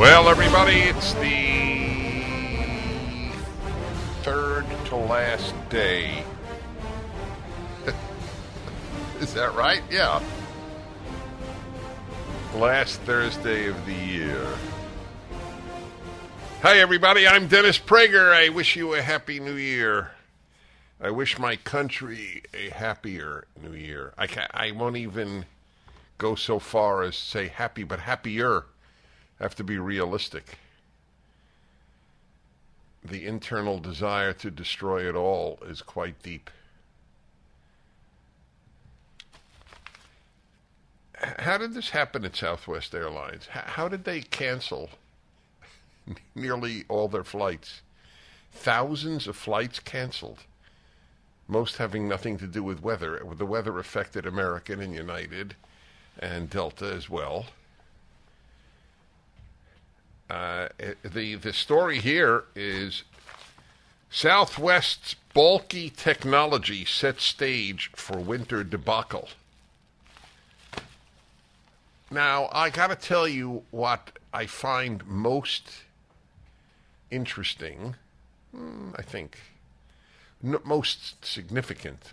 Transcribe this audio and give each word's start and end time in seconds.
Well, 0.00 0.30
everybody, 0.30 0.78
it's 0.78 1.12
the 1.12 1.68
third 4.22 4.64
to 4.86 4.96
last 4.96 5.52
day. 5.68 6.24
Is 9.20 9.34
that 9.34 9.54
right? 9.54 9.82
Yeah. 9.90 10.22
Last 12.54 13.02
Thursday 13.02 13.68
of 13.68 13.84
the 13.84 13.92
year. 13.92 14.42
Hi, 16.62 16.78
everybody. 16.78 17.28
I'm 17.28 17.46
Dennis 17.46 17.78
Prager. 17.78 18.32
I 18.32 18.48
wish 18.48 18.76
you 18.76 18.94
a 18.94 19.02
happy 19.02 19.38
new 19.38 19.56
year. 19.56 20.12
I 20.98 21.10
wish 21.10 21.38
my 21.38 21.56
country 21.56 22.44
a 22.54 22.70
happier 22.70 23.44
new 23.62 23.74
year. 23.74 24.14
I, 24.16 24.28
I 24.54 24.70
won't 24.70 24.96
even 24.96 25.44
go 26.16 26.36
so 26.36 26.58
far 26.58 27.02
as 27.02 27.16
say 27.16 27.48
happy, 27.48 27.84
but 27.84 27.98
happier. 28.00 28.64
Have 29.40 29.54
to 29.56 29.64
be 29.64 29.78
realistic. 29.78 30.58
The 33.02 33.26
internal 33.26 33.78
desire 33.78 34.34
to 34.34 34.50
destroy 34.50 35.08
it 35.08 35.14
all 35.14 35.58
is 35.66 35.80
quite 35.80 36.22
deep. 36.22 36.50
How 41.14 41.58
did 41.58 41.74
this 41.74 41.90
happen 41.90 42.24
at 42.24 42.36
Southwest 42.36 42.94
Airlines? 42.94 43.46
How 43.46 43.88
did 43.88 44.04
they 44.04 44.20
cancel 44.20 44.90
nearly 46.34 46.84
all 46.88 47.08
their 47.08 47.24
flights? 47.24 47.80
Thousands 48.52 49.26
of 49.26 49.36
flights 49.36 49.80
canceled, 49.80 50.40
most 51.46 51.76
having 51.76 52.08
nothing 52.08 52.36
to 52.38 52.46
do 52.46 52.62
with 52.62 52.82
weather. 52.82 53.22
The 53.36 53.46
weather 53.46 53.78
affected 53.78 54.26
American 54.26 54.80
and 54.80 54.94
United 54.94 55.56
and 56.18 56.50
Delta 56.50 56.92
as 56.92 57.08
well. 57.08 57.46
Uh, 60.30 60.68
the 61.02 61.34
the 61.34 61.52
story 61.52 61.98
here 61.98 62.44
is 62.54 63.02
Southwest's 64.10 65.16
bulky 65.34 65.90
technology 65.90 66.84
sets 66.84 67.24
stage 67.24 67.90
for 67.96 68.16
winter 68.18 68.62
debacle. 68.62 69.28
Now, 72.12 72.48
I 72.52 72.70
got 72.70 72.88
to 72.88 72.96
tell 72.96 73.26
you 73.26 73.64
what 73.70 74.18
I 74.32 74.46
find 74.46 75.04
most 75.04 75.82
interesting, 77.10 77.96
hmm, 78.54 78.90
I 78.96 79.02
think, 79.02 79.38
most 80.42 81.24
significant, 81.24 82.12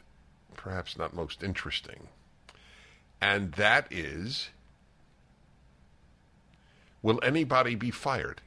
perhaps 0.56 0.98
not 0.98 1.14
most 1.14 1.44
interesting, 1.44 2.08
and 3.22 3.52
that 3.54 3.88
is 3.92 4.50
will 7.08 7.24
anybody 7.24 7.74
be 7.74 7.90
fired? 7.90 8.42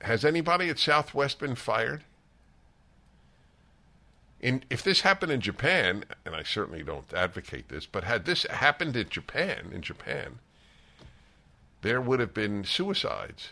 Has 0.00 0.24
anybody 0.24 0.68
at 0.68 0.80
Southwest 0.80 1.38
been 1.38 1.54
fired? 1.54 2.02
In, 4.40 4.64
if 4.68 4.82
this 4.82 5.02
happened 5.02 5.30
in 5.30 5.40
Japan, 5.40 6.04
and 6.26 6.34
I 6.34 6.42
certainly 6.42 6.82
don't 6.82 7.14
advocate 7.14 7.68
this, 7.68 7.86
but 7.86 8.02
had 8.02 8.24
this 8.24 8.46
happened 8.46 8.96
in 8.96 9.08
Japan, 9.08 9.70
in 9.72 9.80
Japan, 9.80 10.40
there 11.82 12.00
would 12.00 12.18
have 12.18 12.34
been 12.34 12.64
suicides. 12.64 13.50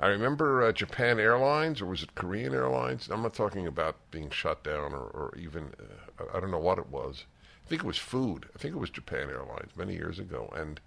I 0.00 0.08
remember 0.08 0.64
uh, 0.64 0.72
Japan 0.72 1.20
Airlines, 1.20 1.80
or 1.80 1.86
was 1.86 2.02
it 2.02 2.16
Korean 2.16 2.52
Airlines? 2.52 3.08
I'm 3.08 3.22
not 3.22 3.34
talking 3.34 3.68
about 3.68 3.94
being 4.10 4.30
shut 4.30 4.64
down 4.64 4.94
or, 4.94 5.04
or 5.14 5.32
even, 5.38 5.70
uh, 6.18 6.24
I 6.34 6.40
don't 6.40 6.50
know 6.50 6.58
what 6.58 6.78
it 6.78 6.88
was. 6.88 7.24
I 7.70 7.72
think 7.72 7.84
it 7.84 7.86
was 7.86 7.98
food. 7.98 8.46
I 8.52 8.58
think 8.58 8.74
it 8.74 8.80
was 8.80 8.90
Japan 8.90 9.30
Airlines 9.30 9.70
many 9.76 9.94
years 9.94 10.18
ago. 10.18 10.52
And 10.56 10.80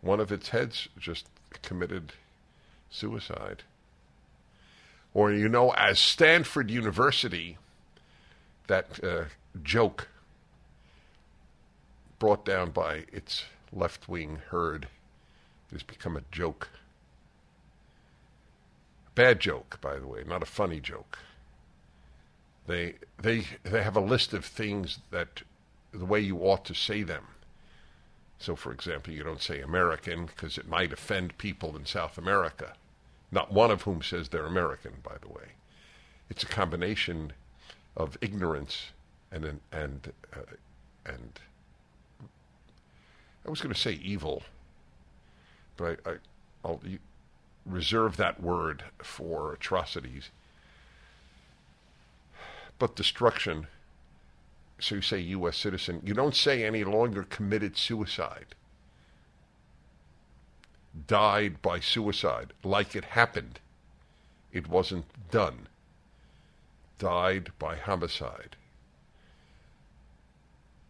one 0.00 0.18
of 0.18 0.32
its 0.32 0.48
heads 0.48 0.88
just 0.98 1.26
committed 1.60 2.14
suicide. 2.88 3.64
Or, 5.12 5.30
you 5.30 5.46
know, 5.46 5.72
as 5.72 5.98
Stanford 5.98 6.70
University, 6.70 7.58
that 8.66 9.04
uh, 9.04 9.24
joke 9.62 10.08
brought 12.18 12.46
down 12.46 12.70
by 12.70 13.04
its 13.12 13.44
left 13.70 14.08
wing 14.08 14.38
herd 14.48 14.88
has 15.70 15.82
become 15.82 16.16
a 16.16 16.22
joke. 16.32 16.70
Bad 19.14 19.40
joke, 19.40 19.78
by 19.82 19.98
the 19.98 20.06
way, 20.06 20.24
not 20.26 20.42
a 20.42 20.46
funny 20.46 20.80
joke. 20.80 21.18
They 22.66 22.94
they 23.20 23.44
they 23.64 23.82
have 23.82 23.96
a 23.96 24.00
list 24.00 24.32
of 24.32 24.46
things 24.46 25.00
that 25.10 25.42
the 25.92 26.04
way 26.04 26.20
you 26.20 26.38
ought 26.38 26.64
to 26.66 26.74
say 26.74 27.02
them. 27.02 27.24
So, 28.38 28.54
for 28.54 28.72
example, 28.72 29.12
you 29.12 29.22
don't 29.22 29.42
say 29.42 29.60
American 29.60 30.26
because 30.26 30.58
it 30.58 30.68
might 30.68 30.92
offend 30.92 31.38
people 31.38 31.74
in 31.76 31.86
South 31.86 32.18
America, 32.18 32.74
not 33.32 33.52
one 33.52 33.70
of 33.70 33.82
whom 33.82 34.02
says 34.02 34.28
they're 34.28 34.46
American, 34.46 34.94
by 35.02 35.16
the 35.20 35.28
way. 35.28 35.52
It's 36.28 36.42
a 36.42 36.46
combination 36.46 37.32
of 37.96 38.18
ignorance 38.20 38.90
and 39.30 39.44
an- 39.44 39.60
and 39.72 40.12
uh, 40.34 40.40
and 41.06 41.40
I 43.46 43.50
was 43.50 43.60
going 43.60 43.74
to 43.74 43.80
say 43.80 43.92
evil, 43.92 44.42
but 45.76 46.00
I, 46.04 46.10
I 46.10 46.14
I'll 46.64 46.80
reserve 47.64 48.16
that 48.16 48.42
word 48.42 48.84
for 48.98 49.52
atrocities. 49.52 50.30
But 52.78 52.96
destruction. 52.96 53.68
So 54.78 54.96
you 54.96 55.02
say 55.02 55.18
U.S. 55.20 55.56
citizen. 55.56 56.02
You 56.04 56.14
don't 56.14 56.34
say 56.34 56.64
any 56.64 56.84
longer 56.84 57.22
committed 57.22 57.76
suicide. 57.76 58.54
Died 61.06 61.62
by 61.62 61.80
suicide, 61.80 62.52
like 62.62 62.94
it 62.94 63.04
happened. 63.04 63.60
It 64.52 64.68
wasn't 64.68 65.06
done. 65.30 65.68
Died 66.98 67.50
by 67.58 67.76
homicide. 67.76 68.56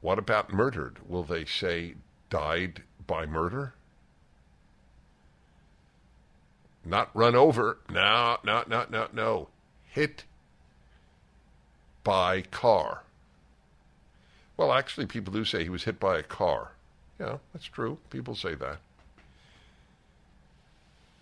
What 0.01 0.19
about 0.19 0.53
murdered? 0.53 0.99
Will 1.09 1.25
they 1.25 1.45
say 1.45 1.95
died 2.31 2.83
by 3.07 3.27
murder? 3.27 3.75
Not 6.85 7.11
run 7.15 7.35
over. 7.35 7.79
No, 7.91 8.39
no, 8.45 8.63
no, 8.69 8.87
no, 8.89 9.09
no. 9.13 9.49
Hit 9.85 10.25
by 12.05 12.43
car. 12.43 13.03
Well, 14.57 14.73
actually, 14.73 15.07
people 15.07 15.33
do 15.33 15.45
say 15.45 15.63
he 15.63 15.69
was 15.69 15.85
hit 15.85 16.01
by 16.01 16.19
a 16.19 16.23
car. 16.23 16.73
Yeah, 17.21 17.39
that's 17.53 17.67
true. 17.67 17.99
People 18.11 18.35
say 18.35 18.55
that. 18.55 18.79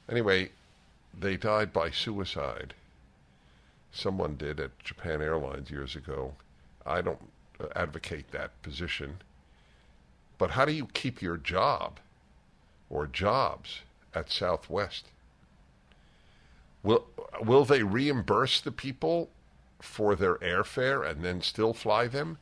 Anyway, 0.09 0.51
they 1.19 1.37
died 1.37 1.73
by 1.73 1.91
suicide. 1.91 2.75
Someone 3.93 4.37
did 4.37 4.61
at 4.61 4.79
Japan 4.81 5.23
Airlines 5.23 5.71
years 5.71 5.97
ago. 5.97 6.35
I 6.85 7.01
don't 7.01 7.31
advocate 7.75 8.31
that 8.33 8.61
position. 8.63 9.19
But 10.39 10.51
how 10.51 10.65
do 10.65 10.73
you 10.73 10.87
keep 10.93 11.23
your 11.23 11.37
job 11.37 12.01
or 12.91 13.07
jobs 13.07 13.81
at 14.15 14.31
Southwest? 14.31 15.07
Will 16.83 17.07
will 17.41 17.65
they 17.65 17.83
reimburse 17.83 18.61
the 18.61 18.73
people 18.73 19.31
for 19.81 20.15
their 20.15 20.37
airfare 20.37 21.09
and 21.09 21.25
then 21.25 21.41
still 21.41 21.73
fly 21.73 22.07
them? 22.09 22.39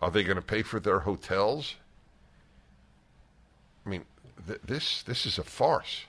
Are 0.00 0.10
they 0.10 0.24
going 0.24 0.36
to 0.36 0.42
pay 0.42 0.62
for 0.62 0.80
their 0.80 1.00
hotels? 1.00 1.76
I 3.84 3.90
mean, 3.90 4.04
th- 4.46 4.60
this 4.64 5.02
this 5.02 5.26
is 5.26 5.38
a 5.38 5.44
farce. 5.44 6.04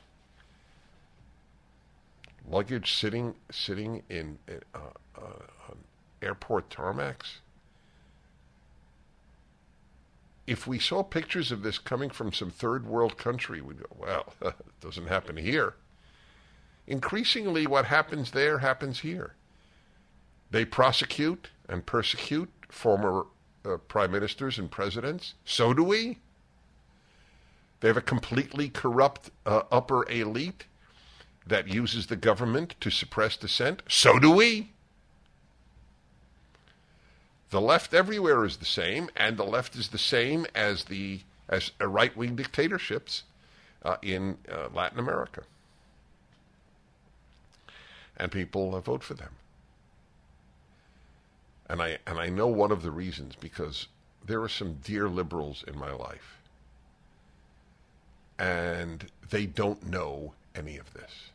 Luggage 2.50 2.94
sitting 2.94 3.36
sitting 3.52 4.04
in 4.10 4.40
uh, 4.50 4.80
uh, 5.18 5.74
airport 6.22 6.70
tarmacs. 6.70 7.40
If 10.48 10.66
we 10.66 10.80
saw 10.80 11.04
pictures 11.04 11.52
of 11.52 11.62
this 11.62 11.78
coming 11.78 12.10
from 12.10 12.34
some 12.34 12.50
third 12.50 12.86
world 12.86 13.18
country, 13.18 13.62
we'd 13.62 13.80
go, 13.80 13.86
"Well, 13.98 14.34
it 14.42 14.56
doesn't 14.80 15.08
happen 15.08 15.36
here." 15.36 15.76
Increasingly, 16.88 17.68
what 17.68 17.86
happens 17.86 18.32
there 18.32 18.60
happens 18.60 19.02
here. 19.02 19.36
They 20.50 20.66
prosecute 20.66 21.50
and 21.70 21.86
persecute 21.86 22.50
former 22.70 23.26
uh, 23.66 23.78
prime 23.78 24.12
ministers 24.12 24.58
and 24.58 24.69
presidents. 24.69 25.34
So 25.46 25.74
do 25.74 25.84
we. 25.84 26.18
They 27.80 27.88
have 27.88 27.98
a 27.98 28.02
completely 28.02 28.69
corrupt 28.69 29.31
uh, 29.46 29.63
upper 29.72 30.10
elite 30.10 30.66
that 31.48 31.68
uses 31.68 32.08
the 32.08 32.16
government 32.16 32.75
to 32.80 32.90
suppress 32.90 33.36
dissent. 33.38 33.81
So 33.88 34.19
do 34.19 34.31
we. 34.31 34.72
The 37.50 37.62
left 37.62 37.94
everywhere 37.94 38.46
is 38.46 38.58
the 38.58 38.66
same, 38.66 39.10
and 39.16 39.36
the 39.36 39.44
left 39.44 39.75
is 39.75 39.90
the 39.90 39.98
same 39.98 40.46
as 40.56 40.86
the 40.86 41.22
as 41.50 41.72
right 41.81 42.16
wing 42.16 42.36
dictatorships 42.36 43.24
uh, 43.84 43.98
in 44.02 44.38
uh, 44.50 44.69
Latin 44.74 45.00
America. 45.00 45.44
And 48.16 48.31
people 48.31 48.74
uh, 48.74 48.80
vote 48.80 49.04
for 49.04 49.16
them. 49.16 49.31
And 51.71 51.81
I 51.81 52.00
and 52.06 52.19
I 52.19 52.27
know 52.27 52.47
one 52.47 52.73
of 52.73 52.81
the 52.81 52.91
reasons 52.91 53.33
because 53.39 53.88
there 54.25 54.41
are 54.44 54.50
some 54.50 54.79
dear 54.83 55.07
liberals 55.07 55.63
in 55.65 55.79
my 55.79 55.94
life. 55.94 56.38
And 58.38 59.06
they 59.29 59.45
don't 59.45 59.88
know 59.88 60.33
any 60.53 60.77
of 60.77 60.91
this. 60.94 61.29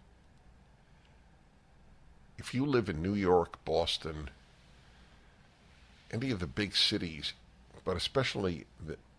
If 2.36 2.52
you 2.52 2.66
live 2.66 2.90
in 2.90 3.00
New 3.00 3.14
York, 3.14 3.64
Boston, 3.64 4.28
any 6.10 6.30
of 6.30 6.40
the 6.40 6.46
big 6.46 6.76
cities, 6.76 7.32
but 7.82 7.96
especially 7.96 8.66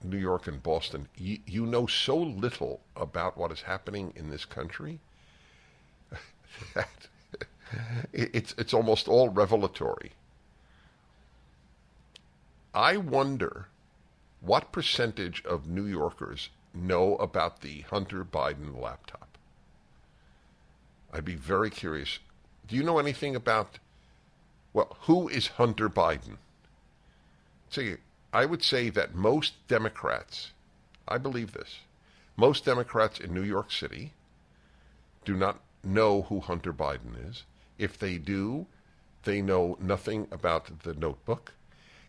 New 0.03 0.17
York 0.17 0.45
and 0.45 0.61
Boston, 0.61 1.07
you, 1.17 1.39
you 1.47 1.65
know 1.65 1.87
so 1.87 2.15
little 2.15 2.81
about 2.95 3.35
what 3.37 3.51
is 3.51 3.61
happening 3.61 4.13
in 4.15 4.29
this 4.29 4.45
country 4.45 4.99
that 6.75 7.07
it's 8.13 8.53
it's 8.59 8.73
almost 8.75 9.07
all 9.07 9.29
revelatory. 9.29 10.11
I 12.77 12.95
wonder 12.95 13.69
what 14.39 14.71
percentage 14.71 15.43
of 15.45 15.67
New 15.67 15.85
Yorkers 15.85 16.49
know 16.75 17.15
about 17.15 17.61
the 17.61 17.81
Hunter 17.89 18.23
Biden 18.23 18.79
laptop. 18.79 19.35
I'd 21.11 21.25
be 21.25 21.33
very 21.33 21.71
curious. 21.71 22.19
Do 22.67 22.75
you 22.75 22.83
know 22.83 22.99
anything 22.99 23.35
about, 23.35 23.79
well, 24.73 24.95
who 25.01 25.27
is 25.27 25.47
Hunter 25.47 25.89
Biden? 25.89 26.37
See, 27.71 27.95
I 28.31 28.45
would 28.45 28.61
say 28.61 28.91
that 28.91 29.15
most 29.15 29.55
Democrats, 29.67 30.51
I 31.07 31.17
believe 31.17 31.53
this, 31.53 31.79
most 32.35 32.63
Democrats 32.63 33.19
in 33.19 33.33
New 33.33 33.41
York 33.41 33.71
City 33.71 34.13
do 35.25 35.35
not 35.35 35.61
know 35.83 36.21
who 36.29 36.41
Hunter 36.41 36.73
Biden 36.73 37.27
is. 37.27 37.41
If 37.79 37.97
they 37.97 38.19
do, 38.19 38.67
they 39.23 39.41
know 39.41 39.79
nothing 39.81 40.27
about 40.29 40.83
the 40.83 40.93
notebook. 40.93 41.53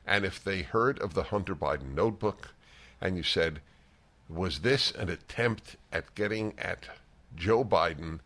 And 0.08 0.25
if 0.25 0.43
they 0.43 0.62
heard 0.62 0.99
of 1.00 1.12
the 1.12 1.25
Hunter 1.25 1.55
Biden 1.55 1.94
notebook 1.94 2.55
and 2.99 3.16
you 3.19 3.22
said, 3.22 3.60
was 4.26 4.60
this 4.60 4.90
an 4.90 5.10
attempt 5.10 5.76
at 5.93 6.14
getting 6.14 6.55
at 6.58 6.87
Joe 7.37 7.62
Biden 7.62 8.20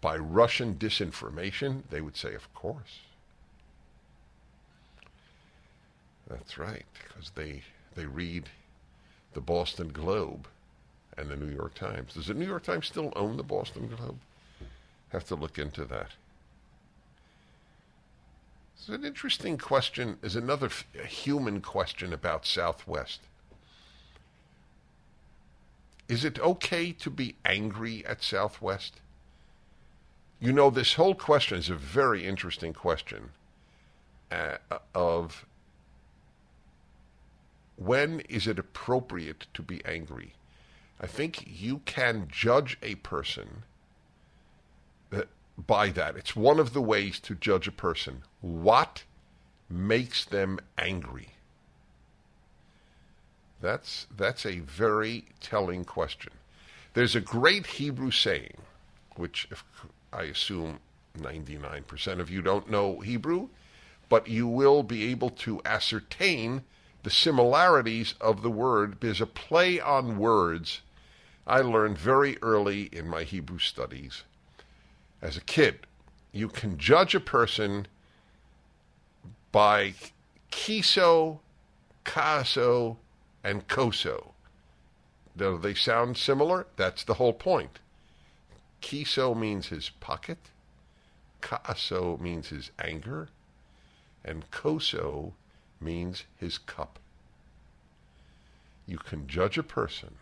by 0.00 0.16
Russian 0.16 0.76
disinformation? 0.76 1.82
They 1.90 2.00
would 2.00 2.16
say, 2.16 2.34
of 2.34 2.52
course. 2.54 3.00
That's 6.28 6.56
right, 6.56 6.86
because 6.94 7.30
they, 7.34 7.62
they 7.94 8.06
read 8.06 8.48
the 9.34 9.40
Boston 9.42 9.88
Globe 9.88 10.48
and 11.18 11.28
the 11.28 11.36
New 11.36 11.54
York 11.54 11.74
Times. 11.74 12.14
Does 12.14 12.26
the 12.26 12.34
New 12.34 12.46
York 12.46 12.62
Times 12.62 12.86
still 12.86 13.12
own 13.14 13.36
the 13.36 13.42
Boston 13.42 13.88
Globe? 13.94 14.18
Have 15.10 15.24
to 15.24 15.34
look 15.34 15.58
into 15.58 15.84
that. 15.84 16.12
It's 18.78 18.88
an 18.88 19.04
interesting 19.04 19.56
question. 19.56 20.18
Is 20.22 20.36
another 20.36 20.66
f- 20.66 20.84
human 21.08 21.60
question 21.60 22.12
about 22.12 22.44
Southwest. 22.44 23.20
Is 26.08 26.24
it 26.24 26.38
okay 26.38 26.92
to 26.92 27.10
be 27.10 27.36
angry 27.44 28.04
at 28.06 28.22
Southwest? 28.22 29.00
You 30.38 30.52
know, 30.52 30.70
this 30.70 30.94
whole 30.94 31.14
question 31.14 31.58
is 31.58 31.70
a 31.70 31.74
very 31.74 32.26
interesting 32.26 32.74
question 32.74 33.30
uh, 34.30 34.58
of 34.94 35.46
when 37.76 38.20
is 38.20 38.46
it 38.46 38.58
appropriate 38.58 39.46
to 39.54 39.62
be 39.62 39.84
angry? 39.84 40.34
I 41.00 41.06
think 41.06 41.44
you 41.46 41.80
can 41.86 42.28
judge 42.30 42.78
a 42.82 42.96
person 42.96 43.64
by 45.58 45.90
that. 45.90 46.16
It's 46.16 46.36
one 46.36 46.58
of 46.58 46.72
the 46.72 46.82
ways 46.82 47.18
to 47.20 47.34
judge 47.34 47.66
a 47.66 47.72
person. 47.72 48.22
What 48.40 49.04
makes 49.70 50.24
them 50.24 50.58
angry? 50.76 51.30
That's, 53.60 54.06
that's 54.14 54.44
a 54.44 54.60
very 54.60 55.24
telling 55.40 55.84
question. 55.84 56.32
There's 56.94 57.16
a 57.16 57.20
great 57.20 57.66
Hebrew 57.66 58.10
saying, 58.10 58.58
which 59.16 59.48
I 60.12 60.24
assume 60.24 60.80
99% 61.18 62.20
of 62.20 62.30
you 62.30 62.42
don't 62.42 62.70
know 62.70 63.00
Hebrew, 63.00 63.48
but 64.08 64.28
you 64.28 64.46
will 64.46 64.82
be 64.82 65.10
able 65.10 65.30
to 65.30 65.60
ascertain 65.64 66.62
the 67.02 67.10
similarities 67.10 68.14
of 68.20 68.42
the 68.42 68.50
word. 68.50 68.98
There's 69.00 69.20
a 69.20 69.26
play 69.26 69.80
on 69.80 70.18
words 70.18 70.82
I 71.46 71.60
learned 71.60 71.98
very 71.98 72.36
early 72.42 72.84
in 72.92 73.08
my 73.08 73.22
Hebrew 73.22 73.58
studies 73.58 74.24
as 75.22 75.36
a 75.36 75.42
kid. 75.42 75.86
You 76.32 76.48
can 76.48 76.78
judge 76.78 77.14
a 77.14 77.20
person 77.20 77.86
by 79.52 79.94
kiso, 80.50 81.38
kaso, 82.04 82.98
and 83.42 83.66
koso. 83.68 84.32
Do 85.36 85.58
they 85.58 85.74
sound 85.74 86.16
similar? 86.16 86.66
That's 86.76 87.04
the 87.04 87.14
whole 87.14 87.32
point. 87.32 87.78
Kiso 88.82 89.36
means 89.36 89.68
his 89.68 89.88
pocket, 89.88 90.38
kaso 91.40 92.18
means 92.18 92.48
his 92.48 92.70
anger, 92.78 93.28
and 94.24 94.50
koso 94.50 95.34
means 95.80 96.24
his 96.36 96.58
cup. 96.58 96.98
You 98.86 98.98
can 98.98 99.26
judge 99.26 99.58
a 99.58 99.62
person 99.62 100.14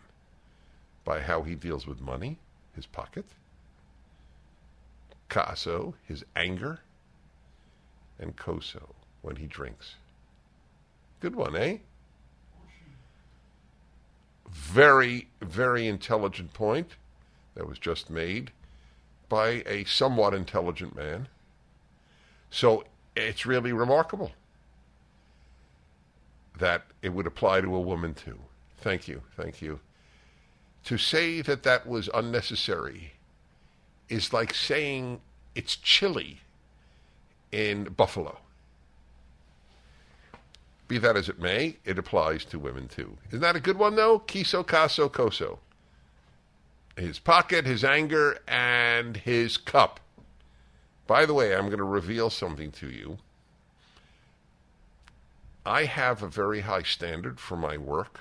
by 1.04 1.20
how 1.20 1.42
he 1.42 1.54
deals 1.54 1.86
with 1.86 2.00
money, 2.00 2.38
his 2.74 2.86
pocket, 2.86 3.26
Kaso, 5.28 5.94
his 6.06 6.24
anger, 6.36 6.80
and 8.18 8.36
Koso, 8.36 8.94
when 9.22 9.36
he 9.36 9.46
drinks. 9.46 9.96
Good 11.20 11.34
one, 11.34 11.56
eh? 11.56 11.78
Very, 14.48 15.28
very 15.40 15.86
intelligent 15.86 16.52
point 16.52 16.96
that 17.54 17.68
was 17.68 17.78
just 17.78 18.10
made 18.10 18.52
by 19.28 19.62
a 19.66 19.84
somewhat 19.84 20.34
intelligent 20.34 20.94
man. 20.94 21.28
So 22.50 22.84
it's 23.16 23.46
really 23.46 23.72
remarkable 23.72 24.32
that 26.58 26.84
it 27.02 27.08
would 27.08 27.26
apply 27.26 27.60
to 27.60 27.74
a 27.74 27.80
woman 27.80 28.14
too. 28.14 28.38
Thank 28.78 29.08
you, 29.08 29.22
thank 29.36 29.60
you. 29.60 29.80
To 30.84 30.98
say 30.98 31.40
that 31.40 31.62
that 31.62 31.86
was 31.86 32.08
unnecessary 32.12 33.14
is 34.14 34.32
like 34.32 34.54
saying 34.54 35.20
it's 35.56 35.74
chilly 35.74 36.38
in 37.50 37.84
Buffalo. 37.84 38.38
Be 40.86 40.98
that 40.98 41.16
as 41.16 41.28
it 41.28 41.40
may, 41.40 41.78
it 41.84 41.98
applies 41.98 42.44
to 42.46 42.58
women 42.60 42.86
too. 42.86 43.16
Isn't 43.28 43.40
that 43.40 43.56
a 43.56 43.60
good 43.60 43.76
one, 43.76 43.96
though? 43.96 44.20
Kiso, 44.20 44.64
Kaso, 44.64 45.08
Koso. 45.08 45.58
His 46.96 47.18
pocket, 47.18 47.66
his 47.66 47.82
anger, 47.82 48.38
and 48.46 49.16
his 49.16 49.56
cup. 49.56 49.98
By 51.08 51.26
the 51.26 51.34
way, 51.34 51.52
I'm 51.52 51.66
going 51.66 51.78
to 51.78 51.84
reveal 51.84 52.30
something 52.30 52.70
to 52.72 52.88
you. 52.88 53.18
I 55.66 55.86
have 55.86 56.22
a 56.22 56.28
very 56.28 56.60
high 56.60 56.84
standard 56.84 57.40
for 57.40 57.56
my 57.56 57.76
work 57.78 58.20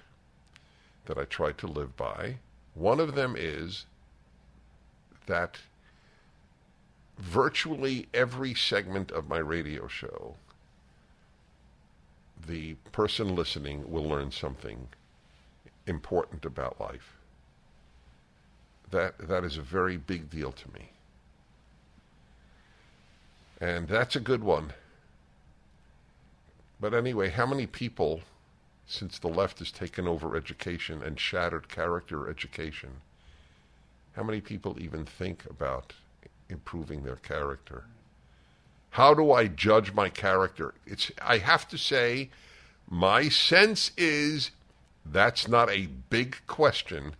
that 1.06 1.20
I 1.20 1.26
try 1.26 1.52
to 1.52 1.68
live 1.68 1.96
by. 1.96 2.38
One 2.74 3.00
of 3.00 3.14
them 3.14 3.36
is 3.38 3.86
that 5.28 5.60
virtually 7.18 8.08
every 8.14 8.54
segment 8.54 9.12
of 9.12 9.28
my 9.30 9.38
radio 9.38 9.88
show, 9.88 10.36
the 12.48 12.74
person 12.92 13.36
listening 13.36 13.90
will 13.90 14.04
learn 14.04 14.32
something 14.32 14.88
important 15.88 16.46
about 16.46 16.80
life. 16.80 17.16
That 18.92 19.18
that 19.28 19.44
is 19.44 19.58
a 19.58 19.62
very 19.62 19.98
big 19.98 20.30
deal 20.30 20.52
to 20.52 20.74
me. 20.74 20.92
And 23.60 23.88
that's 23.88 24.16
a 24.16 24.20
good 24.20 24.44
one. 24.44 24.74
But 26.80 26.94
anyway, 26.94 27.30
how 27.30 27.46
many 27.46 27.66
people 27.66 28.22
since 28.86 29.18
the 29.18 29.28
left 29.28 29.60
has 29.60 29.72
taken 29.72 30.08
over 30.08 30.36
education 30.36 31.02
and 31.02 31.20
shattered 31.20 31.70
character 31.70 32.30
education, 32.30 33.02
how 34.14 34.24
many 34.24 34.42
people 34.42 34.78
even 34.80 35.06
think 35.06 35.46
about 35.50 35.94
improving 36.54 37.04
their 37.04 37.18
character? 37.18 37.84
How 38.92 39.14
do 39.14 39.32
I 39.32 39.48
judge 39.48 39.94
my 39.94 40.08
character? 40.08 40.76
It's 40.86 41.12
I 41.22 41.40
have 41.40 41.68
to 41.70 41.78
say 41.78 42.30
my 42.90 43.28
sense 43.28 43.92
is 43.98 44.52
that's 45.06 45.48
not 45.48 45.70
a 45.70 45.88
big 46.10 46.38
question 46.48 47.16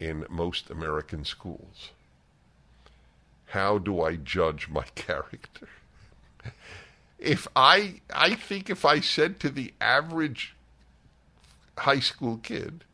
in 0.00 0.24
most 0.30 0.70
American 0.70 1.24
schools. 1.24 1.90
How 3.46 3.78
do 3.78 4.02
I 4.02 4.16
judge 4.16 4.68
my 4.68 4.84
character? 4.94 5.68
if 7.18 7.46
I 7.54 8.00
I 8.12 8.34
think 8.34 8.70
if 8.70 8.84
I 8.84 9.00
said 9.00 9.38
to 9.40 9.50
the 9.50 9.74
average 9.80 10.54
high 11.76 12.00
school 12.00 12.38
kid, 12.38 12.84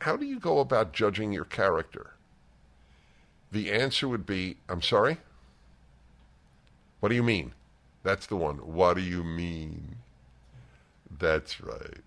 how 0.00 0.16
do 0.16 0.26
you 0.26 0.38
go 0.38 0.58
about 0.58 0.92
judging 0.92 1.32
your 1.32 1.44
character? 1.46 2.12
The 3.52 3.72
answer 3.72 4.08
would 4.08 4.26
be, 4.26 4.56
I'm 4.68 4.82
sorry? 4.82 5.18
What 7.00 7.08
do 7.08 7.14
you 7.14 7.22
mean? 7.22 7.52
That's 8.02 8.26
the 8.26 8.36
one. 8.36 8.56
What 8.56 8.96
do 8.96 9.02
you 9.02 9.24
mean? 9.24 9.96
That's 11.18 11.60
right. 11.60 12.00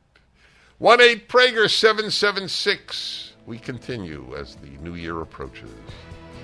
1 0.77 1.01
8 1.01 1.29
Prager 1.29 1.69
776. 1.69 3.33
We 3.45 3.57
continue 3.59 4.35
as 4.37 4.55
the 4.55 4.69
new 4.81 4.95
year 4.95 5.21
approaches. 5.21 5.69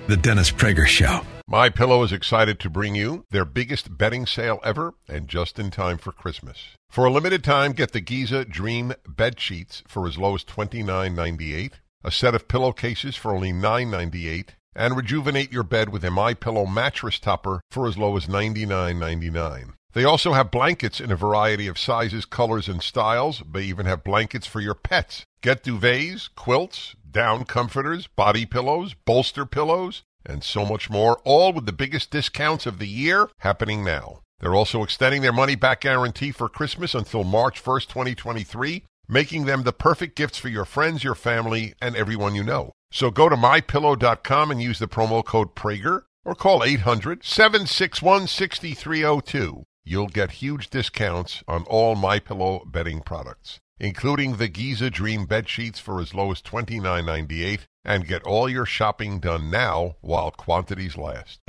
The 0.06 0.16
Dennis 0.16 0.50
Prager 0.50 0.86
Show. 0.86 1.22
My 1.46 1.68
Pillow 1.68 2.02
is 2.02 2.12
excited 2.12 2.58
to 2.60 2.70
bring 2.70 2.94
you 2.94 3.24
their 3.30 3.44
biggest 3.44 3.96
bedding 3.96 4.26
sale 4.26 4.60
ever 4.64 4.94
and 5.08 5.28
just 5.28 5.58
in 5.58 5.70
time 5.70 5.98
for 5.98 6.12
Christmas. 6.12 6.76
For 6.88 7.04
a 7.04 7.10
limited 7.10 7.44
time, 7.44 7.72
get 7.72 7.92
the 7.92 8.00
Giza 8.00 8.44
Dream 8.44 8.92
bed 9.06 9.38
sheets 9.40 9.82
for 9.86 10.06
as 10.06 10.18
low 10.18 10.34
as 10.34 10.44
$29.98, 10.44 11.72
a 12.02 12.10
set 12.10 12.34
of 12.34 12.48
pillowcases 12.48 13.16
for 13.16 13.34
only 13.34 13.52
$9.98, 13.52 14.50
and 14.74 14.96
rejuvenate 14.96 15.52
your 15.52 15.62
bed 15.62 15.88
with 15.88 16.04
a 16.04 16.10
My 16.10 16.34
Pillow 16.34 16.66
mattress 16.66 17.18
topper 17.18 17.60
for 17.70 17.86
as 17.86 17.98
low 17.98 18.16
as 18.16 18.26
$99.99. 18.26 19.72
They 19.92 20.04
also 20.04 20.32
have 20.34 20.52
blankets 20.52 21.00
in 21.00 21.10
a 21.10 21.16
variety 21.16 21.66
of 21.66 21.78
sizes, 21.78 22.24
colors, 22.24 22.68
and 22.68 22.82
styles. 22.82 23.42
They 23.50 23.64
even 23.64 23.86
have 23.86 24.04
blankets 24.04 24.46
for 24.46 24.60
your 24.60 24.74
pets. 24.74 25.24
Get 25.42 25.64
duvets, 25.64 26.28
quilts, 26.36 26.94
down 27.10 27.44
comforters, 27.44 28.06
body 28.06 28.46
pillows, 28.46 28.94
bolster 29.04 29.44
pillows, 29.44 30.02
and 30.24 30.44
so 30.44 30.64
much 30.64 30.90
more, 30.90 31.18
all 31.24 31.52
with 31.52 31.66
the 31.66 31.72
biggest 31.72 32.10
discounts 32.10 32.66
of 32.66 32.78
the 32.78 32.86
year 32.86 33.28
happening 33.38 33.84
now. 33.84 34.20
They're 34.38 34.54
also 34.54 34.82
extending 34.82 35.22
their 35.22 35.32
money 35.32 35.54
back 35.54 35.80
guarantee 35.80 36.30
for 36.30 36.48
Christmas 36.48 36.94
until 36.94 37.24
March 37.24 37.62
1st, 37.62 37.88
2023, 37.88 38.84
making 39.08 39.44
them 39.44 39.64
the 39.64 39.72
perfect 39.72 40.14
gifts 40.16 40.38
for 40.38 40.48
your 40.48 40.64
friends, 40.64 41.02
your 41.02 41.14
family, 41.14 41.74
and 41.82 41.96
everyone 41.96 42.34
you 42.34 42.44
know. 42.44 42.72
So 42.90 43.10
go 43.10 43.28
to 43.28 43.36
mypillow.com 43.36 44.50
and 44.50 44.62
use 44.62 44.78
the 44.78 44.88
promo 44.88 45.24
code 45.24 45.54
Prager 45.54 46.02
or 46.24 46.34
call 46.34 46.64
800 46.64 47.24
761 47.24 48.26
6302. 48.26 49.64
You'll 49.84 50.08
get 50.08 50.32
huge 50.32 50.70
discounts 50.70 51.42
on 51.48 51.64
all 51.64 51.96
MyPillow 51.96 52.70
bedding 52.70 53.00
products 53.00 53.60
including 53.80 54.36
the 54.36 54.46
Giza 54.46 54.90
Dream 54.90 55.24
bed 55.24 55.48
sheets 55.48 55.80
for 55.80 56.00
as 56.00 56.14
low 56.14 56.30
as 56.30 56.42
$29.98, 56.42 57.60
and 57.84 58.06
get 58.06 58.22
all 58.24 58.48
your 58.48 58.66
shopping 58.66 59.18
done 59.18 59.50
now 59.50 59.96
while 60.02 60.30
quantities 60.30 60.96
last. 60.98 61.40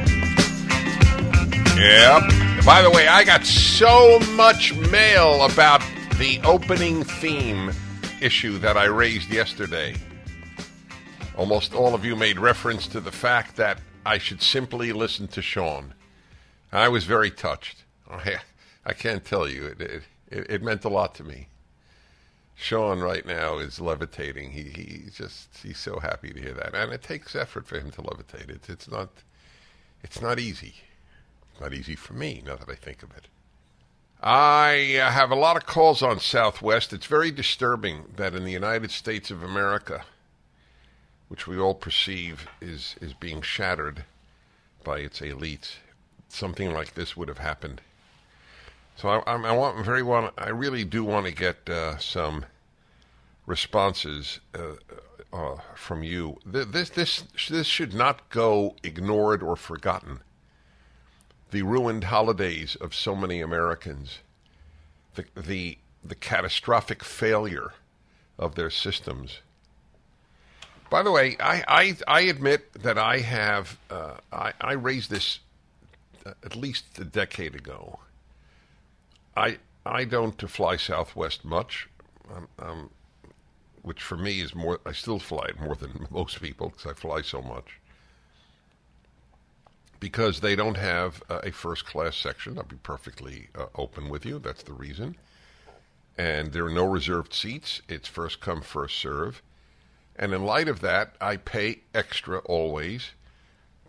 Yep. 1.78 2.24
By 2.66 2.82
the 2.82 2.92
way, 2.94 3.08
I 3.08 3.24
got 3.26 3.46
so 3.46 4.20
much 4.36 4.74
mail 4.74 5.44
about 5.44 5.82
the 6.18 6.40
opening 6.44 7.04
theme 7.04 7.72
issue 8.22 8.58
that 8.60 8.78
I 8.78 8.86
raised 8.86 9.30
yesterday. 9.30 9.96
Almost 11.38 11.74
all 11.74 11.96
of 11.96 12.04
you 12.04 12.16
made 12.16 12.40
reference 12.40 12.88
to 12.88 13.00
the 13.00 13.12
fact 13.12 13.56
that 13.56 13.80
I 14.06 14.18
should 14.18 14.42
simply 14.42 14.92
listen 14.92 15.28
to 15.30 15.42
Sean. 15.42 15.94
I 16.72 16.90
was 16.90 17.06
very 17.06 17.32
touched. 17.32 17.84
I, 18.12 18.38
I 18.86 18.94
can't 18.94 19.24
tell 19.24 19.48
you, 19.48 19.66
it, 19.66 19.82
it, 19.82 20.04
it 20.50 20.64
meant 20.64 20.84
a 20.86 20.90
lot 20.90 21.16
to 21.16 21.24
me. 21.24 21.48
Sean 22.56 23.00
right 23.00 23.26
now 23.26 23.58
is 23.58 23.82
levitating. 23.82 24.52
He 24.52 24.64
he's 24.64 25.16
just 25.16 25.58
he's 25.64 25.80
so 25.80 26.00
happy 26.00 26.32
to 26.32 26.40
hear 26.40 26.54
that, 26.54 26.76
and 26.76 26.94
it 26.94 27.02
takes 27.02 27.36
effort 27.36 27.66
for 27.66 27.80
him 27.80 27.90
to 27.92 28.04
levitate. 28.04 28.50
It's 28.50 28.70
it's 28.70 28.92
not 28.92 29.10
it's 30.04 30.22
not 30.22 30.40
easy. 30.40 30.76
not 31.60 31.74
easy 31.74 31.96
for 31.96 32.14
me 32.14 32.44
now 32.46 32.58
that 32.58 32.70
I 32.70 32.76
think 32.76 33.02
of 33.02 33.12
it. 33.18 33.28
I 34.22 35.00
have 35.02 35.32
a 35.32 35.36
lot 35.36 35.58
of 35.58 35.66
calls 35.66 36.04
on 36.04 36.20
Southwest. 36.20 36.94
It's 36.94 37.08
very 37.08 37.32
disturbing 37.32 38.14
that 38.18 38.36
in 38.36 38.44
the 38.44 38.52
United 38.52 38.92
States 38.92 39.32
of 39.32 39.42
America, 39.42 40.06
which 41.32 41.48
we 41.48 41.58
all 41.58 41.74
perceive 41.74 42.48
is 42.60 42.96
is 43.02 43.14
being 43.14 43.42
shattered 43.42 44.04
by 44.84 45.00
its 45.00 45.22
elites, 45.22 45.76
something 46.28 46.74
like 46.74 46.94
this 46.94 47.16
would 47.16 47.30
have 47.30 47.38
happened 47.38 47.82
so 49.02 49.10
I, 49.10 49.34
I, 49.34 49.52
want 49.52 49.84
very 49.84 50.04
want 50.04 50.34
I 50.38 50.50
really 50.50 50.84
do 50.84 51.04
want 51.04 51.26
to 51.26 51.32
get 51.32 51.68
uh, 51.68 51.98
some 51.98 52.46
responses 53.48 54.40
uh, 54.54 54.76
uh, 55.34 55.58
from 55.76 56.04
you. 56.04 56.38
This 56.46 56.92
this 56.92 57.24
this 57.50 57.66
should 57.66 57.96
not 57.96 58.30
go 58.30 58.76
ignored 58.84 59.42
or 59.42 59.56
forgotten. 59.56 60.20
The 61.50 61.64
ruined 61.64 62.06
holidays 62.06 62.76
of 62.76 62.94
so 62.94 63.16
many 63.16 63.42
Americans, 63.42 64.20
the 65.16 65.26
the 65.36 65.80
the 66.04 66.16
catastrophic 66.16 67.04
failure 67.04 67.74
of 68.38 68.54
their 68.54 68.70
systems. 68.70 69.40
By 70.92 71.02
the 71.02 71.12
way, 71.12 71.38
I 71.40 71.64
I, 71.68 71.98
I 72.08 72.22
admit 72.22 72.72
that 72.84 73.00
I 73.00 73.18
have 73.20 73.80
uh, 73.90 74.18
I 74.32 74.54
I 74.62 74.74
raised 74.74 75.10
this 75.10 75.40
uh, 76.24 76.34
at 76.46 76.56
least 76.56 77.00
a 77.00 77.06
decade 77.06 77.56
ago 77.56 77.98
I 79.36 79.58
I 79.86 80.06
don't 80.06 80.50
fly 80.50 80.78
Southwest 80.78 81.44
much, 81.44 81.88
um, 82.34 82.48
um, 82.60 82.90
which 83.82 84.02
for 84.02 84.18
me 84.18 84.42
is 84.42 84.54
more. 84.54 84.80
I 84.86 84.92
still 84.92 85.20
fly 85.20 85.46
it 85.50 85.60
more 85.60 85.76
than 85.76 86.08
most 86.12 86.42
people 86.42 86.70
because 86.70 86.86
I 86.86 86.94
fly 86.94 87.22
so 87.22 87.42
much. 87.42 87.80
Because 90.00 90.40
they 90.40 90.56
don't 90.56 90.78
have 90.78 91.22
uh, 91.30 91.42
a 91.44 91.52
first 91.52 91.86
class 91.86 92.16
section. 92.18 92.58
I'll 92.58 92.64
be 92.64 92.76
perfectly 92.78 93.50
uh, 93.56 93.68
open 93.76 94.10
with 94.10 94.26
you. 94.26 94.40
That's 94.40 94.64
the 94.64 94.74
reason. 94.74 95.16
And 96.18 96.52
there 96.52 96.66
are 96.66 96.72
no 96.72 96.86
reserved 96.86 97.34
seats. 97.34 97.82
It's 97.88 98.08
first 98.08 98.42
come, 98.42 98.62
first 98.62 98.98
serve. 98.98 99.42
And 100.16 100.34
in 100.34 100.44
light 100.44 100.68
of 100.68 100.82
that, 100.82 101.16
I 101.20 101.38
pay 101.38 101.82
extra 101.94 102.40
always 102.40 103.12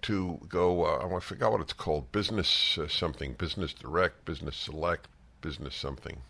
to 0.03 0.41
go. 0.49 0.85
Uh, 0.85 1.17
I 1.17 1.21
forgot 1.21 1.53
what 1.53 1.61
it's 1.61 1.73
called. 1.73 2.13
Business 2.13 2.79
uh, 2.79 2.89
something. 2.89 3.35
Business 3.35 3.73
Direct. 3.73 4.25
Business 4.25 4.57
Select 4.57 5.09
business 5.43 5.75
something. 5.75 6.23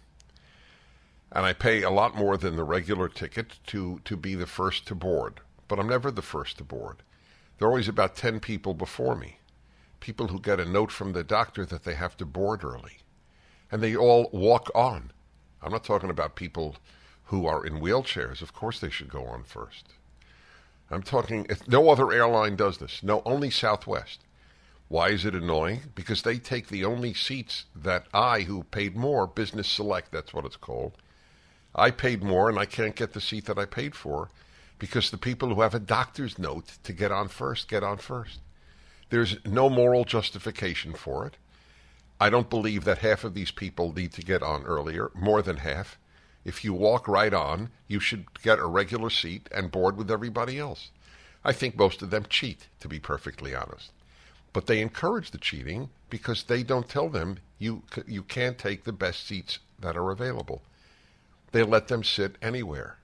And 1.31 1.47
I 1.47 1.53
pay 1.53 1.83
a 1.83 1.91
lot 1.91 2.17
more 2.17 2.37
than 2.37 2.57
the 2.57 2.65
regular 2.65 3.09
ticket 3.09 3.61
to, 3.69 4.01
to 4.05 4.17
be 4.17 4.35
the 4.35 4.47
first 4.47 4.87
to 4.89 4.95
board. 4.95 5.41
But 5.69 5.79
I'm 5.79 5.89
never 5.89 6.11
the 6.11 6.21
first 6.23 6.59
to 6.59 6.65
board. 6.65 7.03
There 7.57 7.69
are 7.69 7.71
always 7.71 7.89
about 7.89 8.17
10 8.17 8.41
people 8.41 8.75
before 8.75 9.15
me. 9.15 9.39
People 10.01 10.29
who 10.29 10.41
get 10.41 10.59
a 10.59 10.65
note 10.65 10.91
from 10.91 11.13
the 11.13 11.23
doctor 11.23 11.65
that 11.65 11.85
they 11.85 11.95
have 11.95 12.17
to 12.17 12.27
board 12.27 12.65
early. 12.65 12.99
And 13.71 13.81
they 13.81 13.95
all 13.95 14.29
walk 14.33 14.71
on. 14.75 15.13
I'm 15.63 15.71
not 15.71 15.85
talking 15.85 16.11
about 16.11 16.35
people 16.35 16.77
who 17.33 17.47
are 17.47 17.65
in 17.65 17.81
wheelchairs. 17.81 18.43
Of 18.43 18.53
course 18.53 18.79
they 18.79 18.91
should 18.91 19.09
go 19.09 19.25
on 19.25 19.43
first. 19.43 19.95
I'm 20.91 21.03
talking, 21.03 21.47
no 21.67 21.89
other 21.89 22.13
airline 22.13 22.57
does 22.57 22.77
this. 22.77 23.03
No, 23.03 23.23
only 23.25 23.49
Southwest. 23.49 24.21
Why 24.89 25.09
is 25.09 25.25
it 25.25 25.35
annoying? 25.35 25.81
Because 25.95 26.21
they 26.21 26.37
take 26.37 26.69
the 26.69 26.85
only 26.85 27.15
seats 27.15 27.65
that 27.75 28.05
I, 28.13 28.43
who 28.43 28.65
paid 28.65 28.95
more, 28.95 29.27
business 29.27 29.67
select, 29.67 30.13
that's 30.13 30.35
what 30.35 30.45
it's 30.45 30.59
called. 30.59 30.99
I 31.75 31.91
paid 31.91 32.23
more 32.23 32.51
and 32.51 32.59
I 32.59 32.67
can't 32.67 32.95
get 32.95 33.15
the 33.15 33.21
seat 33.23 33.47
that 33.47 33.59
I 33.59 33.65
paid 33.65 33.95
for 33.95 34.29
because 34.79 35.11
the 35.11 35.17
people 35.17 35.55
who 35.55 35.63
have 35.63 35.75
a 35.75 35.81
doctor's 35.81 36.39
note 36.39 36.77
to 36.83 36.93
get 36.93 37.11
on 37.11 37.29
first 37.29 37.67
get 37.67 37.83
on 37.83 37.97
first. 37.97 38.41
There's 39.09 39.39
no 39.47 39.71
moral 39.71 40.05
justification 40.05 40.93
for 40.93 41.27
it. 41.27 41.39
I 42.21 42.29
don't 42.29 42.51
believe 42.51 42.85
that 42.85 42.99
half 42.99 43.25
of 43.25 43.33
these 43.33 43.51
people 43.51 43.95
need 43.95 44.13
to 44.13 44.23
get 44.23 44.43
on 44.43 44.65
earlier, 44.65 45.11
more 45.15 45.41
than 45.41 45.57
half. 45.57 45.99
If 46.45 46.65
you 46.65 46.75
walk 46.75 47.07
right 47.07 47.33
on, 47.33 47.71
you 47.87 48.01
should 48.01 48.43
get 48.43 48.59
a 48.59 48.67
regular 48.67 49.11
seat 49.11 49.49
and 49.53 49.71
board 49.71 49.97
with 49.97 50.11
everybody 50.11 50.59
else. 50.59 50.91
I 51.45 51.53
think 51.53 51.77
most 51.77 52.03
of 52.03 52.11
them 52.11 52.27
cheat, 52.29 52.69
to 52.81 52.89
be 52.89 52.99
perfectly 52.99 53.55
honest. 53.55 53.93
But 54.53 54.67
they 54.67 54.81
encourage 54.81 55.31
the 55.31 55.39
cheating 55.39 55.91
because 56.11 56.43
they 56.45 56.63
don't 56.63 56.89
tell 56.89 57.09
them 57.09 57.39
you 57.59 57.83
you 58.07 58.23
can't 58.23 58.59
take 58.59 58.85
the 58.85 58.93
best 58.93 59.27
seats 59.27 59.59
that 59.81 59.97
are 59.97 60.11
available. 60.11 60.63
They 61.53 61.63
let 61.63 61.89
them 61.89 62.05
sit 62.05 62.37
anywhere. 62.43 62.99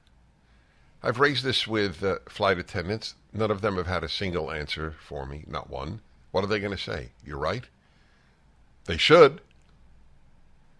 I've 1.03 1.21
raised 1.21 1.45
this 1.45 1.67
with 1.67 2.03
uh, 2.03 2.19
flight 2.29 2.59
attendants. 2.59 3.15
None 3.33 3.51
of 3.51 3.61
them 3.61 3.77
have 3.77 3.87
had 3.87 4.03
a 4.03 4.09
single 4.09 4.51
answer 4.51 4.95
for 5.07 5.27
me, 5.27 5.45
not 5.47 5.71
one. 5.71 6.01
What 6.33 6.45
are 6.45 6.49
they 6.49 6.59
going 6.59 6.77
to 6.77 6.83
say? 6.83 7.11
You're 7.25 7.39
right. 7.39 7.65
They 8.87 8.97
should. 8.97 9.41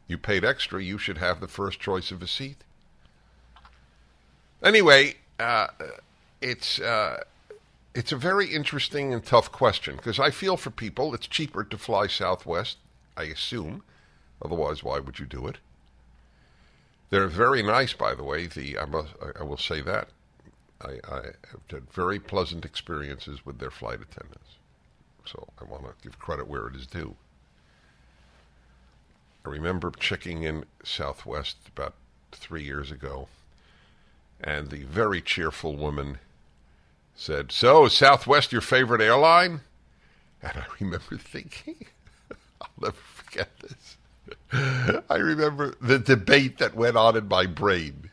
You 0.09 0.19
paid 0.19 0.45
extra, 0.45 0.83
you 0.83 0.99
should 0.99 1.19
have 1.19 1.41
the 1.41 1.49
first 1.49 1.79
choice 1.79 2.11
of 2.11 2.23
a 2.23 2.27
seat. 2.27 2.65
Anyway, 4.63 5.17
uh, 5.39 5.69
it's 6.41 6.81
uh, 6.81 7.23
it's 7.95 8.11
a 8.11 8.17
very 8.17 8.47
interesting 8.47 9.13
and 9.13 9.25
tough 9.25 9.53
question 9.53 9.97
because 9.97 10.19
I 10.19 10.31
feel 10.31 10.57
for 10.57 10.71
people 10.71 11.15
it's 11.15 11.27
cheaper 11.27 11.63
to 11.63 11.79
fly 11.79 12.07
Southwest, 12.07 12.79
I 13.17 13.25
assume. 13.25 13.83
Otherwise, 14.43 14.83
why 14.83 14.99
would 14.99 15.19
you 15.19 15.27
do 15.27 15.47
it? 15.47 15.59
They're 17.11 17.29
very 17.29 17.63
nice, 17.63 17.93
by 17.93 18.15
the 18.15 18.25
way. 18.25 18.47
The 18.47 18.79
I, 18.79 18.85
must, 18.85 19.11
I 19.39 19.43
will 19.43 19.57
say 19.57 19.81
that 19.83 20.09
I, 20.81 20.99
I 21.09 21.21
have 21.51 21.63
had 21.71 21.91
very 21.93 22.19
pleasant 22.19 22.65
experiences 22.65 23.45
with 23.45 23.59
their 23.59 23.71
flight 23.71 24.01
attendants. 24.01 24.57
So 25.25 25.49
I 25.61 25.65
want 25.65 25.85
to 25.85 25.93
give 26.03 26.19
credit 26.19 26.49
where 26.49 26.69
it 26.69 26.77
is 26.77 26.87
due. 26.87 27.17
I 29.49 29.53
remember 29.53 29.91
checking 29.99 30.43
in 30.43 30.67
Southwest 30.85 31.57
about 31.75 31.95
three 32.33 32.65
years 32.65 32.91
ago, 32.91 33.29
and 34.43 34.69
the 34.69 34.83
very 34.83 35.23
cheerful 35.23 35.75
woman 35.75 36.19
said, 37.17 37.51
So, 37.51 37.87
is 37.87 37.95
Southwest 37.95 38.53
your 38.53 38.61
favorite 38.61 39.01
airline? 39.01 39.63
And 40.43 40.53
I 40.59 40.65
remember 40.79 41.17
thinking, 41.19 41.87
I'll 42.61 42.69
never 42.79 42.93
forget 42.93 43.49
this. 43.61 43.97
I 45.09 45.17
remember 45.17 45.75
the 45.81 45.99
debate 45.99 46.59
that 46.59 46.75
went 46.75 46.99
on 46.99 47.17
in 47.17 47.27
my 47.27 47.47
brain. 47.47 48.11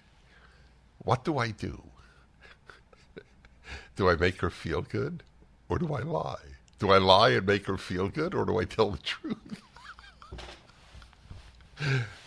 What 0.99 1.25
do 1.25 1.37
I 1.37 1.51
do? 1.51 1.83
do 3.97 4.09
I 4.09 4.15
make 4.15 4.39
her 4.39 4.49
feel 4.49 4.83
good 4.83 5.21
or 5.67 5.79
do 5.79 5.93
I 5.93 5.99
lie? 5.99 6.55
Do 6.79 6.91
I 6.91 6.97
lie 6.97 7.31
and 7.31 7.45
make 7.45 7.65
her 7.65 7.77
feel 7.77 8.07
good 8.07 8.33
or 8.33 8.45
do 8.45 8.57
I 8.57 8.63
tell 8.63 8.91
the 8.91 8.99
truth? 8.99 9.64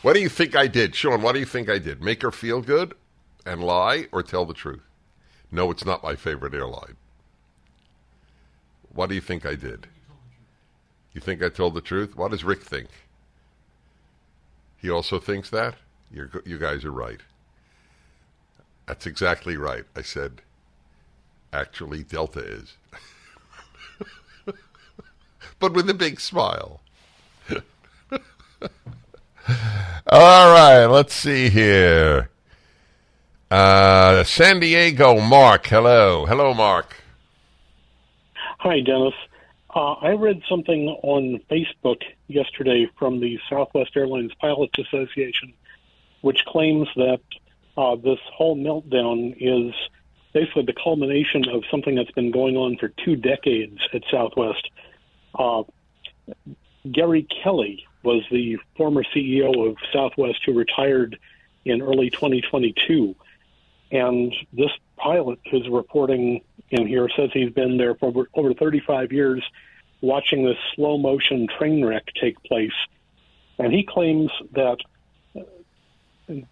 What 0.02 0.14
do 0.14 0.20
you 0.20 0.28
think 0.28 0.56
I 0.56 0.66
did? 0.66 0.94
Sean, 0.94 1.22
what 1.22 1.32
do 1.32 1.38
you 1.38 1.46
think 1.46 1.68
I 1.68 1.78
did? 1.78 2.02
Make 2.02 2.22
her 2.22 2.30
feel 2.30 2.60
good 2.60 2.94
and 3.46 3.62
lie 3.62 4.06
or 4.12 4.22
tell 4.22 4.44
the 4.44 4.54
truth? 4.54 4.82
No, 5.50 5.70
it's 5.70 5.84
not 5.84 6.02
my 6.02 6.14
favorite 6.14 6.54
airline. 6.54 6.96
What 8.92 9.08
do 9.08 9.14
you 9.14 9.20
think 9.20 9.46
I 9.46 9.54
did? 9.54 9.86
You 11.12 11.20
think 11.20 11.42
I 11.42 11.48
told 11.48 11.74
the 11.74 11.80
truth? 11.80 12.16
What 12.16 12.30
does 12.30 12.44
Rick 12.44 12.62
think? 12.62 12.88
He 14.80 14.90
also 14.90 15.18
thinks 15.18 15.50
that? 15.50 15.74
You're, 16.12 16.30
you 16.44 16.58
guys 16.58 16.84
are 16.84 16.92
right. 16.92 17.20
That's 18.86 19.06
exactly 19.06 19.56
right. 19.56 19.84
I 19.96 20.02
said, 20.02 20.40
actually, 21.52 22.02
Delta 22.02 22.40
is. 22.40 22.76
but 25.58 25.72
with 25.74 25.90
a 25.90 25.94
big 25.94 26.20
smile. 26.20 26.80
All 30.06 30.52
right, 30.52 30.86
let's 30.86 31.14
see 31.14 31.48
here. 31.48 32.30
Uh, 33.50 34.24
San 34.24 34.60
Diego, 34.60 35.20
Mark. 35.20 35.66
Hello. 35.66 36.26
Hello, 36.26 36.52
Mark. 36.52 36.96
Hi, 38.58 38.80
Dennis. 38.80 39.14
Uh, 39.74 39.92
I 39.94 40.10
read 40.12 40.42
something 40.48 40.88
on 41.02 41.40
Facebook 41.50 42.02
yesterday 42.26 42.90
from 42.98 43.20
the 43.20 43.38
Southwest 43.48 43.92
Airlines 43.96 44.32
Pilots 44.40 44.74
Association, 44.78 45.54
which 46.20 46.44
claims 46.46 46.88
that 46.96 47.20
uh, 47.76 47.96
this 47.96 48.18
whole 48.32 48.56
meltdown 48.56 49.34
is 49.38 49.74
basically 50.34 50.64
the 50.64 50.74
culmination 50.74 51.48
of 51.48 51.62
something 51.70 51.94
that's 51.94 52.10
been 52.10 52.30
going 52.30 52.56
on 52.56 52.76
for 52.76 52.88
two 52.88 53.16
decades 53.16 53.78
at 53.94 54.02
Southwest. 54.10 54.68
Uh, 55.38 55.62
Gary 56.90 57.26
Kelly 57.42 57.86
was 58.02 58.22
the 58.30 58.58
former 58.76 59.02
CEO 59.14 59.68
of 59.68 59.76
Southwest 59.92 60.40
who 60.44 60.52
retired 60.52 61.18
in 61.64 61.82
early 61.82 62.10
2022. 62.10 63.14
And 63.90 64.34
this 64.52 64.70
pilot 64.96 65.38
who's 65.50 65.68
reporting 65.68 66.42
in 66.70 66.86
here 66.86 67.08
says 67.16 67.30
he's 67.32 67.52
been 67.52 67.78
there 67.78 67.94
for 67.94 68.06
over, 68.06 68.28
over 68.34 68.54
35 68.54 69.12
years 69.12 69.42
watching 70.00 70.44
this 70.44 70.58
slow 70.74 70.98
motion 70.98 71.48
train 71.58 71.84
wreck 71.84 72.04
take 72.20 72.42
place. 72.44 72.72
And 73.58 73.72
he 73.72 73.82
claims 73.82 74.30
that 74.52 74.78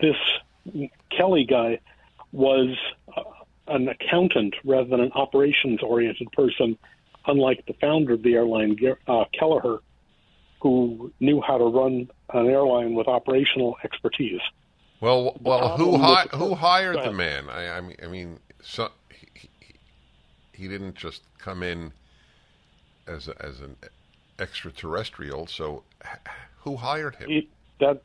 this 0.01 0.17
Kelly 1.11 1.45
guy 1.45 1.79
was 2.33 2.77
uh, 3.17 3.23
an 3.69 3.89
accountant 3.89 4.55
rather 4.65 4.89
than 4.89 5.01
an 5.01 5.13
operations 5.13 5.81
oriented 5.83 6.31
person, 6.33 6.77
unlike 7.27 7.65
the 7.67 7.75
founder 7.75 8.15
of 8.15 8.23
the 8.23 8.35
airline, 8.35 8.77
uh, 9.07 9.25
Kelleher, 9.33 9.79
who 10.61 11.13
knew 11.21 11.41
how 11.41 11.59
to 11.59 11.65
run 11.65 12.09
an 12.33 12.47
airline 12.47 12.95
with 12.95 13.09
operational 13.09 13.77
expertise. 13.85 14.41
Well, 15.01 15.37
well, 15.41 15.77
who 15.77 15.99
hi- 15.99 16.29
who 16.33 16.55
hired 16.55 16.97
the 16.97 17.13
man? 17.13 17.51
I, 17.51 17.77
I 17.77 17.81
mean, 17.81 17.97
I 18.03 18.07
mean, 18.07 18.39
so, 18.63 18.91
he, 19.11 19.29
he, 19.35 19.49
he 20.53 20.69
didn't 20.69 20.95
just 20.95 21.23
come 21.39 21.63
in 21.63 21.93
as 23.07 23.29
a, 23.29 23.45
as 23.45 23.61
an 23.61 23.77
extraterrestrial. 24.39 25.47
So, 25.47 25.83
who 26.61 26.77
hired 26.77 27.17
him? 27.17 27.29
He, 27.29 27.51
that 27.81 28.03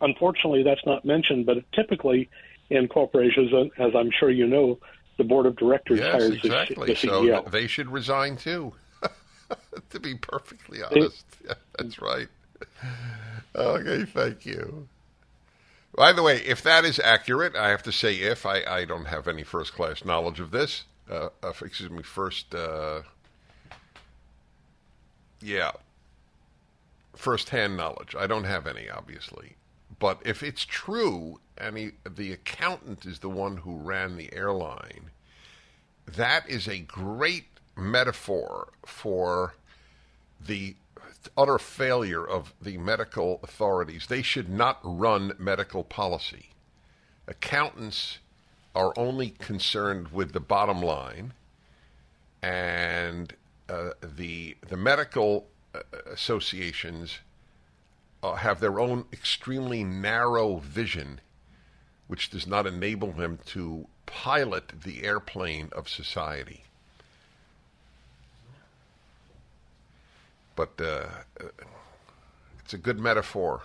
unfortunately, 0.00 0.62
that's 0.62 0.84
not 0.84 1.04
mentioned. 1.04 1.46
But 1.46 1.58
typically, 1.72 2.28
in 2.68 2.86
corporations, 2.88 3.52
uh, 3.52 3.82
as 3.82 3.94
I'm 3.96 4.10
sure 4.10 4.30
you 4.30 4.46
know, 4.46 4.78
the 5.16 5.24
board 5.24 5.46
of 5.46 5.56
directors 5.56 6.00
yes, 6.00 6.12
hires 6.12 6.32
exactly. 6.32 6.86
the, 6.86 6.92
the 6.94 7.08
CEO. 7.08 7.44
So 7.44 7.50
they 7.50 7.66
should 7.66 7.88
resign 7.88 8.36
too. 8.36 8.74
to 9.90 10.00
be 10.00 10.14
perfectly 10.14 10.82
honest, 10.82 11.24
yeah, 11.46 11.54
that's 11.78 12.00
right. 12.00 12.28
Okay, 13.54 14.04
thank 14.04 14.46
you. 14.46 14.88
By 15.94 16.12
the 16.12 16.22
way, 16.22 16.36
if 16.38 16.62
that 16.62 16.84
is 16.84 17.00
accurate, 17.00 17.56
I 17.56 17.70
have 17.70 17.82
to 17.84 17.92
say 17.92 18.14
if 18.14 18.46
I, 18.46 18.62
I 18.62 18.84
don't 18.84 19.06
have 19.06 19.26
any 19.26 19.42
first 19.42 19.72
class 19.72 20.04
knowledge 20.04 20.40
of 20.40 20.50
this. 20.50 20.84
Uh, 21.10 21.30
uh, 21.42 21.52
excuse 21.62 21.90
me, 21.90 22.02
first, 22.04 22.54
uh, 22.54 23.02
yeah, 25.42 25.72
first 27.16 27.48
hand 27.50 27.76
knowledge. 27.76 28.14
I 28.16 28.26
don't 28.28 28.44
have 28.44 28.66
any, 28.66 28.88
obviously. 28.88 29.56
But 29.98 30.22
if 30.24 30.42
it's 30.42 30.64
true, 30.64 31.40
and 31.58 31.76
he, 31.76 31.90
the 32.08 32.32
accountant 32.32 33.04
is 33.04 33.18
the 33.18 33.28
one 33.28 33.58
who 33.58 33.76
ran 33.76 34.16
the 34.16 34.32
airline, 34.32 35.10
that 36.06 36.48
is 36.48 36.68
a 36.68 36.78
great 36.78 37.49
metaphor 37.76 38.72
for 38.84 39.54
the 40.44 40.74
utter 41.36 41.58
failure 41.58 42.26
of 42.26 42.54
the 42.60 42.78
medical 42.78 43.40
authorities. 43.42 44.06
They 44.06 44.22
should 44.22 44.48
not 44.48 44.78
run 44.82 45.32
medical 45.38 45.84
policy. 45.84 46.50
Accountants 47.26 48.18
are 48.74 48.92
only 48.96 49.30
concerned 49.30 50.08
with 50.08 50.32
the 50.32 50.40
bottom 50.40 50.80
line, 50.80 51.34
and 52.42 53.34
uh, 53.68 53.90
the 54.02 54.56
the 54.68 54.76
medical 54.76 55.48
uh, 55.74 55.80
associations 56.10 57.18
uh, 58.22 58.34
have 58.34 58.60
their 58.60 58.80
own 58.80 59.04
extremely 59.12 59.84
narrow 59.84 60.56
vision, 60.58 61.20
which 62.06 62.30
does 62.30 62.46
not 62.46 62.66
enable 62.66 63.12
them 63.12 63.38
to 63.46 63.86
pilot 64.06 64.82
the 64.82 65.04
airplane 65.04 65.68
of 65.72 65.88
society. 65.88 66.64
But 70.60 70.84
uh, 70.84 71.06
it's 72.62 72.74
a 72.74 72.76
good 72.76 72.98
metaphor. 72.98 73.62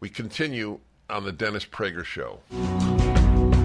We 0.00 0.08
continue 0.08 0.80
on 1.10 1.24
the 1.24 1.32
Dennis 1.32 1.66
Prager 1.66 2.06
Show. 2.06 2.40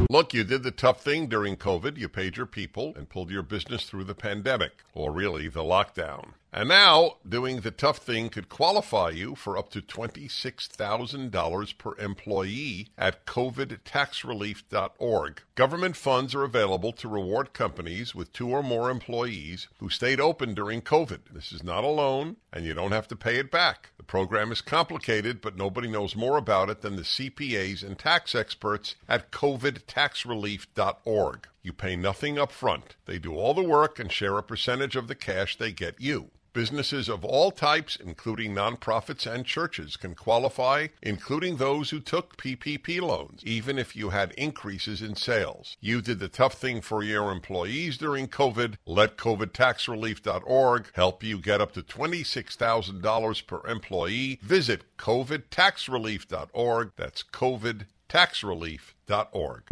Look, 0.09 0.33
you 0.33 0.43
did 0.43 0.63
the 0.63 0.71
tough 0.71 1.01
thing 1.01 1.27
during 1.27 1.55
COVID. 1.55 1.97
You 1.97 2.09
paid 2.09 2.35
your 2.35 2.45
people 2.45 2.93
and 2.97 3.07
pulled 3.07 3.31
your 3.31 3.41
business 3.41 3.85
through 3.85 4.03
the 4.03 4.15
pandemic, 4.15 4.83
or 4.93 5.13
really 5.13 5.47
the 5.47 5.63
lockdown. 5.63 6.33
And 6.55 6.69
now, 6.69 7.15
doing 7.27 7.61
the 7.61 7.71
tough 7.71 7.97
thing 7.97 8.29
could 8.29 8.47
qualify 8.47 9.09
you 9.09 9.33
for 9.33 9.57
up 9.57 9.71
to 9.71 9.81
$26,000 9.81 11.77
per 11.79 11.97
employee 11.97 12.89
at 12.95 13.25
covidtaxrelief.org. 13.25 15.41
Government 15.55 15.95
funds 15.95 16.35
are 16.35 16.43
available 16.43 16.91
to 16.91 17.07
reward 17.07 17.53
companies 17.53 18.13
with 18.13 18.31
two 18.31 18.49
or 18.49 18.61
more 18.61 18.91
employees 18.91 19.67
who 19.79 19.89
stayed 19.89 20.19
open 20.19 20.53
during 20.53 20.83
COVID. 20.83 21.21
This 21.31 21.51
is 21.51 21.63
not 21.63 21.83
a 21.83 21.87
loan, 21.87 22.35
and 22.51 22.65
you 22.65 22.75
don't 22.75 22.91
have 22.91 23.07
to 23.07 23.15
pay 23.15 23.37
it 23.37 23.49
back. 23.49 23.89
The 23.97 24.03
program 24.03 24.51
is 24.51 24.61
complicated, 24.61 25.41
but 25.41 25.57
nobody 25.57 25.87
knows 25.87 26.15
more 26.15 26.37
about 26.37 26.69
it 26.69 26.81
than 26.81 26.97
the 26.97 27.01
CPAs 27.01 27.81
and 27.81 27.97
tax 27.97 28.35
experts 28.35 28.93
at 29.09 29.31
covidtaxrelief.org. 29.31 31.47
You 31.63 31.73
pay 31.73 31.95
nothing 31.95 32.37
up 32.37 32.51
front. 32.51 32.95
They 33.05 33.17
do 33.17 33.33
all 33.33 33.55
the 33.55 33.63
work 33.63 33.97
and 33.97 34.11
share 34.11 34.37
a 34.37 34.43
percentage 34.43 34.95
of 34.95 35.07
the 35.07 35.15
cash 35.15 35.57
they 35.57 35.71
get 35.71 35.99
you. 35.99 36.29
Businesses 36.53 37.09
of 37.09 37.25
all 37.25 37.49
types, 37.49 37.95
including 37.95 38.53
nonprofits 38.53 39.25
and 39.25 39.43
churches, 39.43 39.97
can 39.97 40.13
qualify, 40.13 40.89
including 41.01 41.57
those 41.57 41.89
who 41.89 41.99
took 41.99 42.37
PPP 42.37 43.01
loans, 43.01 43.41
even 43.43 43.79
if 43.79 43.95
you 43.95 44.11
had 44.11 44.33
increases 44.33 45.01
in 45.01 45.15
sales. 45.15 45.77
You 45.81 45.99
did 45.99 46.19
the 46.19 46.27
tough 46.27 46.53
thing 46.53 46.81
for 46.81 47.01
your 47.01 47.31
employees 47.31 47.97
during 47.97 48.27
COVID. 48.27 48.75
Let 48.85 49.17
COVIDTaxRelief.org 49.17 50.91
help 50.93 51.23
you 51.23 51.39
get 51.39 51.59
up 51.59 51.71
to 51.73 51.81
$26,000 51.81 53.47
per 53.47 53.67
employee. 53.67 54.39
Visit 54.43 54.83
COVIDTaxRelief.org. 54.97 56.91
That's 56.95 57.23
COVIDTaxRelief.org. 57.23 59.63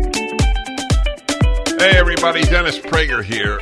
Hey, 1.79 1.97
everybody, 1.97 2.41
Dennis 2.41 2.79
Prager 2.79 3.23
here 3.23 3.59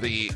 the 0.00 0.30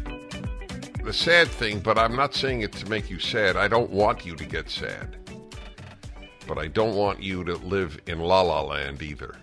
the 1.04 1.12
sad 1.12 1.48
thing, 1.48 1.80
but 1.80 1.98
I'm 1.98 2.16
not 2.16 2.34
saying 2.34 2.62
it 2.62 2.72
to 2.72 2.88
make 2.88 3.10
you 3.10 3.18
sad. 3.18 3.56
I 3.56 3.68
don't 3.68 3.90
want 3.90 4.24
you 4.24 4.34
to 4.36 4.44
get 4.44 4.70
sad. 4.70 5.16
But 6.46 6.56
I 6.56 6.66
don't 6.68 6.94
want 6.94 7.22
you 7.22 7.44
to 7.44 7.56
live 7.56 8.00
in 8.06 8.20
la 8.20 8.40
la 8.40 8.62
land 8.62 9.02
either. 9.02 9.36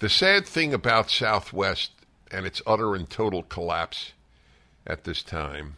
The 0.00 0.08
sad 0.08 0.46
thing 0.46 0.74
about 0.74 1.10
Southwest 1.10 1.92
and 2.30 2.44
its 2.44 2.60
utter 2.66 2.94
and 2.94 3.08
total 3.08 3.44
collapse 3.44 4.12
at 4.86 5.04
this 5.04 5.22
time, 5.22 5.76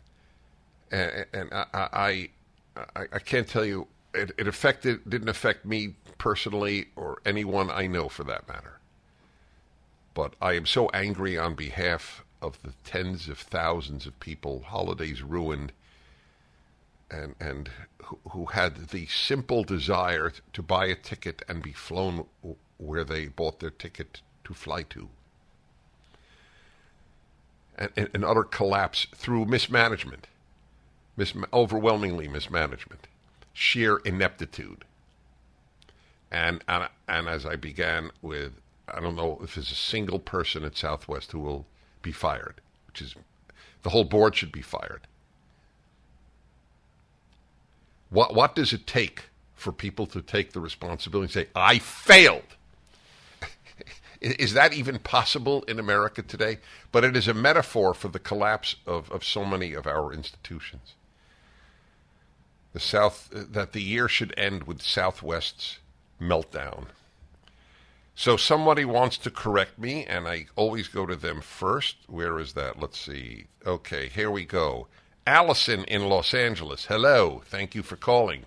and, 0.91 1.27
and 1.33 1.53
I, 1.53 1.67
I, 1.75 2.29
I, 2.97 3.05
I, 3.13 3.19
can't 3.19 3.49
tell 3.49 3.65
you, 3.65 3.87
it, 4.15 4.33
it 4.39 4.49
affected, 4.49 5.09
didn't 5.09 5.29
affect 5.29 5.65
me 5.65 5.95
personally 6.19 6.89
or 6.97 7.21
anyone 7.25 7.71
I 7.71 7.87
know 7.87 8.09
for 8.09 8.25
that 8.25 8.49
matter. 8.49 8.79
But 10.15 10.35
I 10.41 10.55
am 10.55 10.67
so 10.67 10.89
angry 10.91 11.39
on 11.39 11.55
behalf 11.55 12.25
of 12.43 12.61
the 12.63 12.73
tens 12.85 13.29
of 13.29 13.39
thousands 13.39 14.07
of 14.07 14.19
people, 14.21 14.63
holidays 14.63 15.23
ruined, 15.23 15.73
and 17.11 17.35
and 17.41 17.71
who, 18.05 18.19
who 18.31 18.47
had 18.47 18.89
the 18.89 19.07
simple 19.07 19.65
desire 19.65 20.33
to 20.53 20.63
buy 20.63 20.87
a 20.87 20.95
ticket 20.95 21.43
and 21.49 21.63
be 21.63 21.73
flown 21.73 22.27
where 22.79 23.05
they 23.05 23.27
bought 23.27 23.61
their 23.61 23.71
ticket 23.71 24.21
to 24.45 24.55
fly 24.55 24.83
to. 24.83 25.09
And 27.77 28.11
an 28.15 28.25
utter 28.25 28.45
collapse 28.45 29.07
through 29.15 29.47
mismanagement, 29.47 30.27
mis- 31.17 31.35
overwhelmingly 31.53 32.29
mismanagement, 32.29 33.07
sheer 33.53 33.99
ineptitude. 33.99 34.85
And, 36.31 36.63
and 36.69 36.89
and 37.09 37.29
as 37.29 37.45
I 37.45 37.57
began 37.57 38.11
with, 38.23 38.53
I 38.89 39.01
don't 39.01 39.17
know 39.17 39.41
if 39.43 39.55
there's 39.55 39.73
a 39.73 39.75
single 39.75 40.19
person 40.19 40.65
at 40.65 40.77
Southwest 40.77 41.33
who 41.33 41.41
will 41.41 41.67
be 42.03 42.13
fired, 42.13 42.61
which 42.87 43.03
is 43.03 43.15
the 43.83 43.91
whole 43.91 44.05
board 44.05 44.37
should 44.37 44.53
be 44.53 44.63
fired. 44.63 45.07
What 48.11 48.35
what 48.35 48.55
does 48.55 48.73
it 48.73 48.87
take 48.87 49.25
for 49.55 49.73
people 49.73 50.07
to 50.07 50.23
take 50.23 50.53
the 50.53 50.61
responsibility 50.61 51.25
and 51.25 51.33
say, 51.33 51.51
I 51.55 51.79
failed? 51.79 52.57
is 54.21 54.55
that 54.55 54.73
even 54.73 54.99
possible 54.99 55.63
in 55.65 55.79
America 55.79 56.23
today? 56.23 56.59
But 56.93 57.05
it 57.05 57.17
is 57.17 57.29
a 57.29 57.35
metaphor 57.35 57.95
for 57.95 58.09
the 58.09 58.19
collapse 58.19 58.77
of, 58.87 59.11
of 59.13 59.25
so 59.25 59.45
many 59.45 59.75
of 59.75 59.87
our 59.87 60.13
institutions. 60.13 60.95
The 62.73 62.81
South 62.81 63.29
that 63.33 63.73
the 63.73 63.83
year 63.83 64.09
should 64.09 64.33
end 64.37 64.65
with 64.65 64.81
Southwest's 64.81 65.79
meltdown. 66.21 66.87
So 68.21 68.37
somebody 68.37 68.85
wants 68.85 69.17
to 69.17 69.31
correct 69.31 69.79
me, 69.79 70.05
and 70.05 70.29
I 70.29 70.45
always 70.55 70.89
go 70.89 71.07
to 71.07 71.17
them 71.17 71.41
first. 71.41 71.97
Where 72.07 72.39
is 72.39 72.53
that? 72.53 72.79
Let's 72.79 73.01
see. 73.01 73.47
Okay, 73.65 74.09
here 74.09 74.31
we 74.31 74.45
go. 74.45 74.89
Allison 75.27 75.85
in 75.85 76.07
Los 76.07 76.35
Angeles. 76.35 76.85
Hello. 76.85 77.41
Thank 77.47 77.75
you 77.75 77.83
for 77.83 77.97
calling. 77.97 78.45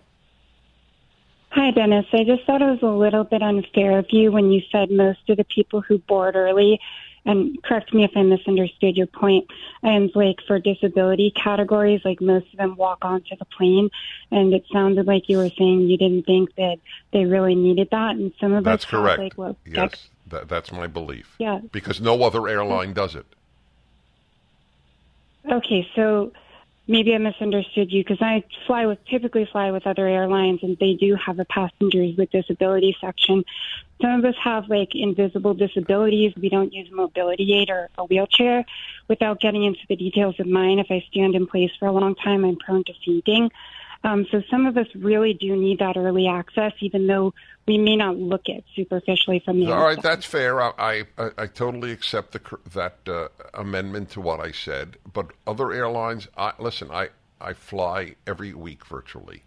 Hi, 1.50 1.72
Dennis. 1.72 2.06
I 2.14 2.24
just 2.24 2.44
thought 2.46 2.62
it 2.62 2.66
was 2.66 2.84
a 2.84 2.86
little 2.86 3.24
bit 3.24 3.42
unfair 3.42 3.98
of 3.98 4.06
you 4.12 4.32
when 4.32 4.52
you 4.52 4.62
said 4.72 4.92
most 4.92 5.28
of 5.28 5.38
the 5.38 5.44
people 5.46 5.82
who 5.82 5.98
board 5.98 6.36
early 6.36 6.80
and 7.26 7.62
correct 7.64 7.94
me 7.94 8.04
if 8.04 8.12
I 8.16 8.24
misunderstood 8.24 8.98
your 8.98 9.08
point. 9.08 9.50
and 9.82 10.10
like 10.16 10.40
for 10.48 10.60
disability 10.60 11.32
categories, 11.32 12.02
like 12.06 12.22
most 12.22 12.52
of 12.54 12.58
them 12.58 12.76
walk 12.76 13.00
onto 13.04 13.36
the 13.36 13.46
plane, 13.46 13.90
and 14.32 14.54
it 14.54 14.64
sounded 14.72 15.08
like 15.08 15.30
you 15.30 15.38
were 15.38 15.50
saying 15.50 15.82
you 15.82 15.98
didn't 15.98 16.26
think 16.26 16.56
that 16.56 16.78
they 17.12 17.26
really 17.26 17.56
needed 17.56 17.90
that, 17.92 18.16
and 18.16 18.34
some 18.40 18.54
of 18.54 18.64
that's 18.64 18.86
correct. 18.86 19.20
Like, 19.20 19.38
well, 19.38 19.58
yes, 19.66 20.10
that, 20.28 20.48
that's 20.48 20.72
my 20.72 20.88
belief. 20.88 21.36
Yeah, 21.40 21.60
because 21.72 22.00
no 22.02 22.24
other 22.24 22.48
airline 22.48 22.94
does 22.94 23.16
it. 23.16 23.26
Okay, 25.50 25.88
so 25.96 26.32
maybe 26.88 27.14
I 27.14 27.18
misunderstood 27.18 27.92
you 27.92 28.04
because 28.04 28.22
I 28.22 28.44
fly 28.68 28.86
with 28.86 29.04
typically 29.06 29.48
fly 29.52 29.72
with 29.72 29.88
other 29.88 30.08
airlines 30.08 30.60
and 30.64 30.78
they 30.80 30.94
do 30.94 31.16
have 31.16 31.40
a 31.40 31.46
passengers 31.46 32.16
with 32.18 32.32
disability 32.32 32.96
section. 33.00 33.46
Some 34.02 34.20
of 34.20 34.26
us 34.26 34.36
have 34.44 34.68
like 34.68 34.90
invisible 34.94 35.54
disabilities. 35.54 36.34
We 36.36 36.50
don't 36.50 36.74
use 36.74 36.90
a 36.92 36.96
mobility 36.96 37.54
aid 37.54 37.70
or 37.70 37.90
a 37.98 38.06
wheelchair. 38.06 38.66
Without 39.08 39.40
getting 39.40 39.64
into 39.64 39.80
the 39.88 39.96
details 39.96 40.40
of 40.40 40.48
mine, 40.48 40.80
if 40.80 40.88
I 40.90 41.06
stand 41.10 41.36
in 41.36 41.48
place 41.48 41.72
for 41.80 41.88
a 41.88 41.92
long 41.92 42.16
time, 42.16 42.44
I'm 42.44 42.58
prone 42.58 42.84
to 42.86 42.94
fainting. 43.06 43.50
Um, 44.06 44.26
so 44.32 44.42
some 44.50 44.66
of 44.66 44.78
us 44.78 44.88
really 44.96 45.34
do 45.34 45.56
need 45.56 45.80
that 45.80 45.96
early 45.96 46.28
access, 46.28 46.74
even 46.82 47.08
though 47.08 47.34
we 47.66 47.78
may 47.78 47.96
not 47.96 48.18
look 48.18 48.50
at 48.50 48.64
superficially 48.76 49.40
from 49.40 49.60
the. 49.60 49.68
All 49.68 49.74
outside. 49.74 49.84
right, 49.84 50.02
that's 50.04 50.26
fair. 50.26 50.62
I 50.62 51.06
I, 51.18 51.30
I 51.38 51.48
totally 51.48 51.92
accept 51.92 52.34
the, 52.34 52.42
that 52.74 52.98
uh, 53.08 53.30
amendment 53.54 54.10
to 54.12 54.22
what 54.22 54.42
I 54.42 54.52
said. 54.52 54.98
But 55.12 55.28
other 55.48 55.72
airlines, 55.72 56.28
I, 56.38 56.52
listen, 56.60 56.92
I 56.92 57.10
I 57.40 57.54
fly 57.54 58.16
every 58.28 58.54
week 58.54 58.86
virtually, 58.86 59.44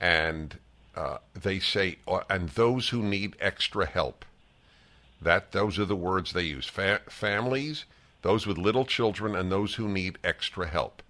and 0.00 0.56
uh, 0.96 1.18
they 1.34 1.58
say, 1.58 1.98
uh, 2.08 2.20
and 2.30 2.48
those 2.50 2.88
who 2.88 3.02
need 3.02 3.36
extra 3.38 3.84
help. 3.86 4.24
That 5.20 5.52
those 5.52 5.78
are 5.78 5.84
the 5.84 5.96
words 5.96 6.32
they 6.32 6.44
use. 6.44 6.66
Fa- 6.66 7.00
families, 7.08 7.84
those 8.22 8.46
with 8.46 8.56
little 8.56 8.86
children, 8.86 9.34
and 9.34 9.52
those 9.52 9.74
who 9.74 9.88
need 9.88 10.16
extra 10.24 10.68
help. 10.68 11.02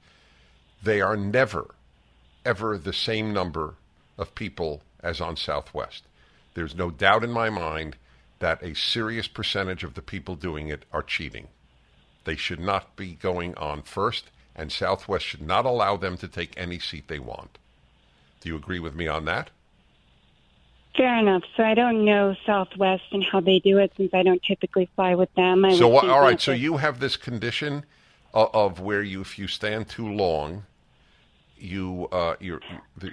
They 0.82 1.00
are 1.00 1.16
never 1.16 1.74
ever 2.48 2.78
the 2.78 2.94
same 2.94 3.30
number 3.34 3.74
of 4.16 4.34
people 4.34 4.80
as 5.02 5.20
on 5.20 5.36
Southwest. 5.36 6.04
There's 6.54 6.74
no 6.74 6.90
doubt 6.90 7.22
in 7.22 7.30
my 7.30 7.50
mind 7.50 7.96
that 8.38 8.62
a 8.62 8.74
serious 8.74 9.28
percentage 9.28 9.84
of 9.84 9.92
the 9.92 10.00
people 10.00 10.34
doing 10.34 10.68
it 10.68 10.86
are 10.90 11.02
cheating. 11.02 11.48
They 12.24 12.36
should 12.36 12.58
not 12.58 12.96
be 12.96 13.14
going 13.14 13.54
on 13.56 13.82
first, 13.82 14.30
and 14.56 14.72
Southwest 14.72 15.26
should 15.26 15.42
not 15.42 15.66
allow 15.66 15.98
them 15.98 16.16
to 16.16 16.26
take 16.26 16.54
any 16.56 16.78
seat 16.78 17.06
they 17.06 17.18
want. 17.18 17.58
Do 18.40 18.48
you 18.48 18.56
agree 18.56 18.80
with 18.80 18.94
me 18.94 19.06
on 19.06 19.26
that? 19.26 19.50
Fair 20.96 21.18
enough. 21.18 21.42
So 21.54 21.62
I 21.62 21.74
don't 21.74 22.04
know 22.06 22.34
Southwest 22.46 23.04
and 23.12 23.22
how 23.22 23.40
they 23.40 23.58
do 23.58 23.76
it 23.78 23.92
since 23.96 24.14
I 24.14 24.22
don't 24.22 24.42
typically 24.42 24.88
fly 24.96 25.14
with 25.14 25.32
them. 25.34 25.66
I 25.66 25.76
so 25.76 25.90
think 25.90 26.04
uh, 26.04 26.14
all 26.14 26.22
right. 26.22 26.40
So 26.40 26.52
you 26.52 26.78
have 26.78 26.98
this 26.98 27.16
condition 27.18 27.84
of, 28.32 28.50
of 28.54 28.80
where 28.80 29.02
you, 29.02 29.20
if 29.20 29.38
you 29.38 29.48
stand 29.48 29.88
too 29.90 30.08
long, 30.08 30.64
you 31.60 32.08
uh, 32.12 32.36
you're, 32.40 32.60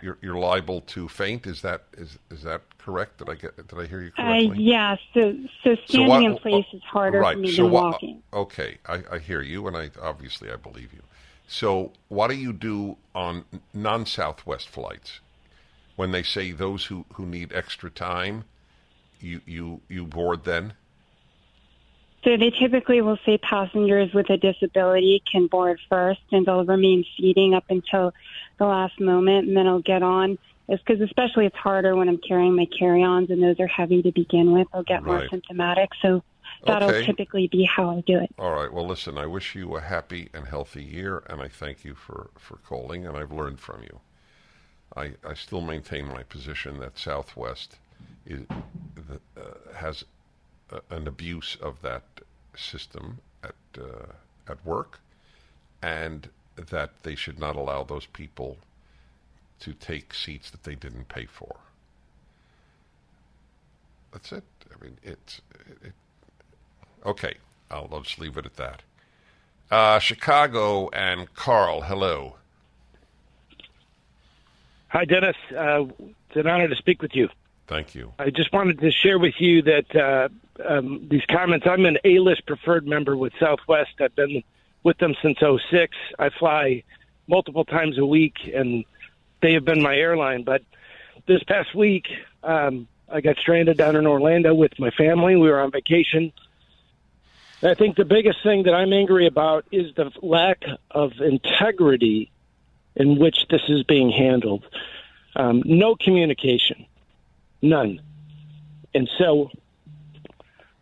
you're 0.02 0.18
you're 0.22 0.36
liable 0.36 0.82
to 0.82 1.08
faint. 1.08 1.48
Is 1.48 1.62
that 1.62 1.84
is 1.98 2.18
is 2.30 2.44
that 2.44 2.62
correct? 2.78 3.20
Did 3.20 3.30
I 3.30 3.36
get 3.36 3.56
did 3.56 3.80
I 3.80 3.86
hear 3.86 4.02
you 4.02 4.12
Uh, 4.18 4.24
correctly? 4.24 4.64
yeah, 4.64 4.96
so 5.14 5.36
so 5.64 5.76
standing 5.86 6.08
what- 6.08 6.24
in 6.24 6.38
place 6.38 6.66
is 6.74 6.82
harder 6.84 7.20
right. 7.20 7.36
for 7.36 7.42
me 7.42 7.52
so 7.52 7.64
than 7.64 7.72
what, 7.72 7.84
walking. 7.84 8.24
Okay, 8.34 8.78
I, 8.88 9.04
I 9.12 9.20
hear 9.20 9.42
you, 9.42 9.68
and 9.68 9.76
I 9.76 9.92
obviously 10.02 10.52
I 10.52 10.56
believe 10.56 10.94
you. 10.94 11.02
So 11.48 11.92
what 12.08 12.30
do 12.30 12.36
you 12.36 12.54
do 12.54 12.98
on 13.14 13.46
non-Southwest 13.74 14.68
flights 14.68 15.20
when 15.96 16.12
they 16.12 16.24
say 16.24 16.52
those 16.52 16.86
who, 16.86 17.06
who 17.14 17.26
need 17.26 17.54
extra 17.54 17.90
time? 17.90 18.46
You 19.20 19.42
you 19.46 19.82
you 19.88 20.06
board 20.06 20.44
then? 20.44 20.74
So 22.26 22.36
they 22.38 22.50
typically 22.50 23.02
will 23.02 23.20
say 23.24 23.38
passengers 23.38 24.12
with 24.14 24.32
a 24.32 24.38
disability 24.38 25.22
can 25.32 25.46
board 25.46 25.80
first, 25.88 26.22
and 26.32 26.44
they'll 26.46 26.66
remain 26.66 27.06
seating 27.16 27.54
up 27.54 27.66
until 27.70 28.12
the 28.58 28.66
last 28.66 29.00
moment, 29.00 29.48
and 29.48 29.56
then 29.56 29.68
I'll 29.68 29.82
get 29.82 30.02
on. 30.02 30.40
It's 30.68 30.82
because 30.84 31.00
especially 31.02 31.46
it's 31.46 31.56
harder 31.56 31.96
when 31.96 32.10
I'm 32.10 32.18
carrying 32.28 32.56
my 32.56 32.66
carry-ons, 32.78 33.30
and 33.30 33.44
those 33.44 33.60
are 33.60 33.68
heavy 33.68 34.02
to 34.02 34.12
begin 34.12 34.52
with. 34.52 34.68
I'll 34.74 34.82
get 34.84 35.04
more 35.04 35.30
symptomatic, 35.30 35.92
so 36.02 36.24
that'll 36.66 36.90
Okay. 36.90 37.06
typically 37.06 37.48
be 37.48 37.64
how 37.64 37.92
I 37.92 38.02
do 38.08 38.18
it. 38.18 38.34
All 38.40 38.54
right. 38.54 38.74
Well, 38.74 38.88
listen. 38.88 39.20
I 39.20 39.28
wish 39.28 39.54
you 39.54 39.76
a 39.76 39.82
happy 39.82 40.30
and 40.34 40.48
healthy 40.48 40.84
year, 40.84 41.22
and 41.28 41.42
I 41.42 41.48
thank 41.48 41.86
you 41.86 41.94
for 41.94 42.32
for 42.40 42.58
calling, 42.58 43.06
and 43.06 43.16
I've 43.16 43.32
learned 43.32 43.60
from 43.60 43.84
you. 43.84 44.00
I 44.96 45.12
I 45.24 45.36
still 45.36 45.62
maintain 45.62 46.08
my 46.08 46.24
position 46.24 46.80
that 46.80 46.98
Southwest 46.98 47.78
is 48.26 48.48
uh, 48.50 49.76
has 49.76 50.06
an 50.90 51.08
abuse 51.08 51.58
of 51.62 51.82
that 51.82 52.04
system 52.56 53.20
at 53.44 53.56
uh, 53.78 54.14
at 54.48 54.64
work, 54.66 55.00
and 55.82 56.30
that 56.56 56.92
they 57.04 57.16
should 57.16 57.40
not 57.40 57.56
allow 57.56 57.84
those 57.84 58.06
people 58.06 58.58
to 59.60 59.74
take 59.74 60.14
seats 60.14 60.50
that 60.52 60.64
they 60.64 60.76
didn't 60.76 61.08
pay 61.08 61.26
for. 61.26 61.56
That's 64.12 64.32
it. 64.32 64.44
I 64.72 64.84
mean, 64.84 64.98
it's 65.04 65.42
it, 65.84 65.94
okay. 67.06 67.36
I'll, 67.72 67.90
I'll 67.92 68.02
just 68.02 68.20
leave 68.20 68.38
it 68.38 68.46
at 68.46 68.56
that. 68.58 68.82
Uh, 69.72 70.00
Chicago 70.00 70.90
and 70.90 71.34
Carl, 71.34 71.82
hello. 71.82 72.36
Hi, 74.90 75.04
Dennis. 75.06 75.36
Uh, 75.52 75.86
it's 76.00 76.36
an 76.36 76.48
honor 76.48 76.68
to 76.68 76.76
speak 76.76 77.02
with 77.02 77.16
you. 77.16 77.30
Thank 77.68 77.96
you. 77.96 78.14
I 78.20 78.30
just 78.30 78.54
wanted 78.54 78.80
to 78.80 78.92
share 78.92 79.18
with 79.18 79.34
you 79.40 79.64
that 79.64 79.96
uh, 79.96 80.30
um, 80.64 81.08
these 81.10 81.26
comments. 81.30 81.66
I'm 81.68 81.86
an 81.86 81.98
A-list 82.04 82.46
preferred 82.46 82.88
member 82.88 83.16
with 83.18 83.34
Southwest. 83.40 83.92
I've 84.00 84.16
been 84.16 84.44
with 84.84 84.98
them 84.98 85.16
since 85.22 85.40
06. 85.40 85.96
I 86.20 86.30
fly 86.30 86.84
multiple 87.28 87.66
times 87.66 87.98
a 87.98 88.06
week, 88.06 88.36
and 88.54 88.86
they 89.42 89.54
have 89.54 89.66
been 89.66 89.82
my 89.82 89.96
airline. 89.96 90.44
But 90.44 90.62
this 91.26 91.44
past 91.44 91.74
week, 91.74 92.08
um, 92.44 92.88
I 93.10 93.22
got 93.22 93.38
stranded 93.38 93.78
down 93.78 93.96
in 93.96 94.06
Orlando 94.08 94.54
with 94.54 94.80
my 94.80 94.92
family. 94.92 95.36
We 95.36 95.50
were 95.50 95.60
on 95.60 95.72
vacation. 95.72 96.32
I 97.64 97.74
think 97.74 97.96
the 97.96 98.06
biggest 98.06 98.44
thing 98.44 98.64
that 98.64 98.74
I'm 98.74 98.94
angry 98.94 99.26
about 99.26 99.66
is 99.72 99.94
the 99.96 100.12
lack 100.22 100.64
of 100.92 101.14
integrity 101.20 102.32
in 102.96 103.18
which 103.18 103.48
this 103.50 103.62
is 103.68 103.84
being 103.84 104.12
handled. 104.12 104.66
Um, 105.36 105.64
no 105.66 105.96
communication, 105.96 106.86
none. 107.62 108.02
And 108.94 109.10
so 109.18 109.52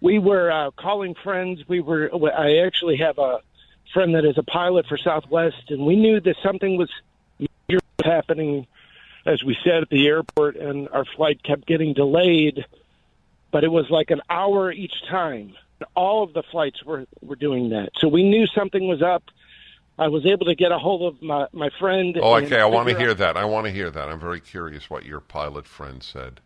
we 0.04 0.20
were 0.20 0.52
uh, 0.52 0.70
calling 0.72 1.16
friends. 1.24 1.62
We 1.68 1.80
were. 1.80 2.12
I 2.14 2.58
actually 2.66 2.98
have 2.98 3.18
a 3.18 3.40
friend 3.94 4.14
that 4.16 4.26
is 4.26 4.38
a 4.38 4.44
pilot 4.44 4.86
for 4.88 4.98
Southwest, 4.98 5.70
and 5.70 5.86
we 5.86 5.96
knew 5.96 6.20
that 6.20 6.36
something 6.44 6.78
was 6.78 6.90
happening, 8.04 8.68
as 9.26 9.42
we 9.44 9.58
sat 9.64 9.82
at 9.82 9.90
the 9.90 10.06
airport, 10.06 10.58
and 10.58 10.90
our 10.90 11.06
flight 11.06 11.42
kept 11.42 11.66
getting 11.66 11.94
delayed. 11.94 12.66
But 13.52 13.64
it 13.64 13.70
was 13.70 13.90
like 13.90 14.12
an 14.12 14.22
hour 14.30 14.72
each 14.72 14.94
time. 15.10 15.56
All 15.96 16.24
of 16.24 16.34
the 16.34 16.44
flights 16.52 16.84
were 16.84 17.06
were 17.22 17.38
doing 17.38 17.70
that, 17.70 17.90
so 17.98 18.10
we 18.10 18.24
knew 18.24 18.46
something 18.48 18.88
was 18.88 19.02
up. 19.02 19.24
I 19.98 20.08
was 20.08 20.26
able 20.26 20.48
to 20.48 20.56
get 20.56 20.72
a 20.74 20.78
hold 20.78 21.14
of 21.14 21.22
my 21.22 21.48
my 21.54 21.70
friend. 21.80 22.18
Oh, 22.22 22.36
okay. 22.36 22.60
I 22.60 22.66
want 22.66 22.90
to 22.90 22.98
hear 22.98 23.14
that. 23.14 23.38
I 23.38 23.46
want 23.46 23.68
to 23.68 23.72
hear 23.72 23.90
that. 23.90 24.10
I'm 24.10 24.20
very 24.20 24.42
curious 24.42 24.90
what 24.90 25.06
your 25.06 25.22
pilot 25.22 25.66
friend 25.66 26.04
said. 26.04 26.42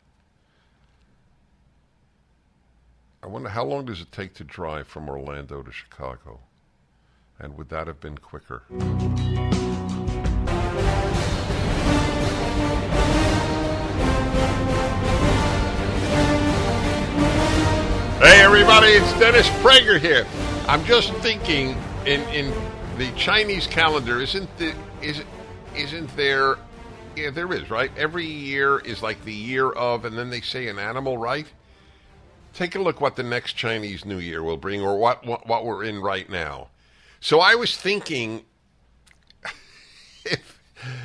I 3.27 3.29
wonder 3.29 3.49
how 3.49 3.65
long 3.65 3.83
does 3.83 3.99
it 3.99 4.09
take 4.13 4.35
to 4.35 4.45
drive 4.45 4.87
from 4.87 5.09
Orlando 5.09 5.61
to 5.61 5.69
Chicago? 5.69 6.39
And 7.37 7.57
would 7.57 7.67
that 7.67 7.85
have 7.85 7.99
been 7.99 8.17
quicker? 8.17 8.63
Hey 18.21 18.39
everybody, 18.41 18.87
it's 18.91 19.19
Dennis 19.19 19.49
Prager 19.59 19.99
here. 19.99 20.25
I'm 20.69 20.85
just 20.85 21.11
thinking 21.15 21.75
in 22.05 22.21
in 22.29 22.53
the 22.97 23.11
Chinese 23.17 23.67
calendar 23.67 24.21
isn't 24.21 24.57
the 24.57 24.73
is 25.01 25.21
isn't 25.75 26.15
there 26.15 26.55
yeah 27.17 27.31
there 27.31 27.51
is 27.51 27.69
right 27.69 27.91
every 27.97 28.25
year 28.25 28.79
is 28.79 29.03
like 29.03 29.21
the 29.25 29.33
year 29.33 29.69
of 29.69 30.05
and 30.05 30.17
then 30.17 30.29
they 30.29 30.39
say 30.39 30.69
an 30.69 30.79
animal 30.79 31.17
right 31.17 31.47
take 32.57 32.75
a 32.75 32.79
look 32.79 32.99
what 32.99 33.15
the 33.15 33.23
next 33.23 33.53
Chinese 33.53 34.03
New 34.03 34.19
Year 34.19 34.43
will 34.43 34.57
bring 34.57 34.81
or 34.81 34.97
what 34.97 35.25
what, 35.25 35.47
what 35.47 35.65
we're 35.65 35.83
in 35.83 36.01
right 36.01 36.29
now 36.29 36.69
so 37.19 37.39
I 37.39 37.55
was 37.55 37.75
thinking 37.75 38.45
if 40.25 40.59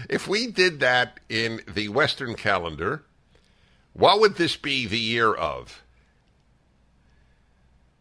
if 0.09 0.29
we 0.29 0.47
did 0.47 0.81
that 0.81 1.21
in 1.29 1.61
the 1.67 1.89
Western 1.89 2.35
calendar, 2.35 3.05
what 3.93 4.21
would 4.21 4.37
this 4.37 4.57
be 4.57 4.87
the 4.87 4.99
year 4.99 5.33
of? 5.33 5.83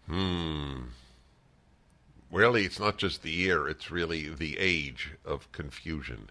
Hmm. 0.07 0.81
Really, 2.31 2.65
it's 2.65 2.79
not 2.79 2.97
just 2.97 3.23
the 3.23 3.31
year, 3.31 3.67
it's 3.67 3.91
really 3.91 4.29
the 4.29 4.57
age 4.57 5.11
of 5.25 5.51
confusion. 5.51 6.29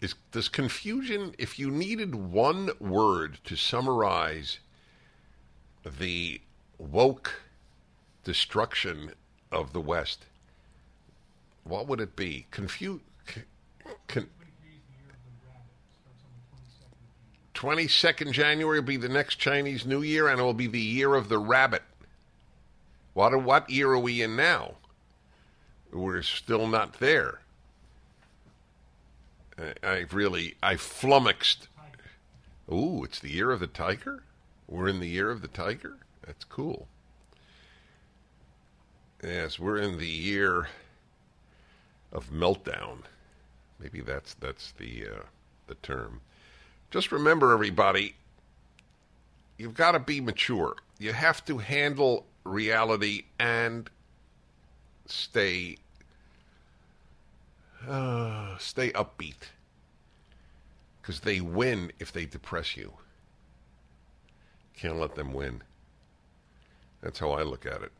Is 0.00 0.14
does 0.30 0.48
confusion 0.48 1.34
if 1.38 1.58
you 1.58 1.70
needed 1.70 2.14
one 2.14 2.70
word 2.78 3.38
to 3.44 3.56
summarize 3.56 4.58
the 5.98 6.40
woke 6.78 7.42
destruction 8.24 9.12
of 9.52 9.72
the 9.72 9.80
West, 9.80 10.24
what 11.64 11.86
would 11.86 12.00
it 12.00 12.16
be? 12.16 12.46
Con- 12.50 14.28
22nd 17.54 18.32
January 18.32 18.80
will 18.80 18.86
be 18.86 18.96
the 18.96 19.08
next 19.08 19.36
Chinese 19.36 19.86
New 19.86 20.02
Year, 20.02 20.28
and 20.28 20.38
it 20.38 20.42
will 20.42 20.52
be 20.54 20.66
the 20.66 20.80
year 20.80 21.14
of 21.14 21.28
the 21.28 21.38
rabbit. 21.38 21.82
What, 23.14 23.42
what 23.42 23.70
year 23.70 23.90
are 23.92 23.98
we 23.98 24.20
in 24.20 24.36
now? 24.36 24.74
We're 25.90 26.20
still 26.22 26.66
not 26.66 27.00
there. 27.00 27.40
I 29.82 30.04
really, 30.12 30.56
I 30.62 30.76
flummoxed. 30.76 31.68
Ooh, 32.70 33.04
it's 33.04 33.20
the 33.20 33.30
year 33.30 33.50
of 33.52 33.60
the 33.60 33.66
tiger? 33.66 34.22
We're 34.68 34.88
in 34.88 35.00
the 35.00 35.08
year 35.08 35.30
of 35.30 35.42
the 35.42 35.48
tiger? 35.48 35.96
That's 36.26 36.44
cool. 36.44 36.88
Yes, 39.22 39.58
we're 39.58 39.78
in 39.78 39.98
the 39.98 40.06
year 40.06 40.68
of 42.12 42.30
meltdown. 42.30 42.98
Maybe 43.78 44.00
that's 44.00 44.34
that's 44.34 44.72
the 44.72 45.06
uh, 45.06 45.22
the 45.66 45.74
term. 45.76 46.20
Just 46.90 47.12
remember, 47.12 47.52
everybody, 47.52 48.14
you've 49.58 49.74
got 49.74 49.92
to 49.92 49.98
be 49.98 50.20
mature. 50.20 50.76
You 50.98 51.12
have 51.12 51.44
to 51.46 51.58
handle 51.58 52.26
reality 52.44 53.24
and 53.38 53.90
stay 55.06 55.76
uh, 57.88 58.56
stay 58.58 58.90
upbeat 58.90 59.50
because 61.00 61.20
they 61.20 61.40
win 61.40 61.92
if 61.98 62.12
they 62.12 62.26
depress 62.26 62.76
you. 62.76 62.92
Can't 64.76 65.00
let 65.00 65.14
them 65.14 65.32
win. 65.32 65.62
That's 67.00 67.18
how 67.18 67.32
I 67.32 67.42
look 67.42 67.66
at 67.66 67.82
it. 67.82 67.92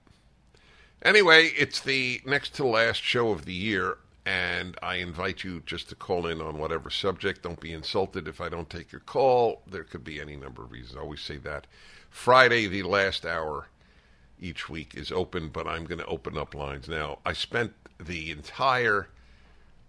Anyway, 1.02 1.50
it's 1.56 1.80
the 1.80 2.20
next 2.24 2.54
to 2.54 2.66
last 2.66 3.02
show 3.02 3.30
of 3.30 3.44
the 3.44 3.52
year, 3.52 3.98
and 4.24 4.76
I 4.82 4.96
invite 4.96 5.44
you 5.44 5.62
just 5.66 5.88
to 5.90 5.94
call 5.94 6.26
in 6.26 6.40
on 6.40 6.58
whatever 6.58 6.90
subject. 6.90 7.42
Don't 7.42 7.60
be 7.60 7.72
insulted 7.72 8.26
if 8.26 8.40
I 8.40 8.48
don't 8.48 8.68
take 8.68 8.92
your 8.92 9.00
call. 9.00 9.62
There 9.66 9.84
could 9.84 10.04
be 10.04 10.20
any 10.20 10.36
number 10.36 10.64
of 10.64 10.72
reasons. 10.72 10.96
I 10.96 11.00
always 11.00 11.20
say 11.20 11.36
that. 11.38 11.66
Friday, 12.10 12.66
the 12.66 12.82
last 12.82 13.24
hour 13.24 13.68
each 14.40 14.68
week 14.68 14.94
is 14.94 15.12
open, 15.12 15.48
but 15.48 15.66
I'm 15.66 15.84
going 15.84 15.98
to 16.00 16.06
open 16.06 16.36
up 16.36 16.54
lines 16.54 16.88
now. 16.88 17.18
I 17.24 17.32
spent 17.32 17.72
the 17.98 18.30
entire 18.30 19.08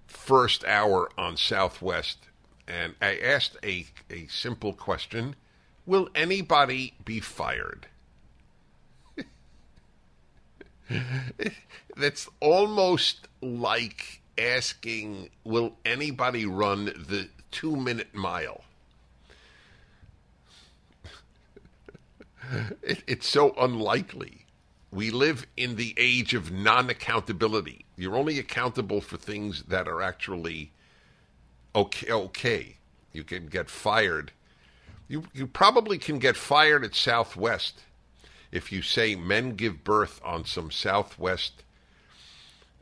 first 0.08 0.64
hour 0.66 1.10
on 1.18 1.36
Southwest, 1.38 2.28
and 2.68 2.96
I 3.02 3.18
asked 3.18 3.58
a, 3.64 3.86
a 4.10 4.28
simple 4.28 4.74
question 4.74 5.36
Will 5.88 6.10
anybody 6.14 6.94
be 7.06 7.22
fired? 7.22 7.88
That's 11.98 12.30
almost 12.42 13.30
like 13.42 14.22
asking, 14.38 15.30
will 15.46 15.78
anybody 15.86 16.46
run 16.46 16.86
the 16.86 17.30
two 17.52 17.78
minute 17.78 18.14
mile? 18.14 18.66
it, 22.84 23.04
it's 23.08 23.28
so 23.28 23.56
unlikely. 23.58 24.46
We 24.92 25.10
live 25.10 25.48
in 25.56 25.78
the 25.78 25.94
age 25.98 26.34
of 26.34 26.52
non 26.52 26.90
accountability. 26.90 27.86
You're 27.96 28.18
only 28.18 28.40
accountable 28.40 29.00
for 29.00 29.16
things 29.16 29.64
that 29.70 29.88
are 29.88 30.02
actually 30.02 30.72
okay. 31.74 32.12
okay. 32.12 32.76
You 33.14 33.24
can 33.24 33.48
get 33.48 33.70
fired. 33.70 34.34
You, 35.08 35.24
you 35.34 35.48
probably 35.48 35.98
can 35.98 36.20
get 36.20 36.36
fired 36.36 36.84
at 36.84 36.96
Southwest 36.96 37.82
if 38.52 38.72
you 38.72 38.82
say 38.82 39.16
men 39.16 39.56
give 39.56 39.84
birth 39.84 40.22
on 40.24 40.46
some 40.46 40.72
Southwest 40.72 41.64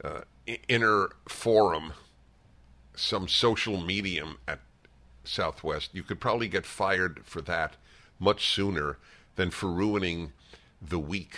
uh, 0.03 0.21
inner 0.67 1.09
forum, 1.27 1.93
some 2.95 3.27
social 3.27 3.81
medium 3.81 4.37
at 4.47 4.59
Southwest, 5.23 5.89
you 5.93 6.03
could 6.03 6.19
probably 6.19 6.47
get 6.47 6.65
fired 6.65 7.21
for 7.23 7.41
that 7.41 7.75
much 8.19 8.47
sooner 8.47 8.97
than 9.35 9.49
for 9.49 9.71
ruining 9.71 10.31
the 10.81 10.99
week, 10.99 11.35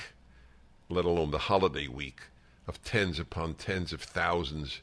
let 0.89 1.05
alone 1.05 1.31
the 1.31 1.37
holiday 1.37 1.87
week, 1.87 2.21
of 2.67 2.83
tens 2.83 3.17
upon 3.17 3.53
tens 3.53 3.93
of 3.93 4.01
thousands 4.01 4.81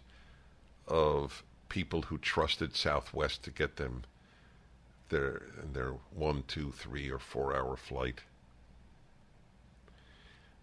of 0.88 1.44
people 1.68 2.02
who 2.02 2.18
trusted 2.18 2.74
Southwest 2.74 3.42
to 3.42 3.50
get 3.50 3.76
them 3.76 4.04
their 5.14 5.42
their 5.72 5.92
one, 6.12 6.42
two, 6.48 6.72
three, 6.72 7.08
or 7.08 7.20
four 7.20 7.56
hour 7.56 7.76
flight. 7.76 8.20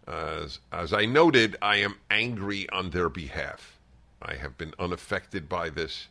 As, 0.06 0.60
as 0.74 0.92
I 0.92 1.06
noted, 1.06 1.56
I 1.62 1.78
am 1.78 1.96
angry 2.10 2.70
on 2.70 2.90
their 2.90 3.08
behalf. 3.08 3.78
I 4.22 4.34
have 4.34 4.58
been 4.58 4.74
unaffected 4.78 5.48
by 5.48 5.70
this. 5.70 6.08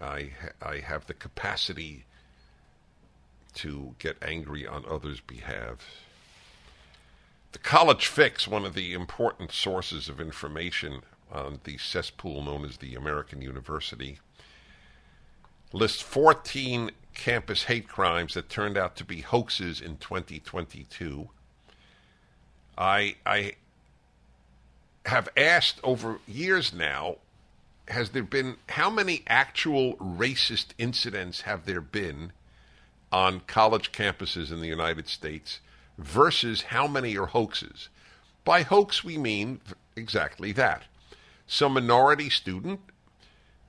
I, 0.00 0.30
I 0.62 0.78
have 0.78 1.06
the 1.06 1.14
capacity 1.14 2.04
to 3.54 3.96
get 3.98 4.22
angry 4.22 4.66
on 4.66 4.84
others' 4.88 5.20
behalf. 5.20 5.78
The 7.52 7.58
College 7.58 8.06
Fix, 8.06 8.46
one 8.46 8.64
of 8.64 8.74
the 8.74 8.92
important 8.92 9.50
sources 9.50 10.08
of 10.08 10.20
information 10.20 11.00
on 11.32 11.58
the 11.64 11.76
cesspool 11.78 12.44
known 12.44 12.64
as 12.64 12.76
the 12.76 12.94
American 12.94 13.42
University, 13.42 14.20
lists 15.72 16.00
14 16.00 16.90
campus 17.14 17.64
hate 17.64 17.88
crimes 17.88 18.34
that 18.34 18.48
turned 18.48 18.78
out 18.78 18.96
to 18.96 19.04
be 19.04 19.20
hoaxes 19.20 19.80
in 19.80 19.96
2022. 19.96 21.28
I 22.76 23.16
I 23.26 23.54
have 25.06 25.28
asked 25.36 25.80
over 25.82 26.20
years 26.26 26.72
now 26.72 27.16
has 27.88 28.10
there 28.10 28.22
been 28.22 28.56
how 28.68 28.90
many 28.90 29.22
actual 29.26 29.96
racist 29.96 30.68
incidents 30.78 31.42
have 31.42 31.64
there 31.64 31.80
been 31.80 32.32
on 33.10 33.40
college 33.40 33.92
campuses 33.92 34.52
in 34.52 34.60
the 34.60 34.66
United 34.66 35.08
States 35.08 35.60
versus 35.96 36.62
how 36.62 36.86
many 36.86 37.16
are 37.16 37.26
hoaxes? 37.26 37.88
By 38.44 38.62
hoax, 38.62 39.02
we 39.02 39.18
mean 39.18 39.60
exactly 39.96 40.52
that. 40.52 40.84
Some 41.46 41.74
minority 41.74 42.28
student 42.30 42.80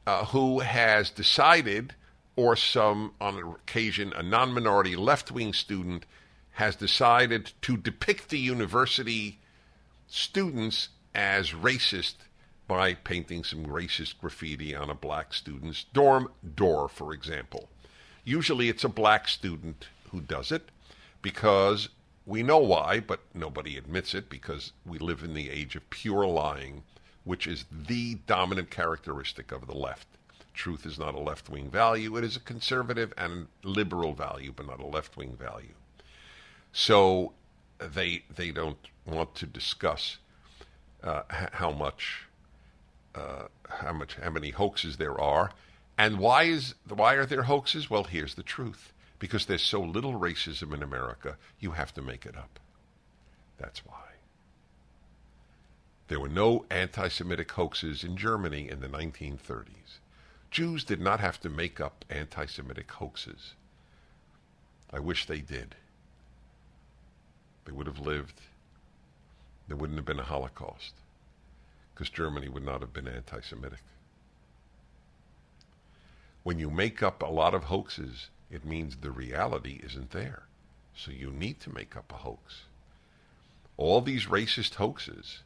uh, 0.05 0.25
who 0.25 0.59
has 0.59 1.09
decided, 1.09 1.93
or 2.35 2.55
some, 2.55 3.13
on 3.19 3.37
occasion, 3.37 4.13
a 4.15 4.23
non 4.23 4.53
minority 4.53 4.95
left 4.95 5.31
wing 5.31 5.53
student 5.53 6.05
has 6.51 6.75
decided 6.75 7.53
to 7.61 7.77
depict 7.77 8.29
the 8.29 8.39
university 8.39 9.39
students 10.07 10.89
as 11.15 11.51
racist 11.51 12.15
by 12.67 12.93
painting 12.93 13.43
some 13.43 13.65
racist 13.65 14.19
graffiti 14.19 14.75
on 14.75 14.89
a 14.89 14.95
black 14.95 15.33
student's 15.33 15.85
dorm 15.93 16.31
door, 16.55 16.87
for 16.87 17.13
example. 17.13 17.69
Usually 18.23 18.69
it's 18.69 18.83
a 18.83 18.89
black 18.89 19.27
student 19.27 19.87
who 20.11 20.21
does 20.21 20.51
it 20.51 20.69
because 21.21 21.89
we 22.25 22.43
know 22.43 22.59
why, 22.59 22.99
but 22.99 23.21
nobody 23.33 23.75
admits 23.75 24.13
it 24.13 24.29
because 24.29 24.71
we 24.85 24.99
live 24.99 25.23
in 25.23 25.33
the 25.33 25.49
age 25.49 25.75
of 25.75 25.89
pure 25.89 26.27
lying, 26.27 26.83
which 27.23 27.47
is 27.47 27.65
the 27.71 28.15
dominant 28.27 28.69
characteristic 28.69 29.51
of 29.51 29.67
the 29.67 29.77
left. 29.77 30.07
Truth 30.53 30.85
is 30.85 30.99
not 30.99 31.15
a 31.15 31.19
left 31.19 31.49
wing 31.49 31.69
value, 31.69 32.17
it 32.17 32.23
is 32.23 32.35
a 32.35 32.41
conservative 32.41 33.13
and 33.17 33.47
liberal 33.63 34.13
value, 34.13 34.51
but 34.55 34.67
not 34.67 34.79
a 34.79 34.85
left 34.85 35.15
wing 35.15 35.37
value. 35.39 35.75
So 36.71 37.33
they, 37.79 38.23
they 38.35 38.51
don't 38.51 38.77
want 39.05 39.35
to 39.35 39.45
discuss 39.45 40.17
uh, 41.03 41.21
how 41.29 41.71
much 41.71 42.25
uh, 43.15 43.47
how 43.67 43.93
much 43.93 44.15
how 44.21 44.29
many 44.29 44.51
hoaxes 44.51 44.97
there 44.97 45.19
are, 45.19 45.51
and 45.97 46.19
why 46.19 46.43
is 46.43 46.75
why 46.87 47.15
are 47.15 47.25
there 47.25 47.43
hoaxes? 47.43 47.89
Well, 47.89 48.03
here's 48.03 48.35
the 48.35 48.43
truth: 48.43 48.93
because 49.17 49.45
there's 49.45 49.63
so 49.63 49.81
little 49.81 50.19
racism 50.19 50.73
in 50.73 50.83
America, 50.83 51.37
you 51.59 51.71
have 51.71 51.93
to 51.95 52.01
make 52.01 52.25
it 52.25 52.37
up. 52.37 52.59
That's 53.57 53.85
why. 53.85 54.08
There 56.09 56.19
were 56.19 56.27
no 56.27 56.65
anti-Semitic 56.71 57.51
hoaxes 57.51 58.03
in 58.03 58.17
Germany 58.17 58.67
in 58.67 58.79
the 58.79 58.87
1930s. 58.87 59.99
Jews 60.49 60.83
did 60.83 60.99
not 60.99 61.19
have 61.19 61.39
to 61.41 61.49
make 61.49 61.79
up 61.79 62.03
anti-Semitic 62.09 62.89
hoaxes. 62.91 63.53
I 64.91 64.99
wish 64.99 65.27
they 65.27 65.39
did. 65.39 65.75
They 67.65 67.71
would 67.71 67.85
have 67.85 67.99
lived. 67.99 68.41
There 69.67 69.77
wouldn't 69.77 69.99
have 69.99 70.05
been 70.05 70.19
a 70.19 70.23
Holocaust 70.23 70.95
because 71.93 72.09
Germany 72.09 72.49
would 72.49 72.65
not 72.65 72.81
have 72.81 72.91
been 72.91 73.07
anti 73.07 73.41
Semitic. 73.41 73.83
When 76.41 76.57
you 76.57 76.71
make 76.71 77.03
up 77.03 77.21
a 77.21 77.27
lot 77.27 77.53
of 77.53 77.65
hoaxes, 77.65 78.29
it 78.49 78.65
means 78.65 78.95
the 78.95 79.11
reality 79.11 79.79
isn't 79.83 80.09
there. 80.09 80.43
So 80.95 81.11
you 81.11 81.29
need 81.29 81.59
to 81.59 81.69
make 81.69 81.95
up 81.95 82.11
a 82.11 82.17
hoax. 82.17 82.63
All 83.77 84.01
these 84.01 84.25
racist 84.25 84.75
hoaxes, 84.75 85.43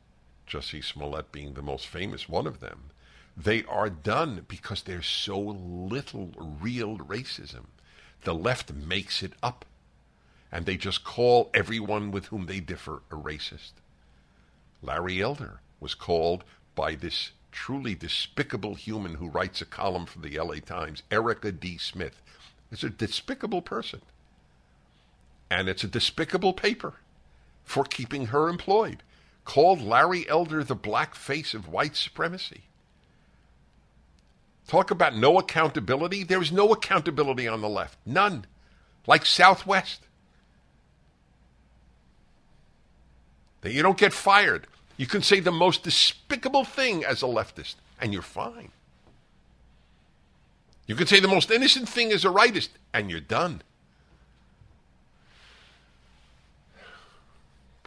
Jussie 0.48 0.84
Smollett 0.84 1.32
being 1.32 1.54
the 1.54 1.62
most 1.62 1.88
famous 1.88 2.28
one 2.28 2.48
of 2.48 2.60
them, 2.60 2.92
they 3.36 3.64
are 3.66 3.90
done 3.90 4.46
because 4.48 4.84
there's 4.84 5.08
so 5.08 5.40
little 5.40 6.32
real 6.38 6.98
racism. 6.98 7.66
The 8.24 8.34
left 8.34 8.74
makes 8.74 9.24
it 9.24 9.34
up. 9.42 9.66
And 10.52 10.66
they 10.66 10.78
just 10.78 11.04
call 11.04 11.50
everyone 11.54 12.12
with 12.12 12.28
whom 12.28 12.46
they 12.46 12.60
differ 12.60 13.02
a 13.10 13.16
racist. 13.16 13.72
Larry 14.84 15.22
Elder 15.22 15.62
was 15.80 15.96
called 15.96 16.44
by 16.76 16.94
this 16.94 17.32
truly 17.52 17.96
despicable 17.96 18.76
human 18.76 19.16
who 19.16 19.30
writes 19.30 19.62
a 19.62 19.66
column 19.66 20.06
for 20.06 20.20
the 20.20 20.38
LA 20.38 20.56
Times, 20.56 21.04
Erika 21.10 21.52
D. 21.52 21.78
Smith. 21.78 22.22
It's 22.72 22.84
a 22.84 22.90
despicable 22.90 23.62
person. 23.62 24.02
And 25.50 25.70
it's 25.70 25.84
a 25.84 25.88
despicable 25.88 26.54
paper 26.54 26.96
for 27.64 27.84
keeping 27.84 28.28
her 28.28 28.50
employed, 28.50 29.04
called 29.46 29.82
Larry 29.82 30.28
Elder 30.28 30.64
the 30.64 30.76
black 30.76 31.16
face 31.16 31.54
of 31.54 31.68
white 31.68 31.96
supremacy. 31.96 32.64
Talk 34.68 34.92
about 34.92 35.16
no 35.16 35.38
accountability. 35.38 36.24
There's 36.24 36.52
no 36.52 36.72
accountability 36.72 37.48
on 37.48 37.62
the 37.62 37.70
left. 37.70 37.98
None. 38.06 38.46
Like 39.06 39.26
Southwest. 39.26 40.02
That 43.62 43.74
you 43.74 43.82
don't 43.82 43.98
get 43.98 44.14
fired. 44.14 44.68
You 44.98 45.08
can 45.08 45.22
say 45.22 45.40
the 45.40 45.52
most 45.52 45.84
despicable 45.84 46.64
thing 46.64 47.04
as 47.04 47.24
a 47.24 47.26
leftist, 47.26 47.76
and 48.00 48.14
you're 48.14 48.22
fine. 48.22 48.72
You 50.86 50.96
can 50.96 51.08
say 51.08 51.20
the 51.20 51.28
most 51.28 51.50
innocent 51.50 51.90
thing 51.90 52.12
as 52.12 52.26
a 52.26 52.30
rightist, 52.30 52.70
and 52.94 53.10
you're 53.10 53.20
done. 53.20 53.62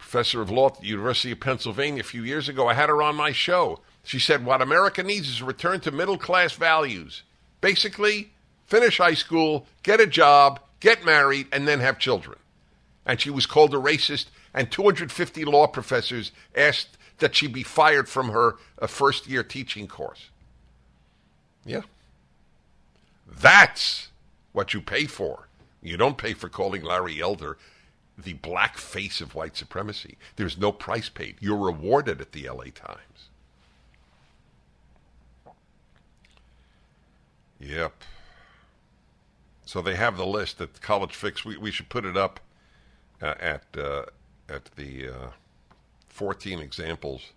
Professor 0.07 0.41
of 0.41 0.49
law 0.49 0.67
at 0.67 0.79
the 0.79 0.87
University 0.87 1.33
of 1.33 1.41
Pennsylvania 1.41 1.99
a 1.99 2.03
few 2.03 2.23
years 2.23 2.47
ago, 2.47 2.69
I 2.69 2.73
had 2.73 2.87
her 2.87 3.01
on 3.01 3.17
my 3.17 3.33
show. 3.33 3.81
She 4.05 4.19
said, 4.19 4.45
What 4.45 4.61
America 4.61 5.03
needs 5.03 5.27
is 5.27 5.41
a 5.41 5.45
return 5.45 5.81
to 5.81 5.91
middle 5.91 6.17
class 6.17 6.53
values. 6.53 7.23
Basically, 7.59 8.31
finish 8.67 8.99
high 8.99 9.15
school, 9.15 9.67
get 9.83 9.99
a 9.99 10.07
job, 10.07 10.61
get 10.79 11.03
married, 11.03 11.47
and 11.51 11.67
then 11.67 11.81
have 11.81 11.99
children. 11.99 12.39
And 13.05 13.19
she 13.19 13.29
was 13.29 13.45
called 13.45 13.73
a 13.73 13.77
racist, 13.77 14.27
and 14.53 14.71
250 14.71 15.43
law 15.43 15.67
professors 15.67 16.31
asked 16.55 16.97
that 17.17 17.35
she 17.35 17.47
be 17.47 17.63
fired 17.63 18.07
from 18.07 18.29
her 18.29 18.55
uh, 18.81 18.87
first 18.87 19.27
year 19.27 19.43
teaching 19.43 19.89
course. 19.89 20.29
Yeah. 21.65 21.81
That's 23.27 24.07
what 24.53 24.73
you 24.73 24.79
pay 24.79 25.03
for. 25.03 25.49
You 25.81 25.97
don't 25.97 26.17
pay 26.17 26.31
for 26.31 26.47
calling 26.47 26.83
Larry 26.83 27.21
Elder 27.21 27.57
the 28.17 28.33
black 28.33 28.77
face 28.77 29.21
of 29.21 29.35
white 29.35 29.55
supremacy. 29.55 30.17
There's 30.35 30.57
no 30.57 30.71
price 30.71 31.09
paid. 31.09 31.35
You're 31.39 31.57
rewarded 31.57 32.19
at 32.19 32.31
the 32.31 32.49
LA 32.49 32.65
Times. 32.73 33.29
Yep. 37.59 37.93
So 39.65 39.81
they 39.81 39.95
have 39.95 40.17
the 40.17 40.25
list 40.25 40.61
at 40.61 40.81
College 40.81 41.13
Fix. 41.13 41.43
We, 41.43 41.57
we 41.57 41.71
should 41.71 41.89
put 41.89 42.05
it 42.05 42.15
up 42.15 42.39
uh, 43.21 43.35
at 43.39 43.63
uh, 43.77 44.03
at 44.49 44.65
the 44.75 45.09
uh, 45.09 45.29
14 46.07 46.59
examples 46.59 47.33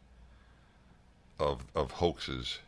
of, 1.38 1.64
of 1.75 1.90
hoaxes. 1.93 2.61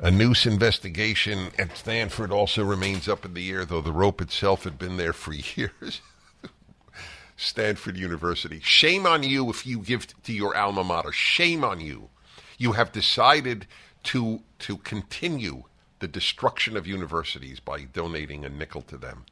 A 0.00 0.10
noose 0.10 0.44
investigation 0.44 1.52
at 1.56 1.76
Stanford 1.76 2.32
also 2.32 2.64
remains 2.64 3.08
up 3.08 3.24
in 3.24 3.34
the 3.34 3.50
air, 3.50 3.64
though 3.64 3.80
the 3.80 3.92
rope 3.92 4.20
itself 4.20 4.64
had 4.64 4.78
been 4.78 4.96
there 4.96 5.12
for 5.12 5.32
years. 5.54 6.00
Stanford 7.36 7.96
University. 7.96 8.60
Shame 8.60 9.06
on 9.06 9.22
you 9.22 9.50
if 9.50 9.66
you 9.66 9.78
give 9.78 10.06
to 10.22 10.32
your 10.32 10.56
alma 10.56 10.84
mater. 10.84 11.12
Shame 11.12 11.64
on 11.64 11.80
you. 11.80 12.10
You 12.58 12.72
have 12.72 12.92
decided 12.92 13.66
to 14.04 14.42
to 14.60 14.76
continue 14.78 15.64
the 15.98 16.08
destruction 16.08 16.76
of 16.76 16.86
universities 16.86 17.60
by 17.60 17.84
donating 17.84 18.44
a 18.44 18.48
nickel 18.48 18.82
to 18.82 18.96
them. 18.96 19.24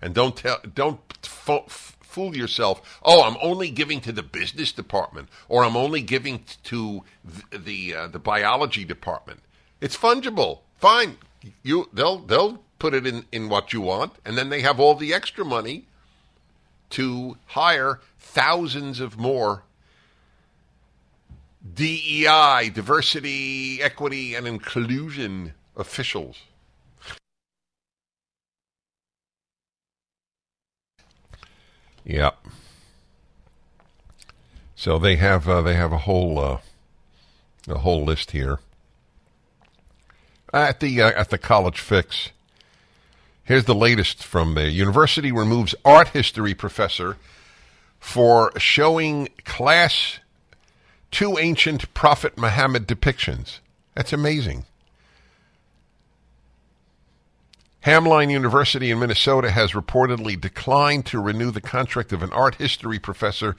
And 0.00 0.14
don't 0.14 0.36
tell 0.36 0.60
don't 0.74 1.00
fool 1.22 2.36
yourself. 2.36 3.00
Oh, 3.02 3.22
I'm 3.22 3.36
only 3.42 3.70
giving 3.70 4.00
to 4.02 4.12
the 4.12 4.22
business 4.22 4.72
department, 4.72 5.28
or 5.48 5.64
I'm 5.64 5.76
only 5.76 6.02
giving 6.02 6.44
to 6.64 7.04
the 7.24 7.58
the, 7.58 7.94
uh, 7.94 8.06
the 8.08 8.18
biology 8.18 8.84
department. 8.84 9.40
It's 9.80 9.96
fungible. 9.96 10.60
Fine, 10.78 11.16
you 11.62 11.88
they'll 11.92 12.18
they'll 12.18 12.62
put 12.78 12.94
it 12.94 13.06
in 13.06 13.24
in 13.32 13.48
what 13.48 13.72
you 13.72 13.80
want, 13.80 14.12
and 14.24 14.36
then 14.36 14.50
they 14.50 14.60
have 14.62 14.78
all 14.78 14.94
the 14.94 15.14
extra 15.14 15.44
money 15.44 15.86
to 16.90 17.36
hire 17.46 18.00
thousands 18.18 19.00
of 19.00 19.18
more 19.18 19.62
DEI, 21.74 22.70
diversity, 22.74 23.82
equity, 23.82 24.34
and 24.34 24.46
inclusion 24.46 25.54
officials. 25.76 26.38
Yeah. 32.04 32.30
So 34.74 34.98
they 34.98 35.16
have 35.16 35.48
uh, 35.48 35.60
they 35.62 35.74
have 35.74 35.92
a 35.92 35.98
whole 35.98 36.38
uh, 36.38 36.58
a 37.68 37.78
whole 37.78 38.04
list 38.04 38.30
here 38.30 38.58
at 40.52 40.80
the 40.80 41.00
uh, 41.02 41.10
at 41.10 41.30
the 41.30 41.38
College 41.38 41.80
Fix. 41.80 42.30
Here's 43.44 43.64
the 43.64 43.74
latest 43.74 44.22
from 44.22 44.54
the 44.54 44.70
university 44.70 45.32
removes 45.32 45.74
art 45.84 46.08
history 46.08 46.54
professor 46.54 47.16
for 47.98 48.52
showing 48.58 49.28
class 49.44 50.18
two 51.10 51.36
ancient 51.38 51.92
Prophet 51.94 52.38
Muhammad 52.38 52.86
depictions. 52.86 53.58
That's 53.94 54.12
amazing. 54.12 54.64
Hamline 57.84 58.30
University 58.30 58.90
in 58.90 58.98
Minnesota 58.98 59.50
has 59.50 59.72
reportedly 59.72 60.38
declined 60.38 61.06
to 61.06 61.18
renew 61.18 61.50
the 61.50 61.62
contract 61.62 62.12
of 62.12 62.22
an 62.22 62.30
art 62.32 62.56
history 62.56 62.98
professor 62.98 63.56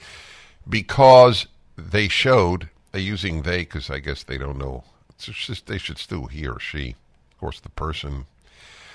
because 0.68 1.46
they 1.76 2.06
showed, 2.06 2.68
using 2.94 3.42
they 3.42 3.58
because 3.58 3.90
I 3.90 3.98
guess 3.98 4.22
they 4.22 4.38
don't 4.38 4.58
know. 4.58 4.84
Just, 5.18 5.66
they 5.66 5.78
should 5.78 5.98
still 5.98 6.26
he 6.26 6.46
or 6.46 6.58
she, 6.58 6.96
of 7.32 7.38
course, 7.38 7.60
the 7.60 7.68
person, 7.70 8.26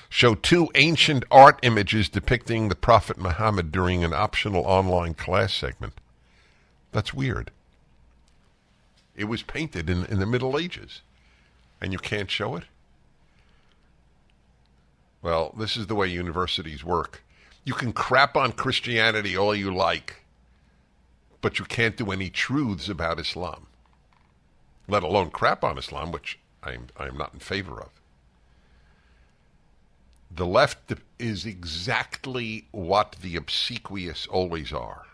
show 0.10 0.36
two 0.36 0.70
ancient 0.76 1.24
art 1.32 1.60
images 1.64 2.10
depicting 2.10 2.70
the 2.70 2.76
Prophet 2.76 3.18
Muhammad 3.18 3.72
during 3.72 4.04
an 4.04 4.14
optional 4.14 4.64
online 4.66 5.14
class 5.14 5.54
segment. 5.54 5.94
That's 6.92 7.14
weird. 7.14 7.52
It 9.16 9.26
was 9.26 9.42
painted 9.42 9.90
in, 9.90 10.06
in 10.06 10.20
the 10.20 10.26
Middle 10.26 10.58
Ages, 10.58 11.02
and 11.82 11.92
you 11.92 12.00
can't 12.00 12.30
show 12.30 12.56
it? 12.56 12.64
Well, 15.22 15.54
this 15.58 15.76
is 15.76 15.88
the 15.88 15.96
way 15.96 16.08
universities 16.08 16.84
work. 16.84 17.24
You 17.66 17.74
can 17.74 17.92
crap 17.92 18.38
on 18.38 18.54
Christianity 18.54 19.36
all 19.36 19.56
you 19.56 19.74
like, 19.74 20.22
but 21.42 21.60
you 21.60 21.66
can't 21.66 21.98
do 21.98 22.12
any 22.12 22.30
truths 22.30 22.88
about 22.88 23.20
Islam, 23.20 23.68
let 24.88 25.04
alone 25.04 25.30
crap 25.30 25.64
on 25.64 25.78
Islam, 25.78 26.12
which 26.12 26.40
I'm, 26.64 26.88
I'm 26.98 27.18
not 27.18 27.34
in 27.34 27.40
favor 27.40 27.80
of. 27.82 27.90
The 30.30 30.46
left 30.46 30.94
is 31.20 31.46
exactly 31.46 32.68
what 32.72 33.16
the 33.22 33.36
obsequious 33.36 34.28
always 34.28 34.74
are. 34.74 35.06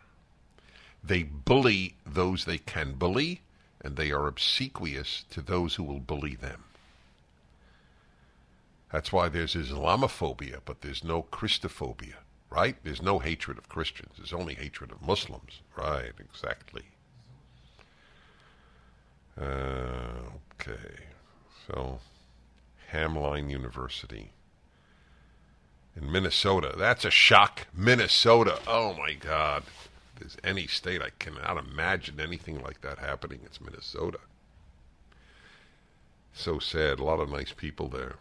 They 1.03 1.23
bully 1.23 1.95
those 2.05 2.45
they 2.45 2.57
can 2.57 2.93
bully, 2.93 3.41
and 3.81 3.95
they 3.95 4.11
are 4.11 4.27
obsequious 4.27 5.25
to 5.31 5.41
those 5.41 5.75
who 5.75 5.83
will 5.83 5.99
bully 5.99 6.35
them. 6.35 6.63
That's 8.91 9.11
why 9.11 9.27
there's 9.29 9.55
Islamophobia, 9.55 10.59
but 10.65 10.81
there's 10.81 11.03
no 11.03 11.23
Christophobia, 11.23 12.15
right? 12.49 12.77
There's 12.83 13.01
no 13.01 13.19
hatred 13.19 13.57
of 13.57 13.69
Christians. 13.69 14.13
There's 14.17 14.33
only 14.33 14.53
hatred 14.55 14.91
of 14.91 15.01
Muslims. 15.01 15.61
Right, 15.75 16.13
exactly. 16.19 16.83
Uh, 19.39 20.29
okay. 20.59 21.05
So, 21.67 21.99
Hamline 22.91 23.49
University 23.49 24.31
in 25.95 26.11
Minnesota. 26.11 26.75
That's 26.77 27.05
a 27.05 27.11
shock. 27.11 27.67
Minnesota. 27.75 28.59
Oh, 28.67 28.93
my 28.93 29.13
God. 29.13 29.63
There's 30.19 30.37
any 30.43 30.67
state 30.67 31.01
I 31.01 31.09
cannot 31.19 31.57
imagine 31.57 32.19
anything 32.19 32.61
like 32.61 32.81
that 32.81 32.99
happening. 32.99 33.39
It's 33.45 33.59
Minnesota. 33.59 34.19
So 36.33 36.59
sad. 36.59 36.99
A 36.99 37.03
lot 37.03 37.19
of 37.19 37.29
nice 37.29 37.53
people 37.53 37.87
there. 37.87 38.15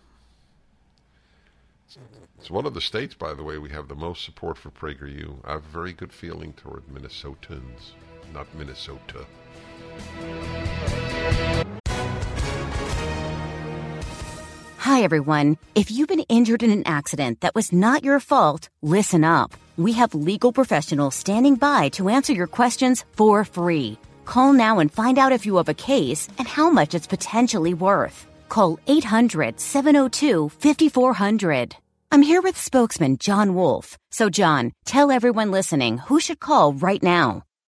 It's 2.38 2.50
one 2.50 2.64
of 2.64 2.74
the 2.74 2.80
states, 2.80 3.14
by 3.14 3.34
the 3.34 3.42
way, 3.42 3.58
we 3.58 3.68
have 3.70 3.88
the 3.88 3.94
most 3.94 4.24
support 4.24 4.56
for 4.56 4.70
PragerU. 4.70 5.36
I 5.44 5.52
have 5.52 5.64
a 5.64 5.68
very 5.68 5.92
good 5.92 6.12
feeling 6.12 6.54
toward 6.54 6.88
Minnesotans, 6.88 7.92
not 8.33 8.47
Minnesota. 8.55 9.26
Hi, 14.78 15.03
everyone. 15.03 15.59
If 15.74 15.91
you've 15.91 16.09
been 16.09 16.26
injured 16.28 16.62
in 16.62 16.70
an 16.70 16.83
accident 16.87 17.41
that 17.41 17.55
was 17.55 17.72
not 17.72 18.05
your 18.05 18.20
fault, 18.20 18.68
listen 18.83 19.24
up. 19.24 19.55
We 19.76 19.93
have 19.93 20.14
legal 20.14 20.53
professionals 20.53 21.14
standing 21.14 21.55
by 21.55 21.89
to 21.91 22.09
answer 22.09 22.33
your 22.33 22.47
questions 22.47 23.05
for 23.12 23.45
free. 23.45 23.97
Call 24.24 24.53
now 24.53 24.80
and 24.80 24.93
find 24.93 25.18
out 25.18 25.33
if 25.33 25.47
you 25.47 25.57
have 25.57 25.68
a 25.68 25.74
case 25.74 26.28
and 26.39 26.47
how 26.47 26.68
much 26.70 26.95
it's 26.95 27.07
potentially 27.07 27.74
worth. 27.74 28.26
Call 28.49 28.78
800 28.87 29.61
702 29.61 30.49
5400. 30.49 31.76
I'm 32.11 32.22
here 32.22 32.43
with 32.43 32.59
spokesman 32.59 33.16
John 33.16 33.55
Wolf. 33.55 33.97
So, 34.11 34.28
John, 34.28 34.72
tell 34.85 35.11
everyone 35.11 35.51
listening 35.51 35.99
who 35.99 36.20
should 36.20 36.41
call 36.41 36.74
right 36.74 37.03
now. 37.03 37.45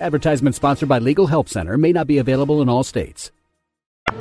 Advertisement 0.00 0.54
sponsored 0.54 0.88
by 0.88 1.00
Legal 1.00 1.26
Help 1.26 1.48
Center 1.48 1.76
may 1.76 1.90
not 1.90 2.06
be 2.06 2.18
available 2.18 2.62
in 2.62 2.68
all 2.68 2.84
states. 2.84 3.32
You 4.10 4.14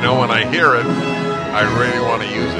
know, 0.00 0.18
when 0.18 0.30
I 0.30 0.50
hear 0.50 0.74
it, 0.76 0.86
I 0.86 1.60
really 1.78 2.00
want 2.00 2.22
to 2.22 2.28
use 2.28 2.51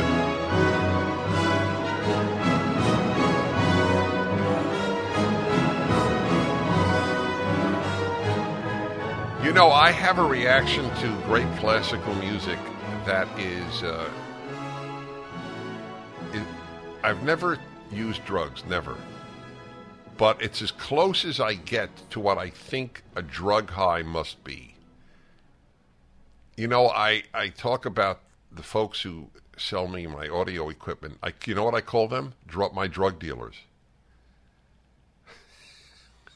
You 9.42 9.52
know, 9.52 9.72
I 9.72 9.90
have 9.90 10.20
a 10.20 10.24
reaction 10.24 10.84
to 11.00 11.22
great 11.26 11.48
classical 11.56 12.14
music 12.14 12.60
that 13.04 13.26
is. 13.36 13.82
Uh, 13.82 14.08
it, 16.32 16.46
I've 17.02 17.24
never 17.24 17.58
used 17.90 18.24
drugs, 18.24 18.62
never. 18.68 18.96
But 20.16 20.40
it's 20.40 20.62
as 20.62 20.70
close 20.70 21.24
as 21.24 21.40
I 21.40 21.54
get 21.54 21.90
to 22.10 22.20
what 22.20 22.38
I 22.38 22.50
think 22.50 23.02
a 23.16 23.22
drug 23.22 23.70
high 23.70 24.02
must 24.02 24.44
be. 24.44 24.76
You 26.56 26.68
know, 26.68 26.88
I, 26.90 27.24
I 27.34 27.48
talk 27.48 27.84
about 27.84 28.20
the 28.52 28.62
folks 28.62 29.02
who 29.02 29.26
sell 29.56 29.88
me 29.88 30.06
my 30.06 30.28
audio 30.28 30.68
equipment. 30.68 31.18
I, 31.20 31.32
you 31.46 31.56
know 31.56 31.64
what 31.64 31.74
I 31.74 31.80
call 31.80 32.06
them? 32.06 32.34
My 32.72 32.86
drug 32.86 33.18
dealers. 33.18 33.56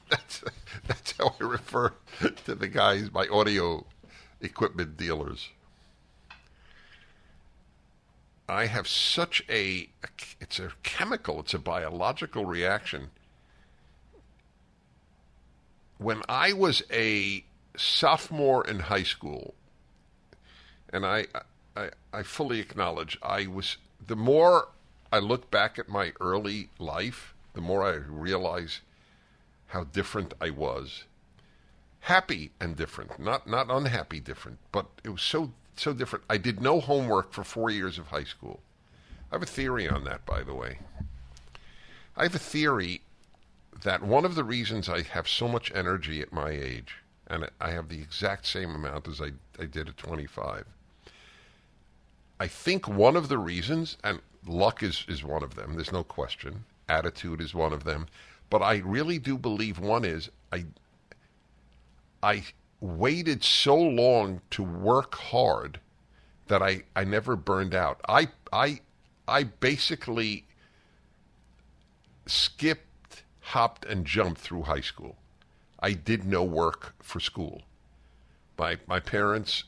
That's 0.09 0.43
that's 0.87 1.13
how 1.13 1.35
I 1.41 1.45
refer 1.45 1.93
to 2.45 2.55
the 2.55 2.69
guys, 2.69 3.13
my 3.13 3.27
audio 3.29 3.87
equipment 4.41 4.97
dealers. 4.97 5.51
I 8.49 8.67
have 8.67 8.87
such 8.87 9.43
a 9.49 9.89
it's 10.41 10.59
a 10.59 10.71
chemical, 10.83 11.41
it's 11.41 11.55
a 11.55 11.59
biological 11.59 12.45
reaction. 12.45 13.11
When 15.99 16.23
I 16.29 16.53
was 16.53 16.83
a 16.91 17.45
sophomore 17.77 18.67
in 18.67 18.81
high 18.81 19.03
school, 19.03 19.55
and 20.91 21.05
I, 21.05 21.27
I, 21.77 21.91
I 22.13 22.23
fully 22.23 22.61
acknowledge 22.61 23.19
I 23.23 23.47
was 23.47 23.79
the 24.05 24.17
more 24.17 24.69
I 25.13 25.19
look 25.19 25.51
back 25.51 25.79
at 25.79 25.89
my 25.89 26.13
early 26.21 26.69
life, 26.79 27.35
the 27.55 27.61
more 27.61 27.83
I 27.85 27.95
realize 27.95 28.81
how 29.69 29.85
different 29.85 30.35
I 30.41 30.51
was. 30.51 31.05
Happy 32.01 32.53
and 32.61 32.77
different, 32.77 33.19
not 33.19 33.49
not 33.49 33.71
unhappy 33.71 34.21
different, 34.21 34.59
but 34.71 34.87
it 35.03 35.11
was 35.11 35.23
so 35.23 35.53
so 35.77 35.93
different. 35.93 36.25
I 36.31 36.39
did 36.39 36.61
no 36.61 36.81
homework 36.81 37.33
for 37.33 37.45
four 37.45 37.71
years 37.71 37.99
of 37.99 38.09
high 38.09 38.25
school. 38.25 38.61
I 39.31 39.35
have 39.35 39.43
a 39.43 39.47
theory 39.47 39.89
on 39.89 40.05
that, 40.05 40.25
by 40.25 40.43
the 40.43 40.55
way. 40.55 40.79
I 42.17 42.23
have 42.23 42.35
a 42.35 42.39
theory 42.39 43.03
that 43.83 44.03
one 44.03 44.25
of 44.25 44.35
the 44.35 44.45
reasons 44.45 44.89
I 44.89 45.03
have 45.03 45.29
so 45.29 45.49
much 45.49 45.73
energy 45.75 46.21
at 46.21 46.33
my 46.33 46.51
age, 46.51 46.97
and 47.27 47.49
I 47.61 47.73
have 47.73 47.89
the 47.89 48.01
exact 48.01 48.47
same 48.47 48.75
amount 48.75 49.09
as 49.09 49.21
I, 49.21 49.33
I 49.61 49.67
did 49.67 49.89
at 49.89 49.97
25, 49.97 50.65
I 52.39 52.47
think 52.47 52.89
one 52.89 53.17
of 53.17 53.29
the 53.29 53.39
reasons, 53.39 53.97
and 54.05 54.21
luck 54.47 54.83
is, 54.83 55.05
is 55.09 55.25
one 55.25 55.43
of 55.43 55.55
them, 55.55 55.75
there's 55.75 55.93
no 55.93 56.05
question, 56.05 56.65
attitude 56.89 57.41
is 57.41 57.55
one 57.55 57.73
of 57.73 57.85
them, 57.85 58.07
but 58.51 58.63
I 58.63 58.77
really 58.79 59.19
do 59.19 59.37
believe 59.39 59.79
one 59.79 60.05
is 60.05 60.31
I 60.53 60.67
I 62.23 62.45
waited 62.81 63.43
so 63.43 63.77
long 63.77 64.41
to 64.51 64.63
work 64.63 65.15
hard 65.15 65.81
that 66.49 66.63
I, 66.63 66.83
I 66.95 67.05
never 67.05 67.37
burned 67.37 67.75
out. 67.75 68.01
I 68.09 68.29
I 68.53 68.81
I 69.27 69.45
basically 69.45 70.45
skipped, 72.27 73.25
hopped, 73.41 73.85
and 73.85 74.07
jumped 74.07 74.41
through 74.41 74.63
high 74.63 74.81
school. 74.81 75.17
I 75.81 75.93
did 75.93 76.25
no 76.25 76.43
work 76.43 76.95
for 77.01 77.21
school. 77.21 77.63
My 78.59 78.79
my 78.87 79.01
parents 79.01 79.65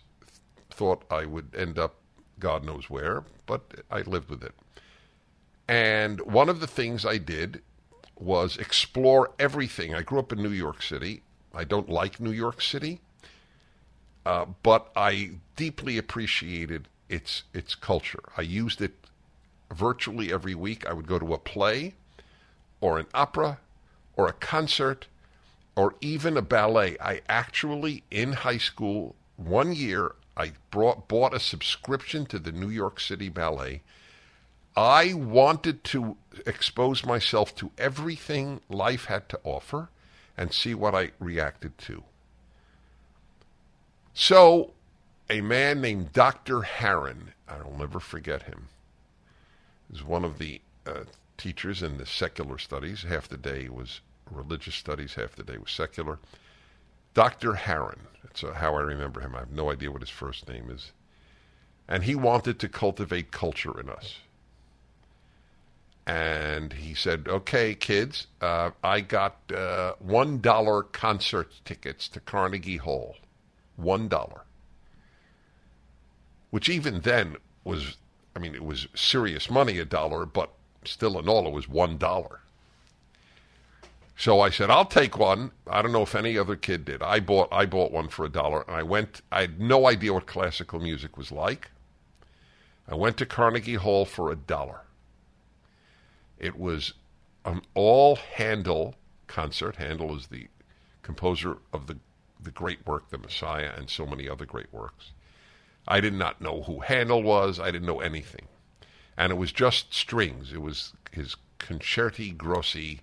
thought 0.71 1.05
I 1.11 1.25
would 1.25 1.55
end 1.57 1.79
up 1.79 1.97
God 2.39 2.65
knows 2.65 2.89
where, 2.89 3.25
but 3.47 3.63
I 3.91 4.03
lived 4.03 4.31
with 4.31 4.43
it. 4.43 4.55
And 5.67 6.21
one 6.21 6.49
of 6.49 6.61
the 6.61 6.67
things 6.67 7.05
I 7.05 7.19
did 7.19 7.63
was 8.21 8.57
explore 8.57 9.31
everything. 9.39 9.95
I 9.95 10.03
grew 10.03 10.19
up 10.19 10.33
in 10.33 10.43
New 10.43 10.51
York 10.51 10.83
City. 10.83 11.23
I 11.55 11.65
don't 11.65 11.89
like 11.89 12.21
New 12.21 12.33
York 12.33 12.61
City, 12.61 13.01
uh, 14.27 14.47
but 14.63 14.91
I 14.95 15.33
deeply 15.57 15.99
appreciated 15.99 16.89
its 17.09 17.45
its 17.55 17.75
culture. 17.75 18.23
I 18.37 18.43
used 18.43 18.81
it 18.81 18.95
virtually 19.73 20.33
every 20.33 20.55
week. 20.55 20.87
I 20.87 20.93
would 20.93 21.07
go 21.07 21.19
to 21.19 21.35
a 21.35 21.39
play, 21.39 21.95
or 22.81 22.99
an 22.99 23.07
opera, 23.15 23.59
or 24.17 24.29
a 24.29 24.33
concert, 24.33 25.07
or 25.77 25.95
even 26.01 26.37
a 26.37 26.43
ballet. 26.43 26.97
I 27.01 27.23
actually 27.29 28.03
in 28.11 28.33
high 28.33 28.59
school 28.59 29.15
one 29.37 29.73
year 29.73 30.15
I 30.37 30.53
brought 30.71 31.09
bought 31.09 31.35
a 31.35 31.41
subscription 31.41 32.27
to 32.27 32.39
the 32.39 32.53
New 32.53 32.69
York 32.69 33.01
City 33.01 33.29
Ballet. 33.29 33.83
I 34.79 35.13
wanted 35.13 35.83
to 35.85 36.17
expose 36.47 37.05
myself 37.05 37.53
to 37.57 37.73
everything 37.77 38.61
life 38.69 39.07
had 39.07 39.29
to 39.31 39.41
offer 39.43 39.89
and 40.37 40.55
see 40.55 40.73
what 40.73 40.95
I 40.95 41.11
reacted 41.19 41.77
to. 41.79 42.05
So, 44.15 44.75
a 45.29 45.41
man 45.41 45.81
named 45.81 46.13
Dr. 46.13 46.61
Harron, 46.61 47.33
I'll 47.49 47.75
never 47.77 47.99
forget 47.99 48.45
him, 48.45 48.69
is 49.93 50.05
one 50.05 50.25
of 50.25 50.39
the 50.39 50.61
uh, 50.87 51.05
teachers 51.37 51.83
in 51.83 51.99
the 51.99 52.07
secular 52.07 52.57
studies. 52.57 53.03
Half 53.03 53.27
the 53.27 53.37
day 53.37 53.69
was 53.69 54.01
religious 54.31 54.77
studies, 54.77 55.15
half 55.15 55.35
the 55.35 55.43
day 55.43 55.59
was 55.59 55.73
secular. 55.73 56.21
Dr. 57.15 57.55
Harron, 57.55 58.03
that's 58.23 58.45
uh, 58.45 58.53
how 58.53 58.77
I 58.77 58.83
remember 58.83 59.23
him. 59.23 59.35
I 59.35 59.41
have 59.41 59.51
no 59.51 59.73
idea 59.73 59.91
what 59.91 60.03
his 60.03 60.11
first 60.11 60.49
name 60.49 60.71
is. 60.71 60.93
And 61.89 62.05
he 62.05 62.15
wanted 62.15 62.61
to 62.61 62.69
cultivate 62.69 63.33
culture 63.33 63.81
in 63.81 63.89
us. 63.89 64.19
And 66.09 66.73
he 66.73 66.95
said, 66.95 67.27
okay, 67.29 67.75
kids, 67.75 68.29
uh, 68.41 68.71
I 68.83 69.03
got 69.03 69.37
uh, 69.55 69.93
$1 70.03 70.93
concert 70.93 71.53
tickets 71.67 72.09
to 72.09 72.21
Carnegie 72.21 72.79
Hall. 72.79 73.17
$1. 73.79 74.41
Which 76.51 76.71
even 76.71 77.03
then 77.03 77.37
was, 77.63 77.99
I 78.35 78.39
mean, 78.39 78.55
it 78.55 78.65
was 78.65 78.89
serious 78.95 79.51
money, 79.51 79.79
a 79.79 79.85
dollar, 79.85 80.25
but 80.25 80.51
still 80.87 81.19
in 81.19 81.29
all, 81.29 81.47
it 81.47 81.53
was 81.53 81.67
$1. 81.67 82.39
So 84.17 84.41
I 84.41 84.49
said, 84.49 84.71
I'll 84.71 84.87
take 84.87 85.19
one. 85.19 85.51
I 85.71 85.83
don't 85.83 85.93
know 85.93 86.03
if 86.03 86.15
any 86.15 86.39
other 86.39 86.57
kid 86.57 86.87
did. 86.87 87.03
I 87.03 87.21
bought 87.21 87.49
I 87.53 87.67
bought 87.67 87.93
one 87.93 88.09
for 88.09 88.25
a 88.25 88.29
dollar 88.29 88.65
and 88.67 88.75
I 88.75 88.83
went 88.83 89.21
I 89.31 89.43
had 89.43 89.61
no 89.61 89.87
idea 89.87 90.13
what 90.13 90.27
classical 90.27 90.81
music 90.81 91.17
was 91.17 91.31
like. 91.31 91.71
I 92.89 92.97
went 92.97 93.17
to 93.19 93.27
Carnegie 93.27 93.75
Hall 93.75 94.05
for 94.05 94.33
a 94.33 94.35
dollar. 94.35 94.81
It 96.39 96.59
was 96.59 96.95
an 97.45 97.63
all 97.75 98.17
Handel 98.17 98.95
concert. 99.27 99.77
Handel 99.77 100.17
is 100.17 100.29
the 100.29 100.49
composer 101.03 101.59
of 101.73 101.87
the 101.87 101.99
the 102.41 102.51
great 102.51 102.87
work 102.87 103.11
The 103.11 103.19
Messiah 103.19 103.73
and 103.77 103.91
so 103.91 104.07
many 104.07 104.29
other 104.29 104.47
great 104.47 104.73
works. 104.73 105.13
I 105.87 106.01
did 106.01 106.15
not 106.15 106.41
know 106.41 106.63
who 106.63 106.81
Handel 106.81 107.23
was. 107.23 107.59
I 107.59 107.71
didn't 107.71 107.87
know 107.87 108.01
anything. 108.01 108.47
And 109.17 109.33
it 109.33 109.37
was 109.37 109.53
just 109.53 109.93
strings. 109.93 110.53
It 110.53 110.63
was 110.63 110.93
his 111.11 111.37
Concerti 111.59 112.37
Grossi 112.37 113.01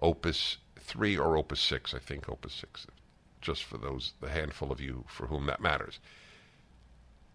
Opus 0.00 0.58
3 0.78 1.18
or 1.18 1.36
Opus 1.36 1.60
6, 1.60 1.94
I 1.94 1.98
think 1.98 2.28
Opus 2.28 2.54
6, 2.54 2.86
just 3.40 3.64
for 3.64 3.76
those, 3.76 4.14
the 4.20 4.30
handful 4.30 4.70
of 4.70 4.80
you 4.80 5.04
for 5.08 5.26
whom 5.26 5.46
that 5.46 5.60
matters. 5.60 5.98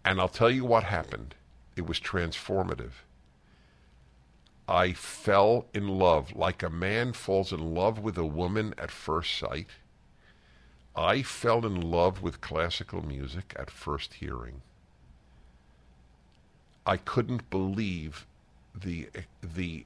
And 0.04 0.20
I'll 0.20 0.30
tell 0.30 0.50
you 0.50 0.66
what 0.66 0.84
happened. 0.84 1.36
It 1.76 1.88
was 1.88 2.00
transformative. 2.00 3.04
I 4.68 4.94
fell 4.94 5.68
in 5.74 5.88
love 5.88 6.36
like 6.36 6.64
a 6.64 6.70
man 6.70 7.14
falls 7.14 7.52
in 7.52 7.76
love 7.76 8.00
with 8.00 8.18
a 8.18 8.26
woman 8.26 8.74
at 8.78 8.90
first 8.90 9.38
sight. 9.38 9.70
I 10.96 11.22
fell 11.22 11.66
in 11.66 11.80
love 11.80 12.22
with 12.22 12.42
classical 12.42 13.06
music 13.06 13.54
at 13.58 13.70
first 13.70 14.16
hearing. 14.16 14.62
I 16.86 16.98
couldn't 16.98 17.50
believe 17.50 18.26
the 18.74 19.10
the 19.42 19.86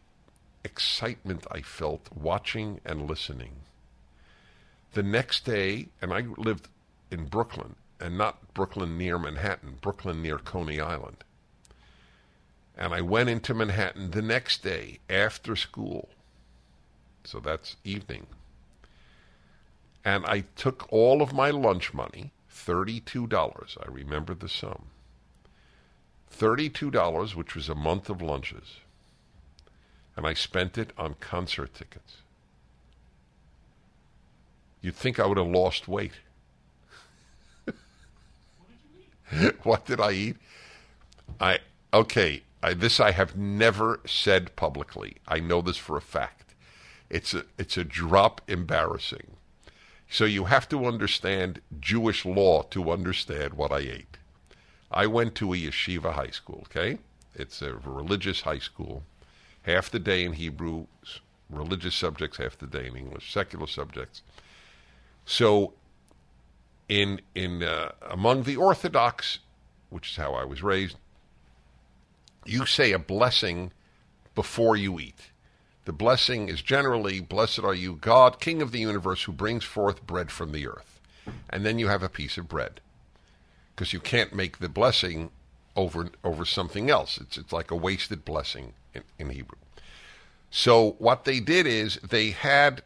excitement 0.63 1.45
I 1.51 1.61
felt 1.61 2.09
watching 2.13 2.79
and 2.85 3.07
listening. 3.07 3.61
The 4.93 5.03
next 5.03 5.45
day, 5.45 5.89
and 6.01 6.13
I 6.13 6.21
lived 6.37 6.67
in 7.11 7.25
Brooklyn, 7.25 7.75
and 7.99 8.17
not 8.17 8.53
Brooklyn 8.53 8.97
near 8.97 9.17
Manhattan, 9.17 9.77
Brooklyn 9.81 10.21
near 10.21 10.37
Coney 10.37 10.79
Island. 10.79 11.23
And 12.79 12.95
I 12.95 13.01
went 13.01 13.29
into 13.29 13.53
Manhattan 13.53 14.09
the 14.09 14.23
next 14.23 14.63
day 14.63 14.97
after 15.07 15.55
school. 15.55 16.09
So 17.23 17.39
that's 17.39 17.75
evening. 17.83 18.25
And 20.03 20.25
I 20.25 20.45
took 20.55 20.91
all 20.91 21.21
of 21.21 21.31
my 21.31 21.51
lunch 21.51 21.93
money, 21.93 22.31
$32. 22.51 23.77
I 23.77 23.91
remember 23.91 24.33
the 24.33 24.49
sum. 24.49 24.87
$32, 26.35 27.35
which 27.35 27.53
was 27.53 27.69
a 27.69 27.75
month 27.75 28.09
of 28.09 28.21
lunches 28.21 28.79
and 30.19 30.27
I 30.27 30.33
spent 30.33 30.77
it 30.77 30.91
on 30.97 31.15
concert 31.21 31.73
tickets. 31.73 32.17
You'd 34.81 34.97
think 34.97 35.17
I 35.17 35.25
would 35.25 35.37
have 35.37 35.47
lost 35.47 35.87
weight. 35.87 36.11
what 39.63 39.85
did 39.85 40.01
I 40.01 40.11
eat? 40.11 40.35
I 41.39 41.59
okay. 41.93 42.43
I, 42.61 42.73
this 42.73 42.99
I 42.99 43.11
have 43.11 43.35
never 43.35 44.01
said 44.05 44.55
publicly. 44.55 45.17
I 45.27 45.39
know 45.39 45.61
this 45.61 45.77
for 45.77 45.97
a 45.97 46.01
fact. 46.01 46.55
It's 47.09 47.33
a 47.33 47.45
it's 47.57 47.77
a 47.77 47.83
drop 47.83 48.41
embarrassing. 48.47 49.35
So 50.09 50.25
you 50.25 50.45
have 50.45 50.67
to 50.69 50.85
understand 50.85 51.61
Jewish 51.79 52.25
law 52.25 52.63
to 52.63 52.91
understand 52.91 53.53
what 53.53 53.71
I 53.71 53.79
ate. 53.79 54.17
I 54.91 55.05
went 55.07 55.35
to 55.35 55.53
a 55.53 55.57
yeshiva 55.57 56.13
high 56.13 56.31
school. 56.31 56.63
Okay, 56.67 56.99
it's 57.35 57.61
a 57.61 57.75
religious 57.75 58.41
high 58.41 58.59
school 58.59 59.03
half 59.63 59.89
the 59.89 59.99
day 59.99 60.23
in 60.23 60.33
Hebrew, 60.33 60.87
religious 61.49 61.95
subjects, 61.95 62.37
half 62.37 62.57
the 62.57 62.67
day 62.67 62.87
in 62.87 62.95
English, 62.95 63.31
secular 63.31 63.67
subjects. 63.67 64.21
So, 65.25 65.73
in 66.87 67.21
in 67.35 67.63
uh, 67.63 67.91
among 68.01 68.43
the 68.43 68.57
Orthodox, 68.57 69.39
which 69.89 70.11
is 70.11 70.15
how 70.17 70.33
I 70.33 70.43
was 70.43 70.63
raised, 70.63 70.97
you 72.45 72.65
say 72.65 72.91
a 72.91 72.99
blessing 72.99 73.71
before 74.35 74.75
you 74.75 74.99
eat. 74.99 75.31
The 75.85 75.93
blessing 75.93 76.49
is 76.49 76.61
generally, 76.61 77.19
"Blessed 77.19 77.59
are 77.59 77.73
you, 77.73 77.95
God, 77.95 78.39
King 78.39 78.61
of 78.61 78.71
the 78.71 78.79
universe, 78.79 79.23
who 79.23 79.31
brings 79.31 79.63
forth 79.63 80.05
bread 80.05 80.31
from 80.31 80.51
the 80.51 80.67
earth," 80.67 80.99
and 81.49 81.65
then 81.65 81.79
you 81.79 81.87
have 81.87 82.03
a 82.03 82.09
piece 82.09 82.37
of 82.37 82.47
bread, 82.47 82.79
because 83.75 83.93
you 83.93 83.99
can't 83.99 84.33
make 84.33 84.59
the 84.59 84.69
blessing 84.69 85.31
over 85.75 86.09
over 86.23 86.45
something 86.45 86.89
else. 86.89 87.17
It's 87.17 87.37
it's 87.37 87.53
like 87.53 87.71
a 87.71 87.75
wasted 87.75 88.23
blessing 88.25 88.73
in, 88.93 89.03
in 89.17 89.29
Hebrew. 89.31 89.57
So 90.51 90.91
what 90.99 91.25
they 91.25 91.39
did 91.39 91.65
is 91.65 91.95
they 91.97 92.31
had 92.31 92.83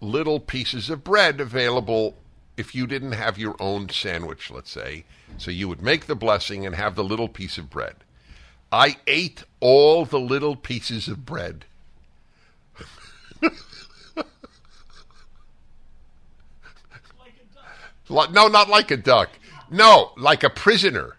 little 0.00 0.40
pieces 0.40 0.90
of 0.90 1.04
bread 1.04 1.40
available 1.40 2.16
if 2.56 2.74
you 2.74 2.86
didn't 2.86 3.12
have 3.12 3.38
your 3.38 3.54
own 3.60 3.88
sandwich, 3.88 4.50
let's 4.50 4.70
say. 4.70 5.04
So 5.38 5.50
you 5.50 5.68
would 5.68 5.82
make 5.82 6.06
the 6.06 6.14
blessing 6.14 6.64
and 6.64 6.74
have 6.74 6.94
the 6.94 7.04
little 7.04 7.28
piece 7.28 7.58
of 7.58 7.70
bread. 7.70 7.96
I 8.76 8.96
ate 9.06 9.42
all 9.58 10.04
the 10.04 10.20
little 10.20 10.54
pieces 10.54 11.08
of 11.08 11.24
bread. 11.24 11.64
like 18.10 18.32
no, 18.32 18.48
not 18.48 18.68
like 18.68 18.90
a 18.90 18.98
duck. 18.98 19.30
No, 19.70 20.12
like 20.18 20.44
a 20.44 20.50
prisoner. 20.50 21.16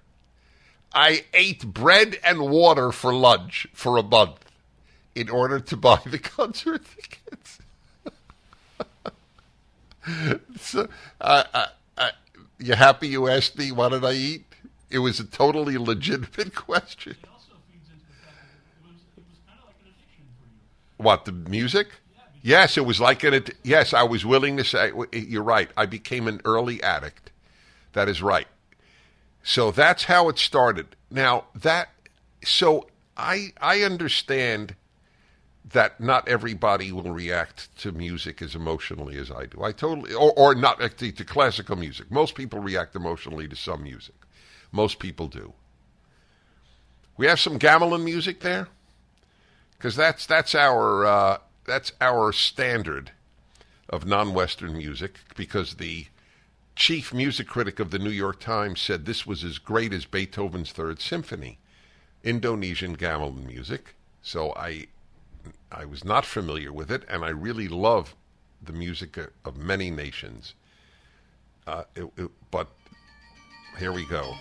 I 0.93 1.26
ate 1.34 1.66
bread 1.66 2.20
and 2.24 2.41
water 2.41 2.91
for 2.91 3.12
lunch 3.12 3.66
for 3.74 3.97
a 3.97 4.03
month 4.03 4.45
in 5.16 5.28
order 5.28 5.60
to 5.60 5.76
buy 5.76 5.99
the 6.05 6.20
concert 6.20 6.84
tickets. 6.86 7.58
so, 10.62 10.88
uh, 11.20 11.43
uh, 11.55 11.66
uh, 11.97 12.12
you 12.60 12.76
happy 12.76 13.08
you 13.08 13.28
asked 13.28 13.58
me 13.58 13.72
what 13.72 13.89
did 13.89 14.05
I 14.05 14.14
eat? 14.14 14.43
It 14.91 14.99
was 14.99 15.20
a 15.20 15.26
totally 15.26 15.80
legitimate 15.80 16.53
question. 16.68 17.16
What 20.98 21.26
the 21.26 21.32
music? 21.32 21.88
Yes, 22.41 22.78
it 22.78 22.86
was 22.86 23.00
like 23.00 23.24
an. 23.24 23.45
Yes, 23.64 23.93
I 23.93 24.04
was 24.04 24.26
willing 24.26 24.58
to 24.58 24.64
say. 24.64 24.91
You're 25.12 25.43
right. 25.43 25.70
I 25.76 25.86
became 25.86 26.28
an 26.28 26.41
early 26.45 26.82
addict. 26.82 27.32
That 27.93 28.10
is 28.10 28.22
right. 28.22 28.48
So 29.43 29.72
that's 29.72 30.06
how 30.06 30.30
it 30.30 30.38
started. 30.38 30.95
Now 31.10 31.45
that 31.56 31.89
so 32.43 32.88
I 33.16 33.54
I 33.62 33.82
understand 33.82 34.76
that 35.74 36.00
not 36.00 36.28
everybody 36.28 36.91
will 36.91 37.12
react 37.12 37.76
to 37.80 37.91
music 37.91 38.41
as 38.41 38.56
emotionally 38.56 39.18
as 39.18 39.30
I 39.30 39.48
do. 39.48 39.64
I 39.64 39.72
totally, 39.74 40.14
or, 40.14 40.32
or 40.38 40.56
not 40.56 40.82
uh, 40.82 40.89
to, 40.89 41.12
to 41.12 41.26
classical 41.26 41.76
music. 41.76 42.10
Most 42.10 42.36
people 42.36 42.60
react 42.60 42.95
emotionally 42.95 43.48
to 43.50 43.56
some 43.56 43.84
music. 43.84 44.16
Most 44.72 45.00
people 45.00 45.28
do. 45.28 45.54
We 47.18 47.26
have 47.26 47.39
some 47.39 47.60
gamelan 47.60 48.04
music 48.04 48.41
there, 48.41 48.70
because 49.78 49.95
that's 49.95 50.25
that's 50.25 50.55
our 50.55 51.05
uh, 51.05 51.38
that's 51.65 51.91
our 52.01 52.32
standard 52.32 53.11
of 53.89 54.05
non-Western 54.05 54.75
music. 54.75 55.19
Because 55.36 55.75
the 55.75 56.07
chief 56.75 57.13
music 57.13 57.47
critic 57.47 57.80
of 57.80 57.91
the 57.91 57.99
New 57.99 58.09
York 58.09 58.39
Times 58.39 58.82
said 58.82 59.05
this 59.05 59.25
was 59.25 59.43
as 59.43 59.57
great 59.57 59.93
as 59.93 60.05
Beethoven's 60.05 60.71
Third 60.71 60.99
Symphony, 60.99 61.59
Indonesian 62.23 62.97
gamelan 62.97 63.45
music. 63.45 63.95
So 64.21 64.53
I 64.55 64.88
I 65.71 65.86
was 65.86 66.03
not 66.03 66.25
familiar 66.25 66.73
with 66.73 66.91
it, 66.91 67.03
and 67.09 67.23
I 67.23 67.30
really 67.30 67.67
love 67.67 68.15
the 68.61 68.73
music 68.73 69.17
of 69.45 69.57
many 69.57 69.91
nations. 69.91 70.53
Uh, 71.65 71.84
it, 71.95 72.09
it, 72.17 72.32
but 72.49 72.69
here 73.78 73.91
we 73.91 74.05
go. 74.07 74.34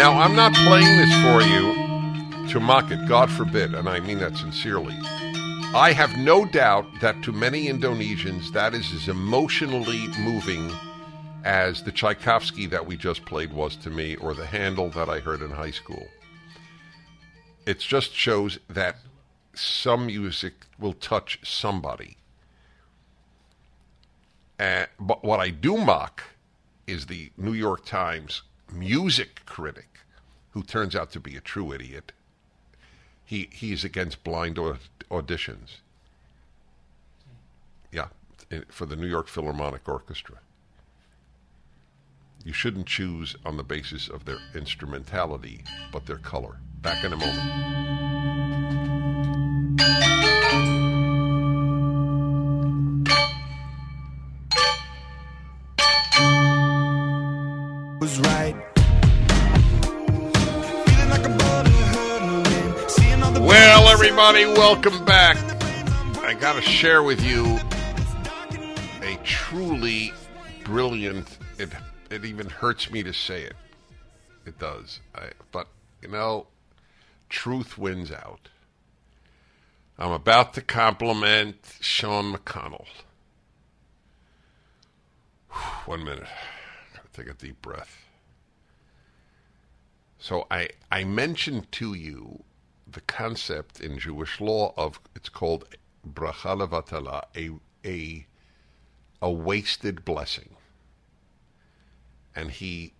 Now, 0.00 0.18
I'm 0.18 0.34
not 0.34 0.54
playing 0.54 0.96
this 0.96 1.12
for 1.22 1.42
you 1.42 2.48
to 2.48 2.58
mock 2.58 2.90
it, 2.90 3.06
God 3.06 3.30
forbid, 3.30 3.74
and 3.74 3.86
I 3.86 4.00
mean 4.00 4.18
that 4.20 4.34
sincerely. 4.34 4.96
I 5.74 5.92
have 5.92 6.16
no 6.16 6.46
doubt 6.46 6.86
that 7.00 7.22
to 7.22 7.32
many 7.32 7.66
Indonesians, 7.66 8.50
that 8.52 8.74
is 8.74 8.92
as 8.94 9.08
emotionally 9.08 10.08
moving 10.20 10.70
as 11.44 11.82
the 11.82 11.92
Tchaikovsky 11.92 12.66
that 12.66 12.86
we 12.86 12.96
just 12.96 13.24
played 13.26 13.52
was 13.52 13.76
to 13.76 13.90
me, 13.90 14.16
or 14.16 14.32
the 14.32 14.46
Handel 14.46 14.88
that 14.90 15.08
I 15.08 15.20
heard 15.20 15.42
in 15.42 15.50
high 15.50 15.70
school. 15.70 16.06
It 17.66 17.78
just 17.78 18.14
shows 18.14 18.58
that 18.70 18.96
some 19.54 20.06
music 20.06 20.54
will 20.78 20.92
touch 20.92 21.40
somebody. 21.42 22.16
Uh, 24.58 24.86
but 24.98 25.24
what 25.24 25.40
I 25.40 25.50
do 25.50 25.76
mock 25.78 26.22
is 26.86 27.06
the 27.06 27.30
New 27.36 27.52
York 27.52 27.84
Times 27.84 28.42
music 28.72 29.44
critic, 29.46 30.00
who 30.50 30.62
turns 30.62 30.94
out 30.94 31.10
to 31.12 31.20
be 31.20 31.36
a 31.36 31.40
true 31.40 31.72
idiot. 31.72 32.12
He 33.24 33.48
he's 33.52 33.84
against 33.84 34.24
blind 34.24 34.56
auditions. 35.10 35.76
Yeah, 37.92 38.08
for 38.68 38.86
the 38.86 38.96
New 38.96 39.06
York 39.06 39.28
Philharmonic 39.28 39.88
Orchestra. 39.88 40.36
You 42.44 42.52
shouldn't 42.52 42.86
choose 42.86 43.36
on 43.44 43.56
the 43.56 43.62
basis 43.62 44.08
of 44.08 44.24
their 44.24 44.38
instrumentality, 44.54 45.62
but 45.92 46.06
their 46.06 46.16
color. 46.16 46.56
Back 46.80 47.04
in 47.04 47.12
a 47.12 47.16
moment. 47.16 47.99
Everybody, 64.30 64.60
welcome 64.60 65.04
back. 65.04 65.36
I 66.22 66.34
got 66.34 66.54
to 66.54 66.62
share 66.62 67.02
with 67.02 67.20
you 67.20 67.58
a 69.02 69.18
truly 69.24 70.12
brilliant. 70.62 71.36
It 71.58 71.70
it 72.10 72.24
even 72.24 72.48
hurts 72.48 72.92
me 72.92 73.02
to 73.02 73.12
say 73.12 73.42
it. 73.42 73.56
It 74.46 74.56
does. 74.60 75.00
I, 75.16 75.30
but 75.50 75.66
you 76.00 76.10
know, 76.10 76.46
truth 77.28 77.76
wins 77.76 78.12
out. 78.12 78.48
I'm 79.98 80.12
about 80.12 80.54
to 80.54 80.62
compliment 80.62 81.56
Sean 81.80 82.32
McConnell. 82.32 82.86
One 85.86 86.04
minute. 86.04 86.28
Take 87.12 87.28
a 87.28 87.34
deep 87.34 87.60
breath. 87.62 87.98
So 90.20 90.46
I 90.52 90.68
I 90.92 91.02
mentioned 91.02 91.72
to 91.72 91.94
you 91.94 92.44
the 92.92 93.00
concept 93.02 93.80
in 93.80 93.98
Jewish 93.98 94.40
law 94.40 94.72
of 94.76 95.00
it's 95.14 95.28
called 95.28 95.64
bracha 96.06 96.56
levatala, 96.56 97.24
a 97.36 97.50
a 97.86 98.26
a 99.22 99.30
wasted 99.30 100.04
blessing. 100.04 100.56
And 102.34 102.50
he 102.50 102.92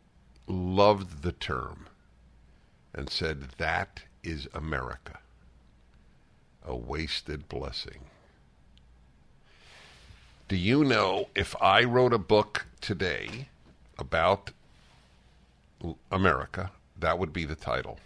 loved 0.47 1.23
the 1.23 1.33
term 1.33 1.87
and 2.93 3.09
said 3.09 3.43
that 3.59 4.03
is 4.23 4.49
America. 4.53 5.19
A 6.65 6.77
wasted 6.77 7.49
blessing. 7.49 8.05
Do 10.49 10.57
you 10.57 10.85
know 10.85 11.29
if 11.35 11.55
I 11.63 11.85
wrote 11.85 12.13
a 12.13 12.19
book 12.19 12.67
today 12.81 13.49
about 13.99 14.51
America, 16.11 16.73
that 16.99 17.19
would 17.19 17.33
be 17.33 17.45
the 17.45 17.55
title. 17.55 17.99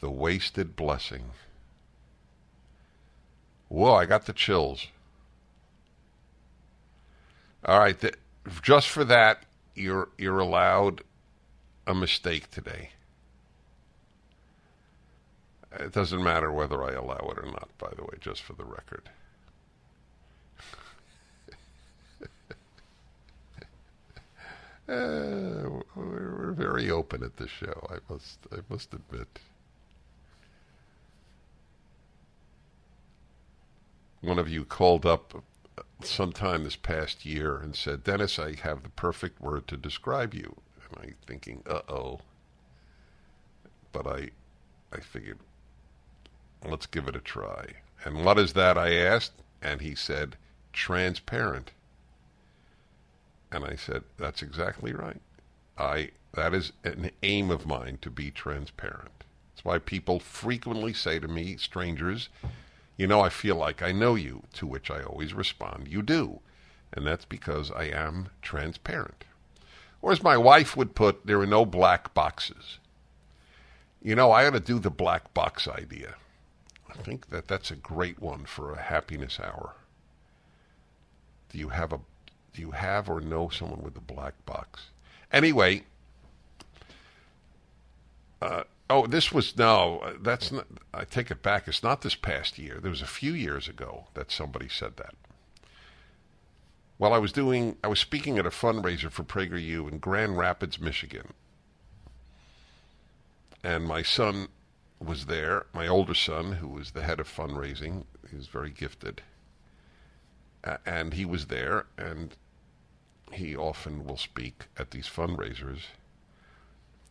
The 0.00 0.10
Wasted 0.10 0.76
Blessing. 0.76 1.24
Whoa, 3.68 3.94
I 3.94 4.06
got 4.06 4.26
the 4.26 4.32
chills. 4.32 4.86
All 7.64 7.78
right, 7.78 7.96
just 8.62 8.88
for 8.88 9.04
that, 9.04 9.42
you're 9.74 10.08
you're 10.16 10.38
allowed 10.38 11.02
a 11.86 11.94
mistake 11.94 12.50
today. 12.50 12.90
It 15.72 15.92
doesn't 15.92 16.22
matter 16.22 16.50
whether 16.50 16.82
I 16.82 16.92
allow 16.92 17.30
it 17.30 17.38
or 17.38 17.46
not, 17.46 17.68
by 17.78 17.90
the 17.94 18.02
way, 18.02 18.14
just 18.20 18.42
for 18.42 18.54
the 18.54 18.64
record. 18.64 19.10
Uh, 24.88 25.68
we're 25.94 26.54
very 26.56 26.90
open 26.90 27.22
at 27.22 27.36
this 27.36 27.50
show. 27.50 27.86
I 27.90 27.98
must, 28.10 28.38
I 28.50 28.60
must 28.70 28.94
admit. 28.94 29.38
One 34.20 34.38
of 34.38 34.48
you 34.48 34.64
called 34.64 35.06
up 35.06 35.44
sometime 36.02 36.64
this 36.64 36.76
past 36.76 37.24
year 37.24 37.56
and 37.56 37.74
said, 37.74 38.04
"Dennis, 38.04 38.38
I 38.38 38.54
have 38.56 38.82
the 38.82 38.88
perfect 38.90 39.40
word 39.40 39.68
to 39.68 39.76
describe 39.76 40.34
you." 40.34 40.60
And 40.82 40.98
I'm 41.04 41.14
thinking, 41.26 41.62
"Uh 41.68 41.82
oh." 41.88 42.20
But 43.92 44.06
I, 44.06 44.30
I 44.92 45.00
figured, 45.00 45.38
let's 46.64 46.86
give 46.86 47.08
it 47.08 47.16
a 47.16 47.20
try. 47.20 47.66
And 48.04 48.24
what 48.24 48.38
is 48.38 48.52
that? 48.52 48.76
I 48.76 48.94
asked, 48.94 49.42
and 49.62 49.80
he 49.80 49.94
said, 49.94 50.36
"Transparent." 50.72 51.72
And 53.50 53.64
I 53.64 53.76
said, 53.76 54.04
that's 54.18 54.42
exactly 54.42 54.92
right. 54.92 55.20
I 55.78 56.10
that 56.34 56.52
is 56.52 56.72
an 56.84 57.10
aim 57.22 57.50
of 57.50 57.66
mine 57.66 57.98
to 58.02 58.10
be 58.10 58.30
transparent. 58.30 59.24
That's 59.54 59.64
why 59.64 59.78
people 59.78 60.20
frequently 60.20 60.92
say 60.92 61.18
to 61.18 61.28
me, 61.28 61.56
strangers, 61.56 62.28
you 62.98 63.06
know, 63.06 63.20
I 63.20 63.30
feel 63.30 63.56
like 63.56 63.80
I 63.80 63.92
know 63.92 64.16
you, 64.16 64.42
to 64.54 64.66
which 64.66 64.90
I 64.90 65.02
always 65.02 65.32
respond, 65.32 65.86
you 65.88 66.02
do. 66.02 66.40
And 66.92 67.06
that's 67.06 67.24
because 67.24 67.70
I 67.70 67.84
am 67.84 68.28
transparent. 68.42 69.24
Or 70.02 70.10
as 70.10 70.22
my 70.22 70.36
wife 70.36 70.76
would 70.76 70.94
put, 70.94 71.24
there 71.24 71.40
are 71.40 71.46
no 71.46 71.64
black 71.64 72.12
boxes. 72.12 72.78
You 74.02 74.16
know, 74.16 74.32
I 74.32 74.46
ought 74.46 74.54
to 74.54 74.60
do 74.60 74.80
the 74.80 74.90
black 74.90 75.32
box 75.32 75.68
idea. 75.68 76.16
I 76.90 76.94
think 77.02 77.30
that 77.30 77.46
that's 77.46 77.70
a 77.70 77.76
great 77.76 78.20
one 78.20 78.44
for 78.44 78.72
a 78.72 78.82
happiness 78.82 79.38
hour. 79.38 79.74
Do 81.50 81.58
you 81.58 81.68
have 81.68 81.92
a 81.92 82.00
do 82.52 82.62
you 82.62 82.72
have 82.72 83.08
or 83.08 83.20
know 83.20 83.48
someone 83.48 83.82
with 83.82 83.96
a 83.96 84.00
black 84.00 84.34
box? 84.44 84.86
Anyway, 85.32 85.84
uh, 88.42 88.64
oh, 88.90 89.06
this 89.06 89.32
was 89.32 89.56
no. 89.56 90.16
That's 90.20 90.52
not. 90.52 90.66
I 90.92 91.04
take 91.04 91.30
it 91.30 91.42
back. 91.42 91.68
It's 91.68 91.82
not 91.82 92.02
this 92.02 92.14
past 92.14 92.58
year. 92.58 92.78
There 92.80 92.90
was 92.90 93.02
a 93.02 93.06
few 93.06 93.32
years 93.32 93.68
ago 93.68 94.08
that 94.14 94.30
somebody 94.30 94.68
said 94.68 94.96
that. 94.96 95.14
While 96.96 97.12
I 97.12 97.18
was 97.18 97.32
doing, 97.32 97.76
I 97.84 97.88
was 97.88 98.00
speaking 98.00 98.38
at 98.38 98.46
a 98.46 98.50
fundraiser 98.50 99.10
for 99.10 99.22
PragerU 99.22 99.90
in 99.90 99.98
Grand 99.98 100.36
Rapids, 100.36 100.80
Michigan, 100.80 101.32
and 103.62 103.84
my 103.84 104.02
son 104.02 104.48
was 104.98 105.26
there. 105.26 105.66
My 105.72 105.86
older 105.86 106.14
son, 106.14 106.52
who 106.52 106.68
was 106.68 106.90
the 106.90 107.02
head 107.02 107.20
of 107.20 107.28
fundraising, 107.28 108.04
he 108.28 108.36
he's 108.36 108.48
very 108.48 108.70
gifted 108.70 109.22
and 110.84 111.14
he 111.14 111.24
was 111.24 111.46
there, 111.46 111.86
and 111.96 112.36
he 113.32 113.56
often 113.56 114.04
will 114.04 114.16
speak 114.16 114.66
at 114.76 114.90
these 114.90 115.08
fundraisers. 115.08 115.80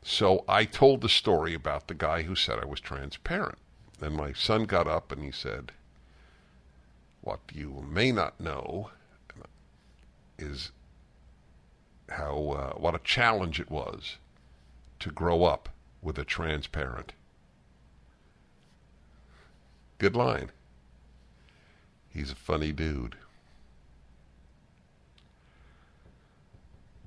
So 0.10 0.46
I 0.48 0.64
told 0.64 1.02
the 1.02 1.10
story 1.10 1.54
about 1.54 1.90
the 1.90 1.94
guy 1.94 2.22
who 2.22 2.34
said 2.34 2.60
I 2.60 2.66
was 2.66 2.80
transparent. 2.80 3.58
And 4.00 4.16
my 4.16 4.32
son 4.32 4.64
got 4.64 4.88
up 4.88 5.12
and 5.12 5.22
he 5.22 5.32
said, 5.32 5.74
What 7.20 7.42
you 7.54 7.86
may 7.86 8.14
not 8.14 8.40
know 8.40 8.92
is 10.40 10.72
how 12.08 12.38
uh, 12.52 12.80
what 12.80 12.96
a 12.96 13.00
challenge 13.00 13.60
it 13.60 13.70
was 13.70 14.16
to 15.02 15.12
grow 15.12 15.44
up 15.44 15.68
with 16.02 16.18
a 16.18 16.24
transparent. 16.24 17.12
Good 19.98 20.16
line. 20.16 20.52
He's 22.08 22.32
a 22.32 22.36
funny 22.36 22.72
dude. 22.72 23.18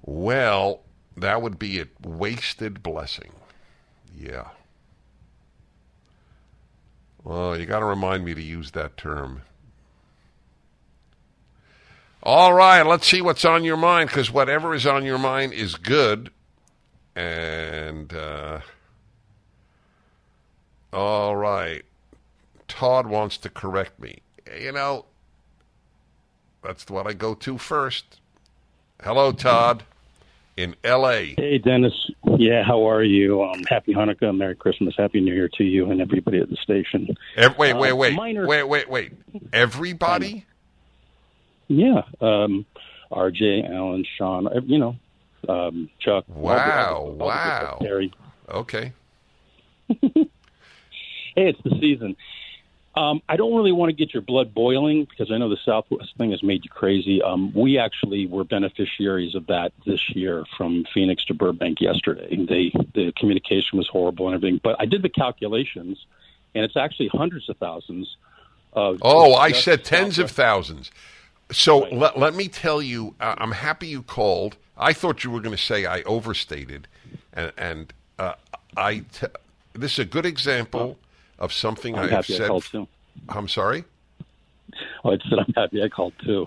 Well, 0.02 0.82
that 1.20 1.42
would 1.42 1.58
be 1.58 1.80
a 1.80 1.86
wasted 2.02 2.82
blessing. 2.82 3.32
Yeah. 4.18 4.48
Well, 7.22 7.58
you 7.58 7.66
got 7.66 7.80
to 7.80 7.84
remind 7.84 8.24
me 8.24 8.34
to 8.34 8.42
use 8.42 8.70
that 8.72 8.96
term. 8.96 9.42
All 12.22 12.52
right, 12.52 12.82
let's 12.82 13.06
see 13.06 13.22
what's 13.22 13.44
on 13.44 13.64
your 13.64 13.78
mind 13.78 14.10
because 14.10 14.30
whatever 14.30 14.74
is 14.74 14.86
on 14.86 15.04
your 15.04 15.18
mind 15.18 15.54
is 15.54 15.74
good. 15.76 16.30
And, 17.16 18.12
uh, 18.12 18.60
all 20.92 21.36
right. 21.36 21.82
Todd 22.68 23.06
wants 23.06 23.36
to 23.38 23.48
correct 23.48 23.98
me. 23.98 24.18
You 24.58 24.72
know, 24.72 25.06
that's 26.62 26.88
what 26.88 27.06
I 27.06 27.14
go 27.14 27.34
to 27.34 27.58
first. 27.58 28.20
Hello, 29.02 29.32
Todd, 29.32 29.82
in 30.62 30.76
L.A. 30.84 31.34
Hey, 31.36 31.58
Dennis. 31.58 31.92
Yeah, 32.38 32.62
how 32.64 32.88
are 32.88 33.02
you? 33.02 33.42
Um, 33.42 33.62
happy 33.68 33.94
Hanukkah, 33.94 34.36
Merry 34.36 34.54
Christmas, 34.56 34.94
Happy 34.96 35.20
New 35.20 35.32
Year 35.34 35.48
to 35.58 35.64
you 35.64 35.90
and 35.90 36.00
everybody 36.00 36.38
at 36.38 36.48
the 36.50 36.56
station. 36.56 37.08
Ev- 37.36 37.56
wait, 37.58 37.74
wait, 37.74 37.90
Uh, 37.92 37.96
wait, 37.96 38.14
minor- 38.14 38.46
wait, 38.46 38.62
wait, 38.64 38.88
wait. 38.90 39.12
Everybody? 39.52 40.44
Yeah, 41.68 42.02
um, 42.20 42.66
R.J., 43.12 43.62
Alan, 43.64 44.04
Sean, 44.18 44.46
uh, 44.46 44.60
you 44.64 44.78
know, 44.78 44.96
um, 45.48 45.88
Chuck. 46.00 46.24
all 46.28 46.34
the- 46.34 46.40
Wow, 46.40 46.94
all 46.96 47.12
the- 47.16 47.22
all 47.22 47.28
wow. 47.28 47.78
Terry. 47.80 48.12
Okay. 48.48 48.92
Hey, 51.36 51.48
it's 51.50 51.62
the 51.62 51.70
season. 51.80 52.16
Um, 52.96 53.22
I 53.28 53.36
don't 53.36 53.54
really 53.54 53.70
want 53.70 53.90
to 53.90 53.92
get 53.94 54.12
your 54.12 54.22
blood 54.22 54.52
boiling 54.52 55.04
because 55.04 55.30
I 55.30 55.38
know 55.38 55.48
the 55.48 55.58
Southwest 55.64 56.16
thing 56.18 56.32
has 56.32 56.42
made 56.42 56.64
you 56.64 56.70
crazy. 56.70 57.22
Um, 57.22 57.52
we 57.54 57.78
actually 57.78 58.26
were 58.26 58.42
beneficiaries 58.42 59.36
of 59.36 59.46
that 59.46 59.72
this 59.86 60.10
year 60.10 60.44
from 60.56 60.84
Phoenix 60.92 61.24
to 61.26 61.34
Burbank 61.34 61.80
yesterday. 61.80 62.34
They 62.34 62.72
the 62.94 63.12
communication 63.16 63.78
was 63.78 63.86
horrible 63.86 64.26
and 64.26 64.34
everything, 64.34 64.60
but 64.62 64.74
I 64.80 64.86
did 64.86 65.02
the 65.02 65.08
calculations, 65.08 66.04
and 66.54 66.64
it's 66.64 66.76
actually 66.76 67.08
hundreds 67.08 67.48
of 67.48 67.58
thousands. 67.58 68.16
Of 68.72 68.98
Oh, 69.02 69.34
I 69.34 69.52
said 69.52 69.84
tens 69.84 70.18
of 70.18 70.30
thousands. 70.30 70.90
So 71.52 71.78
let, 71.78 72.18
let 72.18 72.34
me 72.34 72.48
tell 72.48 72.82
you, 72.82 73.14
uh, 73.20 73.36
I'm 73.38 73.52
happy 73.52 73.86
you 73.86 74.02
called. 74.02 74.56
I 74.76 74.92
thought 74.92 75.22
you 75.22 75.30
were 75.30 75.40
going 75.40 75.56
to 75.56 75.62
say 75.62 75.86
I 75.86 76.02
overstated, 76.02 76.88
and, 77.32 77.52
and 77.56 77.92
uh, 78.18 78.34
I. 78.76 79.04
T- 79.12 79.26
this 79.74 79.92
is 79.92 79.98
a 80.00 80.04
good 80.04 80.26
example 80.26 80.98
of 81.40 81.52
something 81.52 81.96
I'm 81.96 82.04
I 82.04 82.08
have 82.08 82.26
happy 82.26 82.34
I 82.34 82.38
said. 82.38 82.48
called 82.48 82.64
too. 82.64 82.88
I'm 83.28 83.48
sorry. 83.48 83.84
Oh, 85.04 85.12
I 85.12 85.18
said 85.28 85.38
I'm 85.38 85.52
happy 85.56 85.82
I 85.82 85.88
called 85.88 86.12
too. 86.24 86.46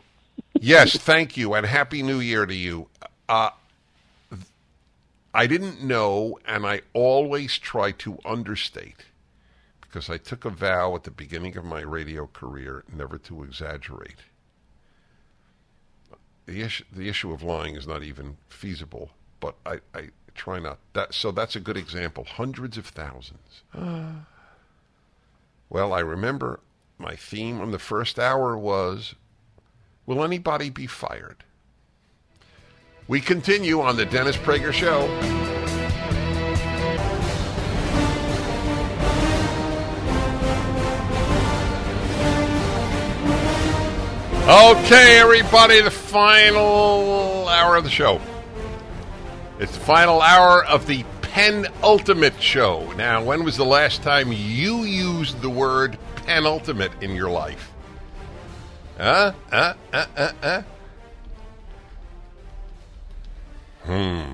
yes, 0.60 0.96
thank 0.98 1.36
you, 1.36 1.54
and 1.54 1.66
happy 1.66 2.04
New 2.04 2.20
Year 2.20 2.46
to 2.46 2.54
you. 2.56 2.88
Uh, 3.28 3.50
I 5.34 5.48
didn't 5.48 5.84
know, 5.84 6.38
and 6.46 6.66
I 6.66 6.82
always 6.94 7.58
try 7.58 7.92
to 7.92 8.20
understate, 8.24 9.06
because 9.82 10.10
I 10.10 10.18
took 10.18 10.46
a 10.46 10.52
vow 10.52 10.96
at 10.96 11.04
the 11.04 11.12
beginning 11.12 11.58
of 11.58 11.66
my 11.66 11.82
radio 11.82 12.28
career 12.28 12.84
never 12.94 13.18
to 13.20 13.44
exaggerate. 13.44 14.18
The 16.46 16.62
issue, 16.62 16.84
the 16.92 17.10
issue 17.10 17.32
of 17.34 17.42
lying 17.42 17.76
is 17.76 17.88
not 17.88 18.04
even 18.04 18.38
feasible, 18.48 19.12
but 19.40 19.56
I, 19.66 19.80
I 19.96 20.10
try 20.36 20.60
not. 20.60 20.78
That 20.94 21.14
so 21.14 21.32
that's 21.32 21.56
a 21.56 21.60
good 21.60 21.78
example. 21.78 22.26
Hundreds 22.26 22.78
of 22.78 22.86
thousands. 22.86 23.64
Well, 25.74 25.92
I 25.92 26.02
remember 26.02 26.60
my 27.00 27.16
theme 27.16 27.60
on 27.60 27.72
the 27.72 27.80
first 27.80 28.20
hour 28.20 28.56
was 28.56 29.16
Will 30.06 30.24
anybody 30.24 30.70
be 30.70 30.86
fired? 30.86 31.44
We 33.08 33.20
continue 33.20 33.82
on 33.82 33.98
the 33.98 34.06
Dennis 34.06 34.38
Prager 34.38 34.72
Show. 34.72 35.10
Okay, 44.44 45.20
everybody, 45.20 45.82
the 45.82 45.90
final 45.90 47.48
hour 47.48 47.78
of 47.78 47.84
the 47.84 47.90
show. 47.90 48.22
It's 49.58 49.72
the 49.72 49.84
final 49.84 50.22
hour 50.22 50.64
of 50.64 50.86
the 50.86 51.04
penultimate 51.34 52.40
show. 52.40 52.92
Now, 52.92 53.24
when 53.24 53.44
was 53.44 53.58
the 53.58 53.66
last 53.66 54.04
time 54.04 54.32
you 54.32 54.84
used 54.84 55.42
the 55.42 55.50
word 55.50 55.98
penultimate 56.28 56.92
in 57.02 57.16
your 57.16 57.32
life? 57.32 57.72
Huh? 59.00 59.34
Uh, 59.52 59.74
uh, 59.92 60.06
uh, 60.16 60.32
uh. 60.44 60.62
Hmm. 63.84 64.34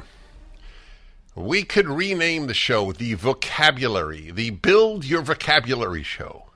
We 1.35 1.63
could 1.63 1.87
rename 1.87 2.47
the 2.47 2.53
show 2.53 2.91
the 2.91 3.13
vocabulary, 3.13 4.31
the 4.31 4.49
Build 4.49 5.05
Your 5.05 5.21
Vocabulary 5.21 6.03
Show. 6.03 6.47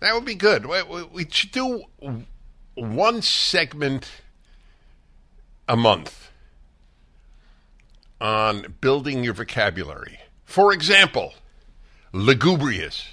That 0.00 0.14
would 0.14 0.26
be 0.26 0.34
good. 0.34 0.66
We 0.66 1.26
should 1.30 1.52
do 1.52 1.84
one 2.74 3.22
segment 3.22 4.10
a 5.66 5.74
month 5.74 6.32
on 8.20 8.74
building 8.80 9.24
your 9.24 9.34
vocabulary. 9.34 10.18
For 10.44 10.72
example, 10.72 11.34
lugubrious. 12.12 13.08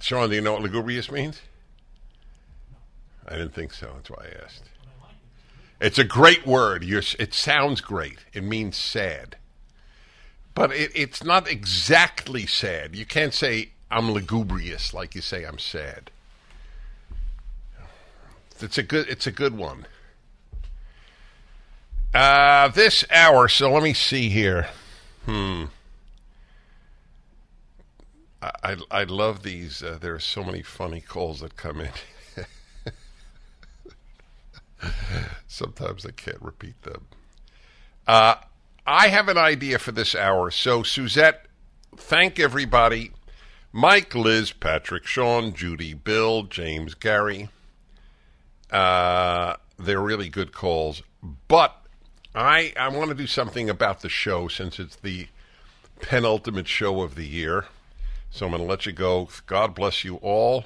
Sean, 0.00 0.28
do 0.28 0.34
you 0.34 0.40
know 0.40 0.52
what 0.52 0.62
lugubrious 0.62 1.10
means? 1.10 1.40
I 3.26 3.32
didn't 3.32 3.54
think 3.54 3.72
so. 3.72 3.90
That's 3.94 4.10
why 4.10 4.24
I 4.24 4.44
asked. 4.44 4.64
It's 5.80 5.98
a 5.98 6.04
great 6.04 6.46
word. 6.46 6.84
You're, 6.84 7.02
it 7.18 7.34
sounds 7.34 7.80
great. 7.80 8.18
It 8.32 8.44
means 8.44 8.76
sad. 8.76 9.36
But 10.54 10.72
it, 10.72 10.92
it's 10.94 11.24
not 11.24 11.48
exactly 11.48 12.46
sad. 12.46 12.94
You 12.94 13.04
can't 13.04 13.34
say, 13.34 13.70
I'm 13.90 14.10
lugubrious 14.10 14.94
like 14.94 15.14
you 15.14 15.20
say 15.20 15.44
I'm 15.44 15.58
sad. 15.58 16.10
It's 18.60 18.78
a 18.78 18.82
good, 18.82 19.08
it's 19.08 19.26
a 19.26 19.32
good 19.32 19.56
one. 19.56 19.86
Uh, 22.14 22.68
this 22.68 23.04
hour, 23.10 23.48
so 23.48 23.72
let 23.72 23.82
me 23.82 23.92
see 23.92 24.28
here. 24.28 24.68
Hmm. 25.26 25.64
I, 28.40 28.76
I, 28.90 29.04
love 29.04 29.42
these. 29.42 29.82
Uh, 29.82 29.98
there 30.00 30.14
are 30.14 30.20
so 30.20 30.44
many 30.44 30.62
funny 30.62 31.00
calls 31.00 31.40
that 31.40 31.56
come 31.56 31.80
in. 31.80 31.90
Sometimes 35.48 36.06
I 36.06 36.10
can't 36.10 36.40
repeat 36.40 36.80
them. 36.82 37.06
Uh, 38.06 38.36
I 38.86 39.08
have 39.08 39.28
an 39.28 39.38
idea 39.38 39.78
for 39.78 39.92
this 39.92 40.14
hour. 40.14 40.50
So, 40.50 40.82
Suzette, 40.82 41.46
thank 41.96 42.38
everybody. 42.38 43.12
Mike, 43.72 44.14
Liz, 44.14 44.52
Patrick, 44.52 45.06
Sean, 45.06 45.52
Judy, 45.52 45.94
Bill, 45.94 46.44
James, 46.44 46.94
Gary. 46.94 47.48
Uh, 48.70 49.56
they're 49.78 50.00
really 50.00 50.28
good 50.28 50.52
calls. 50.52 51.02
But 51.48 51.83
I, 52.34 52.72
I 52.76 52.88
want 52.88 53.10
to 53.10 53.14
do 53.14 53.26
something 53.26 53.70
about 53.70 54.00
the 54.00 54.08
show 54.08 54.48
since 54.48 54.80
it's 54.80 54.96
the 54.96 55.28
penultimate 56.00 56.66
show 56.66 57.02
of 57.02 57.14
the 57.14 57.26
year. 57.26 57.66
So 58.30 58.46
I'm 58.46 58.52
going 58.52 58.62
to 58.62 58.68
let 58.68 58.86
you 58.86 58.92
go. 58.92 59.28
God 59.46 59.74
bless 59.74 60.04
you 60.04 60.16
all. 60.16 60.64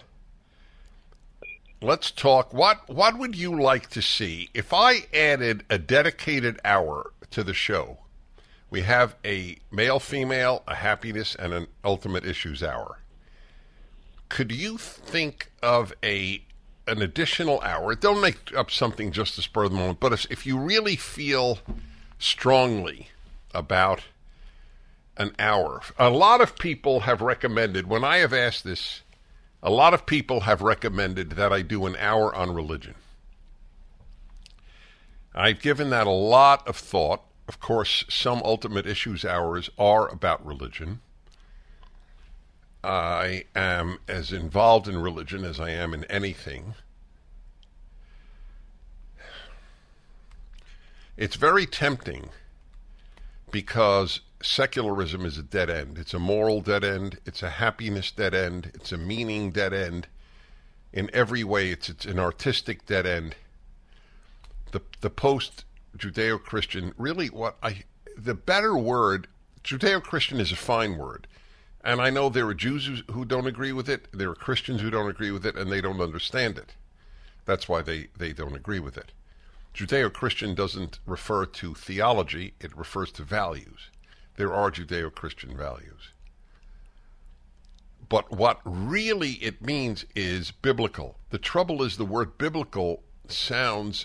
Let's 1.81 2.11
talk. 2.11 2.53
What 2.53 2.89
what 2.89 3.19
would 3.19 3.37
you 3.37 3.61
like 3.61 3.91
to 3.91 4.03
see 4.03 4.49
if 4.53 4.73
I 4.73 5.07
added 5.15 5.65
a 5.71 5.79
dedicated 5.79 6.59
hour 6.65 7.13
to 7.31 7.45
the 7.45 7.55
show? 7.55 7.99
We 8.71 8.81
have 8.83 9.15
a 9.25 9.59
male, 9.71 10.01
female, 10.01 10.65
a 10.67 10.75
happiness, 10.75 11.37
and 11.37 11.53
an 11.53 11.69
ultimate 11.85 12.25
issues 12.27 12.63
hour. 12.63 12.99
Could 14.29 14.51
you 14.51 14.77
think 14.77 15.53
of 15.63 15.93
a 16.03 16.43
an 16.89 17.03
additional 17.03 17.61
hour? 17.61 17.95
Don't 17.95 18.21
make 18.21 18.57
up 18.57 18.71
something 18.71 19.13
just 19.13 19.35
to 19.37 19.43
spur 19.43 19.69
the 19.69 19.77
moment, 19.77 20.01
but 20.01 20.13
if, 20.13 20.27
if 20.31 20.47
you 20.47 20.59
really 20.59 20.97
feel 20.97 21.59
strongly 22.19 23.09
about 23.55 24.03
an 25.17 25.33
hour, 25.39 25.83
a 25.99 26.11
lot 26.11 26.41
of 26.41 26.59
people 26.59 27.01
have 27.01 27.21
recommended. 27.21 27.87
When 27.87 28.05
I 28.05 28.19
have 28.19 28.33
asked 28.33 28.65
this, 28.65 29.03
a 29.63 29.71
lot 29.71 29.95
of 29.95 30.07
people 30.07 30.41
have 30.41 30.63
recommended 30.63 31.31
that 31.33 31.53
I 31.53 31.63
do 31.63 31.87
an 31.87 31.97
hour 31.97 32.35
on 32.35 32.55
religion. 32.55 32.95
I've 35.35 35.61
given 35.61 35.91
that 35.91 36.07
a 36.07 36.11
lot 36.11 36.67
of 36.67 36.77
thought. 36.77 37.23
Of 37.47 37.61
course, 37.61 38.05
some 38.09 38.43
ultimate 38.45 38.87
issues 38.87 39.25
hours 39.25 39.71
are 39.79 40.09
about 40.09 40.45
religion. 40.45 41.01
I 42.83 43.45
am 43.57 43.99
as 44.07 44.33
involved 44.33 44.89
in 44.89 44.99
religion 44.99 45.45
as 45.45 45.59
I 45.59 45.71
am 45.71 45.93
in 45.93 46.05
anything. 46.05 46.75
It's 51.17 51.37
very 51.37 51.67
tempting 51.67 52.31
because 53.51 54.21
secularism 54.41 55.27
is 55.27 55.37
a 55.37 55.43
dead 55.43 55.69
end. 55.69 55.99
It's 55.99 56.15
a 56.15 56.19
moral 56.19 56.61
dead 56.61 56.85
end. 56.85 57.19
It's 57.27 57.43
a 57.43 57.51
happiness 57.51 58.13
dead 58.13 58.35
end. 58.35 58.71
It's 58.75 58.93
a 58.93 58.99
meaning 58.99 59.51
dead 59.51 59.73
end. 59.73 60.07
In 60.93 61.11
every 61.13 61.43
way, 61.43 61.71
it's, 61.71 61.89
it's 61.89 62.05
an 62.05 62.19
artistic 62.19 62.87
dead 62.87 63.07
end. 63.07 63.35
The, 64.71 64.81
the 65.01 65.11
post 65.11 65.65
Judeo 65.97 66.41
Christian, 66.41 66.95
really, 66.97 67.29
what 67.29 67.57
I, 67.63 67.83
the 68.17 68.35
better 68.35 68.77
word, 68.77 69.27
Judeo 69.65 70.03
Christian 70.03 70.39
is 70.39 70.53
a 70.53 70.57
fine 70.57 70.97
word. 70.97 71.27
And 71.89 72.03
I 72.03 72.11
know 72.11 72.29
there 72.29 72.47
are 72.47 72.53
Jews 72.53 73.03
who 73.13 73.25
don't 73.25 73.47
agree 73.47 73.73
with 73.73 73.89
it, 73.89 74.09
there 74.13 74.29
are 74.29 74.35
Christians 74.35 74.83
who 74.83 74.91
don't 74.91 75.09
agree 75.09 75.31
with 75.31 75.47
it, 75.47 75.57
and 75.57 75.73
they 75.73 75.81
don't 75.81 76.03
understand 76.03 76.59
it. 76.59 76.75
That's 77.47 77.67
why 77.67 77.81
they, 77.81 78.09
they 78.15 78.35
don't 78.35 78.55
agree 78.55 78.79
with 78.79 78.99
it. 78.99 79.11
Judeo 79.73 80.13
Christian 80.13 80.55
doesn't 80.55 80.99
refer 81.07 81.47
to 81.47 81.73
theology, 81.73 82.53
it 82.61 82.77
refers 82.77 83.11
to 83.13 83.23
values. 83.23 83.89
There 84.37 84.53
are 84.53 84.71
Judeo 84.71 85.11
Christian 85.15 85.57
values. 85.57 86.13
But 88.07 88.31
what 88.31 88.61
really 88.67 89.33
it 89.41 89.63
means 89.63 90.05
is 90.15 90.51
biblical. 90.51 91.17
The 91.31 91.39
trouble 91.39 91.83
is 91.83 91.97
the 91.97 92.05
word 92.05 92.37
biblical 92.37 93.03
sounds 93.29 94.05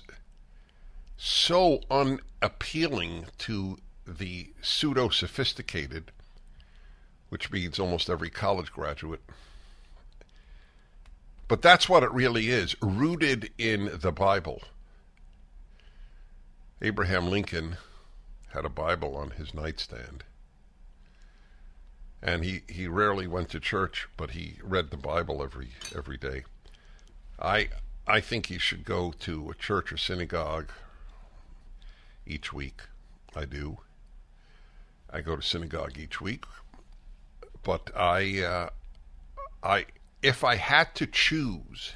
so 1.18 1.82
unappealing 1.92 3.26
to 3.40 3.78
the 4.08 4.54
pseudo 4.62 5.10
sophisticated, 5.10 6.14
which 7.34 7.52
means 7.52 7.80
almost 7.80 8.12
every 8.12 8.30
college 8.30 8.72
graduate. 8.72 9.22
But 11.48 11.64
that's 11.64 11.90
what 11.90 12.04
it 12.04 12.12
really 12.12 12.50
is 12.50 12.76
rooted 12.80 13.50
in 13.58 13.90
the 13.92 14.12
Bible. 14.12 14.62
Abraham 16.80 17.32
Lincoln 17.32 17.78
had 18.50 18.66
a 18.66 18.70
Bible 18.70 19.18
on 19.18 19.32
his 19.32 19.52
nightstand. 19.52 20.24
And 22.22 22.46
he, 22.46 22.62
he 22.70 22.88
rarely 22.88 23.26
went 23.26 23.50
to 23.50 23.60
church, 23.60 24.08
but 24.16 24.30
he 24.30 24.58
read 24.62 24.92
the 24.92 24.98
Bible 24.98 25.42
every 25.42 25.70
every 25.96 26.18
day. 26.18 26.44
I 27.42 27.70
I 28.06 28.20
think 28.20 28.46
he 28.46 28.60
should 28.60 28.86
go 28.86 29.12
to 29.22 29.50
a 29.50 29.56
church 29.56 29.92
or 29.92 29.98
synagogue 29.98 30.70
each 32.28 32.54
week. 32.54 32.82
I 33.36 33.46
do. 33.46 33.80
I 35.10 35.22
go 35.22 35.36
to 35.36 35.42
synagogue 35.42 35.98
each 35.98 36.22
week, 36.22 36.46
but 37.64 37.92
I 37.96 38.42
uh, 38.42 38.70
I 39.64 39.86
if 40.22 40.44
I 40.44 40.56
had 40.56 40.94
to 40.96 41.06
choose, 41.06 41.96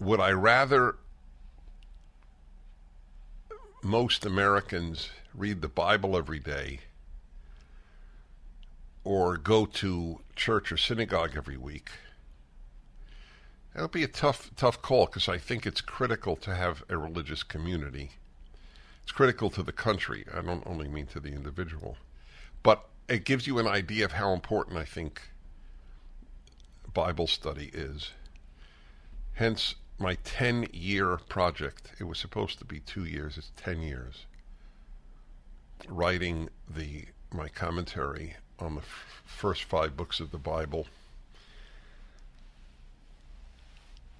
would 0.00 0.20
I 0.20 0.30
rather 0.30 0.96
most 3.82 4.26
Americans 4.26 5.10
read 5.34 5.62
the 5.62 5.68
Bible 5.68 6.16
every 6.16 6.38
day 6.38 6.80
or 9.04 9.36
go 9.36 9.64
to 9.64 10.20
church 10.36 10.70
or 10.70 10.76
synagogue 10.76 11.32
every 11.36 11.56
week. 11.56 11.90
That'll 13.72 13.88
be 13.88 14.02
a 14.02 14.08
tough, 14.08 14.50
tough 14.56 14.82
call 14.82 15.06
because 15.06 15.28
I 15.28 15.38
think 15.38 15.64
it's 15.64 15.80
critical 15.80 16.36
to 16.36 16.54
have 16.54 16.84
a 16.88 16.98
religious 16.98 17.42
community. 17.42 18.10
It's 19.02 19.12
critical 19.12 19.50
to 19.50 19.62
the 19.62 19.72
country. 19.72 20.26
I 20.34 20.42
don't 20.42 20.66
only 20.66 20.88
mean 20.88 21.06
to 21.06 21.20
the 21.20 21.32
individual, 21.32 21.96
but 22.62 22.86
it 23.08 23.24
gives 23.24 23.46
you 23.46 23.58
an 23.58 23.66
idea 23.66 24.04
of 24.04 24.12
how 24.12 24.32
important 24.32 24.76
I 24.76 24.84
think 24.84 25.22
Bible 26.92 27.26
study 27.26 27.70
is. 27.72 28.12
Hence, 29.34 29.76
my 29.98 30.16
10 30.24 30.68
year 30.72 31.16
project. 31.28 31.92
It 31.98 32.04
was 32.04 32.18
supposed 32.18 32.58
to 32.58 32.64
be 32.64 32.80
two 32.80 33.04
years, 33.04 33.38
it's 33.38 33.52
10 33.56 33.82
years. 33.82 34.26
Writing 35.88 36.48
the 36.68 37.04
my 37.32 37.48
commentary 37.48 38.34
on 38.58 38.74
the 38.74 38.80
f- 38.80 39.22
first 39.26 39.64
five 39.64 39.96
books 39.96 40.18
of 40.18 40.30
the 40.30 40.38
Bible. 40.38 40.86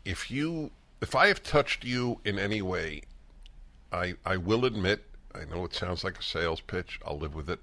If 0.04 0.30
you, 0.30 0.70
if 1.00 1.14
I 1.14 1.28
have 1.28 1.42
touched 1.42 1.84
you 1.84 2.20
in 2.24 2.38
any 2.38 2.62
way, 2.62 3.02
I, 3.92 4.14
I 4.24 4.36
will 4.36 4.64
admit, 4.64 5.04
I 5.34 5.44
know 5.46 5.64
it 5.64 5.74
sounds 5.74 6.04
like 6.04 6.18
a 6.18 6.22
sales 6.22 6.60
pitch, 6.60 7.00
I'll 7.04 7.18
live 7.18 7.34
with 7.34 7.48
it. 7.50 7.60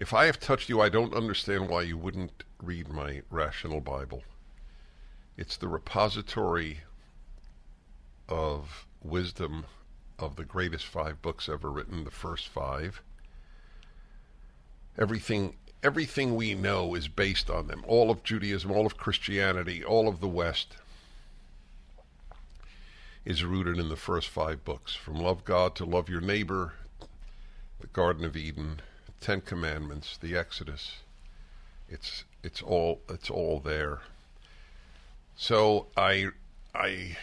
If 0.00 0.14
I 0.14 0.24
have 0.24 0.40
touched 0.40 0.70
you, 0.70 0.80
I 0.80 0.88
don't 0.88 1.12
understand 1.12 1.68
why 1.68 1.82
you 1.82 1.98
wouldn't 1.98 2.42
read 2.62 2.88
my 2.88 3.20
Rational 3.28 3.82
Bible. 3.82 4.22
It's 5.36 5.58
the 5.58 5.68
repository 5.68 6.80
of 8.26 8.86
wisdom 9.02 9.66
of 10.18 10.36
the 10.36 10.44
greatest 10.46 10.86
five 10.86 11.20
books 11.20 11.50
ever 11.50 11.70
written, 11.70 12.04
the 12.04 12.10
first 12.10 12.48
five. 12.48 13.02
Everything 14.98 15.56
everything 15.82 16.34
we 16.34 16.54
know 16.54 16.94
is 16.94 17.08
based 17.08 17.50
on 17.50 17.66
them. 17.66 17.84
All 17.86 18.10
of 18.10 18.22
Judaism, 18.22 18.70
all 18.70 18.86
of 18.86 18.96
Christianity, 18.96 19.84
all 19.84 20.08
of 20.08 20.20
the 20.20 20.28
West 20.28 20.76
is 23.26 23.44
rooted 23.44 23.78
in 23.78 23.90
the 23.90 23.96
first 23.96 24.28
five 24.28 24.64
books. 24.64 24.94
From 24.94 25.16
love 25.16 25.44
God 25.44 25.74
to 25.76 25.84
love 25.84 26.08
your 26.08 26.22
neighbor, 26.22 26.72
the 27.80 27.86
Garden 27.88 28.24
of 28.24 28.36
Eden, 28.36 28.80
Ten 29.20 29.42
Commandments, 29.42 30.16
the 30.16 30.36
Exodus. 30.36 30.96
It's 31.88 32.24
it's 32.42 32.62
all 32.62 33.00
it's 33.08 33.30
all 33.30 33.60
there. 33.60 34.00
So 35.36 35.86
I 35.96 36.28
I 36.74 37.16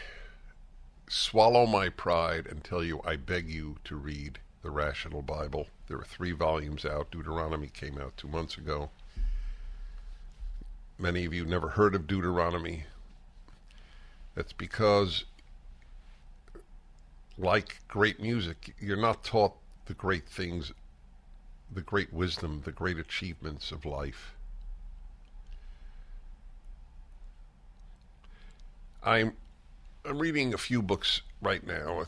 swallow 1.09 1.65
my 1.65 1.89
pride 1.89 2.45
and 2.47 2.63
tell 2.63 2.83
you 2.83 3.01
I 3.03 3.15
beg 3.15 3.49
you 3.49 3.77
to 3.85 3.95
read 3.95 4.39
the 4.61 4.69
Rational 4.69 5.21
Bible. 5.21 5.67
There 5.87 5.97
are 5.97 6.03
three 6.03 6.33
volumes 6.33 6.85
out. 6.85 7.11
Deuteronomy 7.11 7.67
came 7.67 7.97
out 7.97 8.17
two 8.17 8.27
months 8.27 8.57
ago. 8.57 8.89
Many 10.99 11.25
of 11.25 11.33
you 11.33 11.45
never 11.45 11.69
heard 11.69 11.95
of 11.95 12.07
Deuteronomy. 12.07 12.85
That's 14.35 14.53
because, 14.53 15.25
like 17.37 17.79
great 17.87 18.19
music, 18.19 18.75
you're 18.79 18.97
not 18.97 19.23
taught 19.23 19.53
the 19.85 19.93
great 19.93 20.27
things, 20.27 20.73
the 21.71 21.81
great 21.81 22.13
wisdom, 22.13 22.61
the 22.65 22.71
great 22.71 22.97
achievements 22.97 23.71
of 23.71 23.85
life. 23.85 24.33
I'm 29.03 29.33
I'm 30.05 30.19
reading 30.19 30.53
a 30.53 30.57
few 30.57 30.81
books 30.81 31.21
right 31.41 31.65
now 31.65 32.05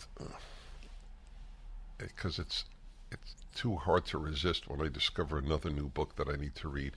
because 1.97 2.39
it's 2.39 2.65
it's 3.11 3.35
too 3.55 3.75
hard 3.75 4.05
to 4.07 4.17
resist 4.17 4.69
when 4.69 4.81
I 4.81 4.89
discover 4.89 5.37
another 5.37 5.69
new 5.69 5.89
book 5.89 6.15
that 6.15 6.29
I 6.29 6.35
need 6.35 6.55
to 6.55 6.69
read. 6.69 6.93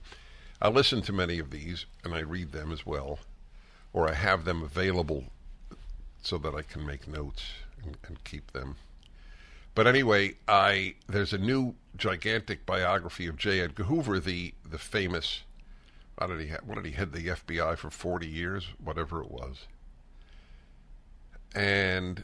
I 0.61 0.69
listen 0.69 1.01
to 1.03 1.13
many 1.13 1.39
of 1.39 1.51
these 1.51 1.85
and 2.03 2.13
I 2.13 2.19
read 2.19 2.51
them 2.51 2.71
as 2.71 2.85
well, 2.85 3.19
or 3.91 4.09
I 4.09 4.13
have 4.13 4.45
them 4.45 4.63
available 4.63 5.25
so 6.21 6.37
that 6.37 6.55
I 6.55 6.61
can 6.61 6.85
make 6.85 7.07
notes 7.07 7.43
and, 7.83 7.97
and 8.07 8.23
keep 8.23 8.51
them. 8.53 8.77
But 9.75 9.87
anyway, 9.87 10.35
I 10.47 10.95
there's 11.07 11.33
a 11.33 11.37
new 11.37 11.75
gigantic 11.97 12.65
biography 12.65 13.27
of 13.27 13.37
J. 13.37 13.59
Edgar 13.61 13.83
Hoover, 13.83 14.19
the 14.19 14.53
the 14.69 14.77
famous. 14.77 15.43
How 16.19 16.27
did 16.27 16.41
he? 16.41 16.47
Ha- 16.49 16.59
what 16.63 16.75
did 16.75 16.85
he 16.85 16.91
head 16.91 17.11
the 17.11 17.27
FBI 17.27 17.77
for 17.77 17.89
forty 17.89 18.27
years? 18.27 18.67
Whatever 18.83 19.21
it 19.21 19.31
was 19.31 19.67
and 21.53 22.23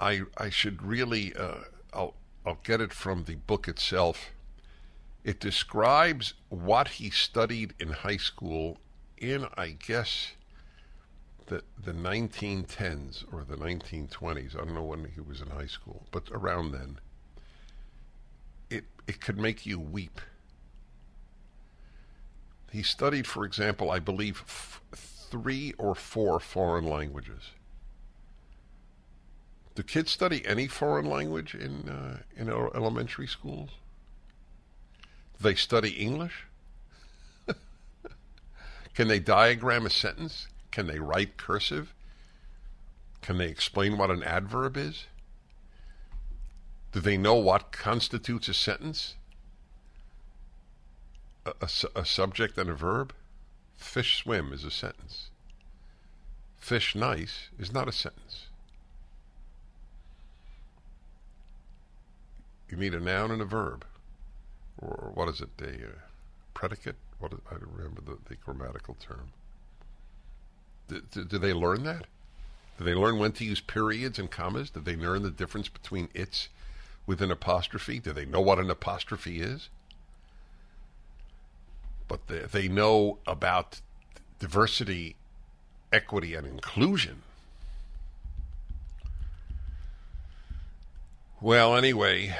I 0.00 0.22
I 0.36 0.50
should 0.50 0.82
really 0.82 1.34
uh, 1.34 1.64
I'll 1.92 2.14
I'll 2.46 2.58
get 2.62 2.80
it 2.80 2.92
from 2.92 3.24
the 3.24 3.36
book 3.36 3.68
itself. 3.68 4.30
It 5.24 5.40
describes 5.40 6.34
what 6.50 6.88
he 6.88 7.10
studied 7.10 7.74
in 7.80 7.88
high 7.88 8.18
school 8.18 8.78
in 9.16 9.46
I 9.56 9.70
guess 9.70 10.32
the 11.46 11.62
the 11.82 11.92
1910s 11.92 13.24
or 13.32 13.44
the 13.44 13.56
1920s. 13.56 14.54
I 14.54 14.64
don't 14.64 14.74
know 14.74 14.82
when 14.82 15.04
he 15.14 15.20
was 15.20 15.40
in 15.40 15.48
high 15.48 15.66
school, 15.66 16.06
but 16.10 16.24
around 16.30 16.72
then. 16.72 16.98
It 18.70 18.84
it 19.06 19.20
could 19.20 19.38
make 19.38 19.66
you 19.66 19.78
weep. 19.78 20.20
He 22.72 22.82
studied, 22.82 23.26
for 23.26 23.44
example, 23.44 23.90
I 23.90 24.00
believe 24.00 24.42
f- 24.46 24.80
three 24.92 25.74
or 25.78 25.94
four 25.94 26.40
foreign 26.40 26.84
languages. 26.84 27.50
Do 29.74 29.82
kids 29.82 30.10
study 30.10 30.44
any 30.46 30.66
foreign 30.66 31.06
language 31.06 31.54
in 31.54 31.88
uh, 31.88 32.18
in 32.36 32.48
elementary 32.48 33.26
schools? 33.26 33.70
They 35.40 35.54
study 35.54 35.90
English? 35.90 36.46
Can 38.94 39.08
they 39.08 39.18
diagram 39.18 39.84
a 39.84 39.90
sentence? 39.90 40.48
Can 40.74 40.88
they 40.88 40.98
write 40.98 41.36
cursive? 41.36 41.94
Can 43.22 43.38
they 43.38 43.46
explain 43.46 43.96
what 43.96 44.10
an 44.10 44.24
adverb 44.24 44.76
is? 44.76 45.06
Do 46.90 46.98
they 46.98 47.16
know 47.16 47.36
what 47.36 47.70
constitutes 47.70 48.48
a 48.48 48.54
sentence? 48.54 49.14
a, 51.46 51.52
a, 51.60 52.00
a 52.00 52.04
subject 52.04 52.58
and 52.58 52.68
a 52.68 52.74
verb? 52.74 53.12
Fish 53.76 54.18
swim 54.18 54.52
is 54.52 54.64
a 54.64 54.70
sentence. 54.70 55.30
Fish 56.58 56.96
nice 56.96 57.50
is 57.56 57.72
not 57.72 57.88
a 57.88 57.92
sentence. 57.92 58.46
You 62.68 62.76
need 62.76 62.94
a 62.94 63.00
noun 63.00 63.30
and 63.30 63.42
a 63.42 63.44
verb. 63.44 63.84
Or 64.78 65.12
what 65.14 65.28
is 65.28 65.40
it? 65.40 65.50
A 65.62 65.76
predicate? 66.52 66.96
What 67.20 67.32
is, 67.32 67.38
I 67.48 67.54
don't 67.54 67.70
remember 67.76 68.00
the, 68.00 68.18
the 68.28 68.34
grammatical 68.34 68.96
term. 68.98 69.30
Do, 70.88 71.00
do, 71.24 71.38
they 71.38 71.52
learn 71.52 71.84
that? 71.84 72.06
Do 72.78 72.84
they 72.84 72.94
learn 72.94 73.18
when 73.18 73.32
to 73.32 73.44
use 73.44 73.60
periods 73.60 74.18
and 74.18 74.30
commas? 74.30 74.70
Do 74.70 74.80
they 74.80 74.96
learn 74.96 75.22
the 75.22 75.30
difference 75.30 75.68
between 75.68 76.08
it's 76.14 76.48
with 77.06 77.22
an 77.22 77.30
apostrophe? 77.30 77.98
Do 77.98 78.12
they 78.12 78.24
know 78.24 78.40
what 78.40 78.58
an 78.58 78.70
apostrophe 78.70 79.40
is? 79.40 79.68
But 82.06 82.26
they, 82.26 82.40
they 82.40 82.68
know 82.68 83.18
about 83.26 83.80
diversity, 84.38 85.16
equity, 85.92 86.34
and 86.34 86.46
inclusion. 86.46 87.22
Well, 91.40 91.76
anyway, 91.76 92.36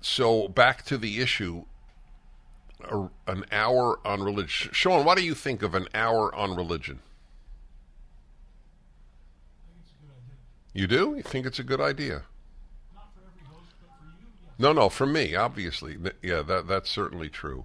so 0.00 0.48
back 0.48 0.84
to 0.86 0.98
the 0.98 1.20
issue 1.20 1.64
a, 2.84 3.08
an 3.26 3.44
hour 3.50 3.98
on 4.06 4.22
religion. 4.22 4.72
Sean, 4.72 5.04
what 5.04 5.18
do 5.18 5.24
you 5.24 5.34
think 5.34 5.62
of 5.62 5.74
an 5.74 5.88
hour 5.94 6.34
on 6.34 6.54
religion? 6.54 7.00
You 10.78 10.86
do? 10.86 11.14
You 11.16 11.24
think 11.24 11.44
it's 11.44 11.58
a 11.58 11.64
good 11.64 11.80
idea? 11.80 12.22
No, 14.60 14.72
no, 14.72 14.88
for 14.88 15.06
me, 15.06 15.34
obviously. 15.34 15.96
Yeah, 16.22 16.42
that 16.42 16.68
that's 16.68 16.88
certainly 16.88 17.28
true. 17.28 17.64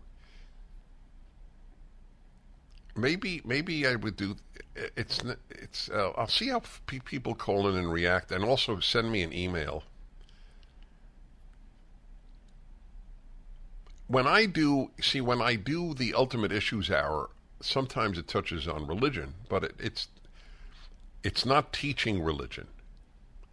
Maybe 2.95 3.39
maybe 3.45 3.85
I 3.85 3.97
would 3.97 4.15
do 4.15 4.37
it's 4.75 5.21
it's 5.47 5.91
uh, 5.91 6.13
I'll 6.17 6.27
see 6.27 6.47
how 6.47 6.63
people 6.87 7.35
call 7.35 7.67
in 7.67 7.75
and 7.75 7.93
react 7.93 8.31
and 8.31 8.43
also 8.43 8.79
send 8.79 9.11
me 9.11 9.21
an 9.21 9.31
email 9.31 9.83
when 14.07 14.25
I 14.25 14.47
do 14.47 14.89
see 14.99 15.21
when 15.21 15.39
I 15.39 15.53
do 15.53 15.93
the 15.93 16.15
Ultimate 16.15 16.51
Issues 16.51 16.89
Hour, 16.89 17.29
sometimes 17.61 18.17
it 18.17 18.27
touches 18.27 18.67
on 18.67 18.87
religion, 18.87 19.35
but 19.49 19.63
it, 19.63 19.75
it's 19.77 20.07
it's 21.23 21.45
not 21.45 21.73
teaching 21.73 22.23
religion. 22.23 22.69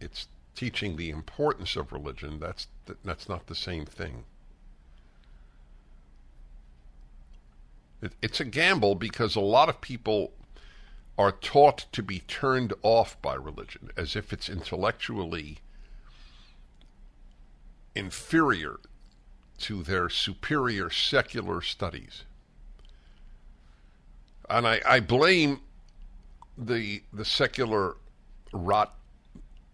It's 0.01 0.27
teaching 0.55 0.97
the 0.97 1.09
importance 1.09 1.75
of 1.75 1.91
religion. 1.91 2.39
That's 2.39 2.67
that's 3.03 3.29
not 3.29 3.47
the 3.47 3.55
same 3.55 3.85
thing. 3.85 4.25
It, 8.01 8.13
it's 8.21 8.39
a 8.39 8.45
gamble 8.45 8.95
because 8.95 9.35
a 9.35 9.41
lot 9.41 9.69
of 9.69 9.79
people 9.79 10.33
are 11.17 11.31
taught 11.31 11.85
to 11.91 12.01
be 12.01 12.19
turned 12.19 12.73
off 12.81 13.21
by 13.21 13.35
religion 13.35 13.91
as 13.95 14.15
if 14.15 14.33
it's 14.33 14.49
intellectually 14.49 15.59
inferior 17.93 18.79
to 19.59 19.83
their 19.83 20.09
superior 20.09 20.89
secular 20.89 21.61
studies. 21.61 22.23
And 24.49 24.67
I, 24.67 24.81
I 24.85 24.99
blame 24.99 25.61
the 26.57 27.03
the 27.13 27.25
secular 27.25 27.95
rot 28.51 28.95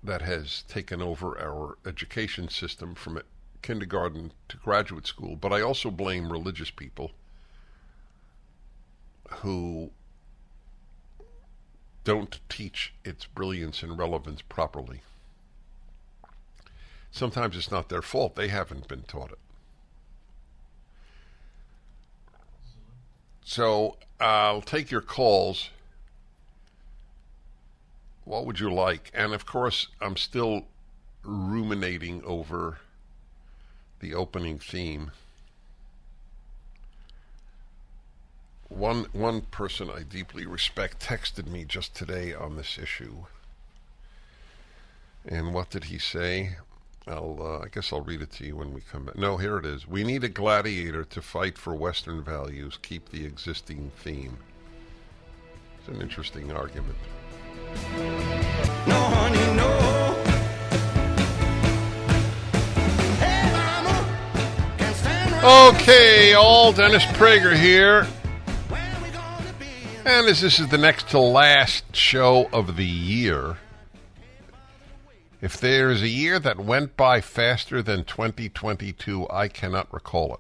that 0.07 0.21
has 0.23 0.63
taken 0.67 1.01
over 1.01 1.39
our 1.39 1.77
education 1.85 2.49
system 2.49 2.95
from 2.95 3.21
kindergarten 3.61 4.31
to 4.49 4.57
graduate 4.57 5.05
school, 5.05 5.35
but 5.35 5.53
I 5.53 5.61
also 5.61 5.91
blame 5.91 6.31
religious 6.31 6.71
people 6.71 7.11
who 9.41 9.91
don't 12.03 12.39
teach 12.47 12.93
its 13.03 13.25
brilliance 13.25 13.83
and 13.83 13.97
relevance 13.97 14.41
properly. 14.41 15.01
Sometimes 17.11 17.57
it's 17.57 17.71
not 17.71 17.89
their 17.89 18.01
fault, 18.01 18.35
they 18.35 18.47
haven't 18.47 18.87
been 18.87 19.01
taught 19.01 19.31
it. 19.31 19.39
So 23.43 23.97
I'll 24.19 24.61
take 24.61 24.91
your 24.91 25.01
calls. 25.01 25.69
What 28.27 28.45
would 28.45 28.59
you 28.59 28.73
like? 28.73 29.09
And 29.13 29.33
of 29.33 29.45
course, 29.45 29.87
I'm 30.01 30.17
still 30.17 30.65
ruminating 31.23 32.21
over 32.25 32.79
the 34.01 34.13
opening 34.13 34.59
theme. 34.59 35.11
One 38.67 39.05
one 39.13 39.41
person 39.43 39.89
I 39.89 40.03
deeply 40.03 40.45
respect 40.45 40.99
texted 40.99 41.47
me 41.47 41.63
just 41.63 41.95
today 41.95 42.33
on 42.33 42.57
this 42.57 42.77
issue. 42.77 43.27
And 45.25 45.53
what 45.53 45.69
did 45.69 45.85
he 45.85 45.97
say? 45.97 46.57
I'll, 47.07 47.37
uh, 47.39 47.63
I 47.63 47.69
guess 47.69 47.93
I'll 47.93 48.01
read 48.01 48.21
it 48.21 48.31
to 48.33 48.45
you 48.45 48.57
when 48.57 48.73
we 48.73 48.81
come 48.81 49.05
back. 49.05 49.17
No, 49.17 49.37
here 49.37 49.57
it 49.57 49.65
is. 49.65 49.87
We 49.87 50.03
need 50.03 50.25
a 50.25 50.29
gladiator 50.29 51.05
to 51.05 51.21
fight 51.21 51.57
for 51.57 51.73
Western 51.73 52.21
values, 52.21 52.77
keep 52.81 53.09
the 53.09 53.25
existing 53.25 53.93
theme. 53.95 54.37
It's 55.79 55.87
an 55.87 56.01
interesting 56.01 56.51
argument. 56.51 56.97
No, 58.87 58.95
honey, 58.95 59.55
no. 59.55 59.67
Okay, 65.69 66.33
all 66.33 66.71
Dennis 66.71 67.03
Prager 67.05 67.55
here. 67.55 68.07
And 70.05 70.27
as 70.27 70.41
this 70.41 70.59
is 70.59 70.69
the 70.69 70.77
next 70.77 71.09
to 71.09 71.19
last 71.19 71.95
show 71.95 72.49
of 72.53 72.77
the 72.77 72.85
year, 72.85 73.57
if 75.41 75.59
there 75.59 75.91
is 75.91 76.01
a 76.01 76.07
year 76.07 76.39
that 76.39 76.57
went 76.57 76.97
by 76.97 77.21
faster 77.21 77.81
than 77.81 78.05
2022, 78.05 79.27
I 79.29 79.47
cannot 79.49 79.93
recall 79.93 80.33
it. 80.33 80.39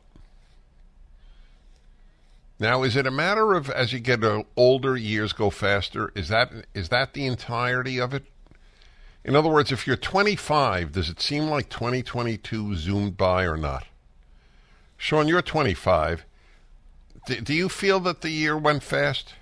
Now, 2.59 2.83
is 2.83 2.95
it 2.95 3.05
a 3.05 3.11
matter 3.11 3.53
of 3.53 3.69
as 3.69 3.93
you 3.93 3.99
get 3.99 4.23
uh, 4.23 4.43
older, 4.55 4.97
years 4.97 5.31
go 5.31 5.49
faster? 5.49 6.11
Is 6.15 6.27
that 6.29 6.51
is 6.73 6.89
that 6.89 7.13
the 7.13 7.25
entirety 7.25 7.99
of 7.99 8.13
it? 8.13 8.25
In 9.23 9.35
other 9.35 9.49
words, 9.49 9.71
if 9.71 9.85
you're 9.85 9.97
25, 9.97 10.93
does 10.93 11.09
it 11.09 11.21
seem 11.21 11.43
like 11.47 11.69
2022 11.69 12.75
zoomed 12.75 13.17
by 13.17 13.43
or 13.43 13.57
not? 13.57 13.85
Sean, 14.95 15.27
you're 15.27 15.41
25. 15.41 16.25
D- 17.27 17.41
do 17.41 17.53
you 17.53 17.67
feel 17.67 17.99
that 17.99 18.21
the 18.21 18.29
year 18.29 18.57
went 18.57 18.83
fast? 18.83 19.33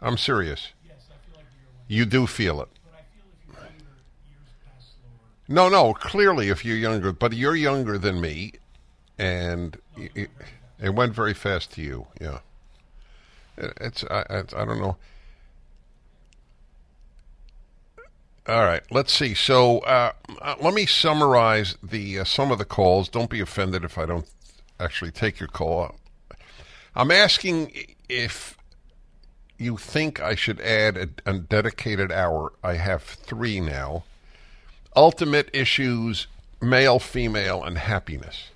I'm 0.00 0.18
serious. 0.18 0.72
Yes, 0.86 1.06
I 1.08 1.30
feel 1.30 1.36
like 1.36 1.46
the 1.46 1.58
year 1.58 1.68
went. 1.78 1.88
You 1.88 2.04
do 2.04 2.26
feel 2.26 2.60
it. 2.62 2.68
No, 5.48 5.68
no. 5.68 5.94
Clearly, 5.94 6.48
if 6.48 6.64
you're 6.64 6.76
younger, 6.76 7.12
but 7.12 7.32
you're 7.32 7.56
younger 7.56 7.98
than 7.98 8.20
me, 8.20 8.52
and 9.18 9.76
it, 9.96 10.30
it 10.80 10.94
went 10.94 11.14
very 11.14 11.34
fast 11.34 11.72
to 11.72 11.82
you. 11.82 12.06
Yeah, 12.20 12.38
it, 13.56 13.72
it's 13.80 14.04
I, 14.04 14.24
it's 14.30 14.54
I 14.54 14.64
don't 14.64 14.80
know. 14.80 14.96
All 18.48 18.64
right, 18.64 18.82
let's 18.90 19.12
see. 19.12 19.34
So 19.34 19.80
uh, 19.80 20.12
uh, 20.40 20.56
let 20.60 20.74
me 20.74 20.86
summarize 20.86 21.76
the 21.82 22.20
uh, 22.20 22.24
some 22.24 22.50
of 22.50 22.58
the 22.58 22.64
calls. 22.64 23.08
Don't 23.08 23.30
be 23.30 23.40
offended 23.40 23.84
if 23.84 23.98
I 23.98 24.06
don't 24.06 24.26
actually 24.80 25.12
take 25.12 25.38
your 25.38 25.48
call. 25.48 25.96
I'm 26.94 27.10
asking 27.10 27.72
if 28.08 28.58
you 29.58 29.76
think 29.76 30.20
I 30.20 30.34
should 30.34 30.60
add 30.60 30.96
a, 30.96 31.30
a 31.30 31.38
dedicated 31.38 32.10
hour. 32.10 32.52
I 32.64 32.74
have 32.74 33.02
three 33.02 33.60
now 33.60 34.04
ultimate 34.94 35.48
issues 35.52 36.26
male, 36.60 36.98
female, 36.98 37.64
and 37.64 37.76
happiness. 37.76 38.50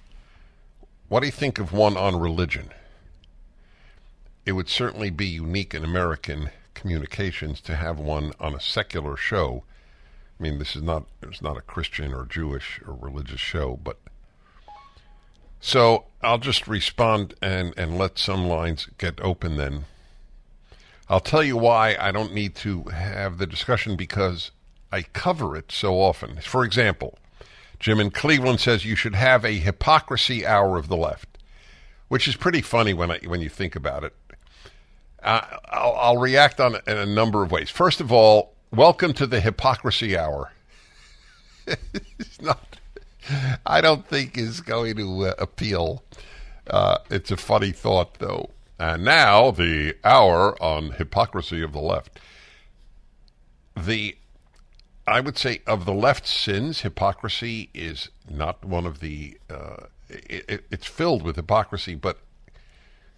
What 1.09 1.21
do 1.21 1.27
you 1.27 1.33
think 1.33 1.61
of 1.61 1.73
one 1.73 1.97
on 1.97 2.19
religion? 2.19 2.71
It 4.45 4.53
would 4.53 4.69
certainly 4.69 5.11
be 5.11 5.27
unique 5.27 5.73
in 5.73 5.85
American 5.85 6.51
communications 6.75 7.61
to 7.63 7.77
have 7.77 7.99
one 7.99 8.33
on 8.41 8.55
a 8.55 8.61
secular 8.61 9.17
show. 9.17 9.63
I 10.39 10.43
mean, 10.43 10.59
this 10.59 10.75
is 10.75 10.83
not 10.83 11.05
it's 11.23 11.41
not 11.41 11.57
a 11.57 11.63
Christian 11.63 12.13
or 12.13 12.25
Jewish 12.25 12.81
or 12.85 12.95
religious 12.95 13.41
show, 13.41 13.79
but 13.83 13.99
so 15.61 16.07
I'll 16.23 16.39
just 16.39 16.67
respond 16.67 17.35
and 17.41 17.73
and 17.77 17.97
let 17.97 18.19
some 18.19 18.47
lines 18.47 18.89
get 18.99 19.21
open 19.21 19.57
then. 19.57 19.85
I'll 21.09 21.21
tell 21.21 21.45
you 21.45 21.57
why 21.57 21.97
I 22.01 22.11
don't 22.11 22.35
need 22.35 22.57
to 22.57 22.83
have 22.85 23.39
the 23.39 23.47
discussion 23.47 23.95
because 23.95 24.51
I 24.91 25.03
cover 25.03 25.57
it 25.57 25.71
so 25.71 26.01
often. 26.01 26.41
For 26.41 26.65
example, 26.65 27.17
Jim 27.79 28.01
in 28.01 28.11
Cleveland 28.11 28.61
says 28.61 28.85
you 28.85 28.97
should 28.97 29.15
have 29.15 29.45
a 29.45 29.59
hypocrisy 29.59 30.47
hour 30.47 30.77
of 30.79 30.89
the 30.89 30.97
left, 30.97 31.39
which 32.09 32.27
is 32.27 32.37
pretty 32.37 32.63
funny 32.63 32.95
when 32.95 33.11
I, 33.11 33.19
when 33.27 33.41
you 33.41 33.49
think 33.49 33.77
about 33.77 34.05
it. 34.05 34.15
Uh, 35.23 35.41
I'll, 35.67 35.97
I'll, 35.97 36.17
react 36.19 36.61
on 36.61 36.77
it 36.77 36.83
in 36.87 36.97
a 36.97 37.07
number 37.07 37.43
of 37.43 37.51
ways. 37.51 37.69
First 37.71 38.01
of 38.01 38.13
all, 38.13 38.55
welcome 38.71 39.13
to 39.15 39.27
the 39.27 39.41
hypocrisy 39.41 40.17
hour. 40.17 40.53
it's 41.67 42.41
not. 42.41 42.79
I 43.65 43.81
don't 43.81 44.07
think 44.07 44.39
is 44.39 44.61
going 44.61 44.97
to 44.97 45.27
uh, 45.27 45.35
appeal 45.39 46.05
Uh, 46.69 46.99
it's 47.11 47.31
a 47.31 47.37
funny 47.37 47.73
thought, 47.73 48.15
though. 48.15 48.51
And 48.79 49.05
now 49.05 49.51
the 49.51 49.97
hour 50.05 50.61
on 50.63 50.93
hypocrisy 50.93 51.63
of 51.63 51.73
the 51.73 51.81
left. 51.81 52.19
The, 53.77 54.17
I 55.07 55.21
would 55.21 55.39
say, 55.39 55.61
of 55.67 55.85
the 55.85 55.93
left 55.93 56.27
sins, 56.27 56.81
hypocrisy 56.81 57.71
is 57.73 58.09
not 58.29 58.65
one 58.65 58.87
of 58.87 59.01
the. 59.01 59.39
Uh, 59.49 59.87
it, 60.09 60.65
it's 60.71 60.87
filled 60.87 61.23
with 61.23 61.37
hypocrisy, 61.37 61.95
but 61.95 62.19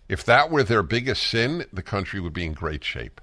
if 0.09 0.25
that 0.25 0.51
were 0.51 0.63
their 0.63 0.83
biggest 0.83 1.23
sin, 1.27 1.67
the 1.73 1.83
country 1.83 2.21
would 2.21 2.33
be 2.33 2.45
in 2.45 2.53
great 2.53 2.85
shape. 2.85 3.21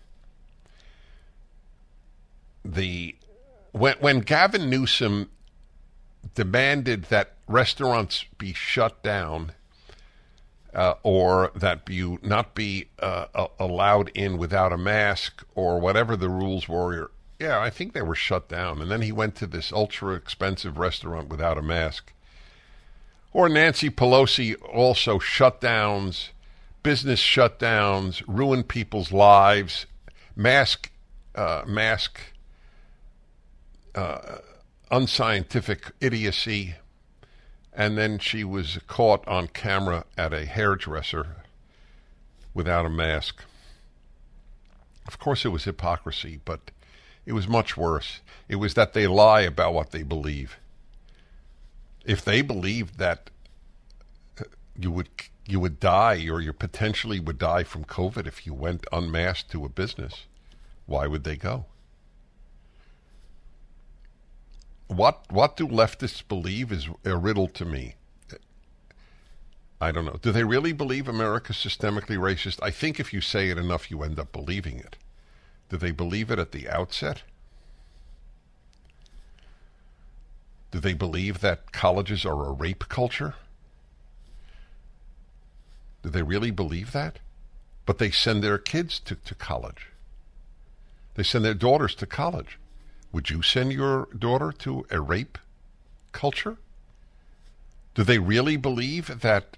The 2.63 3.15
when 3.71 3.95
when 3.99 4.19
Gavin 4.21 4.69
Newsom 4.69 5.29
demanded 6.33 7.05
that 7.05 7.33
restaurants 7.47 8.25
be 8.37 8.53
shut 8.53 9.03
down 9.03 9.51
uh, 10.73 10.95
or 11.03 11.51
that 11.55 11.87
you 11.89 12.19
not 12.21 12.55
be 12.55 12.87
uh, 12.99 13.47
allowed 13.59 14.09
in 14.15 14.37
without 14.37 14.73
a 14.73 14.77
mask 14.77 15.43
or 15.55 15.79
whatever 15.79 16.15
the 16.15 16.29
rules 16.29 16.67
were. 16.67 17.11
Yeah, 17.39 17.59
I 17.59 17.69
think 17.69 17.93
they 17.93 18.01
were 18.01 18.15
shut 18.15 18.47
down. 18.47 18.81
And 18.81 18.89
then 18.89 19.01
he 19.01 19.11
went 19.11 19.35
to 19.35 19.47
this 19.47 19.71
ultra 19.71 20.15
expensive 20.15 20.77
restaurant 20.77 21.29
without 21.29 21.57
a 21.57 21.61
mask. 21.61 22.13
Or 23.33 23.49
Nancy 23.49 23.89
Pelosi 23.89 24.55
also 24.73 25.19
shutdowns, 25.19 26.29
business 26.83 27.21
shutdowns, 27.21 28.23
ruin 28.27 28.63
people's 28.63 29.11
lives, 29.11 29.85
mask, 30.35 30.89
uh, 31.35 31.63
mask, 31.67 32.19
uh, 33.93 34.37
unscientific 34.89 35.91
idiocy 35.99 36.75
and 37.75 37.97
then 37.97 38.17
she 38.17 38.43
was 38.43 38.79
caught 38.87 39.27
on 39.27 39.47
camera 39.47 40.05
at 40.17 40.33
a 40.33 40.45
hairdresser 40.45 41.35
without 42.53 42.85
a 42.85 42.89
mask. 42.89 43.43
Of 45.07 45.19
course, 45.19 45.43
it 45.43 45.49
was 45.49 45.65
hypocrisy, 45.65 46.39
but 46.45 46.71
it 47.25 47.33
was 47.33 47.47
much 47.47 47.75
worse. 47.75 48.21
It 48.47 48.57
was 48.57 48.73
that 48.75 48.93
they 48.93 49.07
lie 49.07 49.41
about 49.41 49.73
what 49.73 49.91
they 49.91 50.03
believe. 50.03 50.57
If 52.05 52.23
they 52.23 52.41
believed 52.41 52.99
that 52.99 53.29
uh, 54.39 54.43
you 54.77 54.91
would 54.91 55.09
you 55.47 55.59
would 55.59 55.79
die 55.79 56.27
or 56.27 56.41
you 56.41 56.53
potentially 56.53 57.19
would 57.19 57.37
die 57.37 57.63
from 57.63 57.85
COVID 57.85 58.25
if 58.27 58.45
you 58.47 58.53
went 58.53 58.87
unmasked 58.91 59.51
to 59.51 59.65
a 59.65 59.69
business, 59.69 60.25
why 60.85 61.07
would 61.07 61.23
they 61.23 61.35
go? 61.35 61.65
what 64.87 65.31
what 65.31 65.57
do 65.57 65.67
leftists 65.67 66.25
believe 66.27 66.71
is 66.71 66.87
a 67.03 67.17
riddle 67.17 67.47
to 67.47 67.65
me. 67.65 67.95
I 69.81 69.91
don't 69.91 70.05
know. 70.05 70.17
Do 70.21 70.31
they 70.31 70.43
really 70.43 70.71
believe 70.71 71.07
America's 71.07 71.57
systemically 71.57 72.17
racist? 72.17 72.59
I 72.63 72.71
think 72.71 72.99
if 72.99 73.11
you 73.11 73.19
say 73.19 73.49
it 73.49 73.57
enough, 73.57 73.91
you 73.91 74.03
end 74.03 74.19
up 74.19 74.31
believing 74.31 74.79
it. 74.79 74.95
Do 75.69 75.77
they 75.77 75.91
believe 75.91 76.31
it 76.31 76.39
at 76.39 76.51
the 76.51 76.69
outset? 76.69 77.23
Do 80.71 80.79
they 80.79 80.93
believe 80.93 81.39
that 81.39 81.71
colleges 81.71 82.25
are 82.25 82.45
a 82.45 82.51
rape 82.51 82.89
culture? 82.89 83.35
Do 86.03 86.09
they 86.09 86.23
really 86.23 86.51
believe 86.51 86.91
that? 86.91 87.19
But 87.85 87.97
they 87.97 88.11
send 88.11 88.43
their 88.43 88.57
kids 88.57 88.99
to, 89.01 89.15
to 89.15 89.35
college. 89.35 89.91
They 91.15 91.23
send 91.23 91.45
their 91.45 91.53
daughters 91.53 91.95
to 91.95 92.05
college. 92.05 92.59
Would 93.11 93.29
you 93.29 93.41
send 93.41 93.71
your 93.71 94.07
daughter 94.17 94.51
to 94.59 94.85
a 94.91 94.99
rape 94.99 95.37
culture? 96.11 96.57
Do 97.93 98.03
they 98.03 98.19
really 98.19 98.57
believe 98.57 99.21
that 99.21 99.57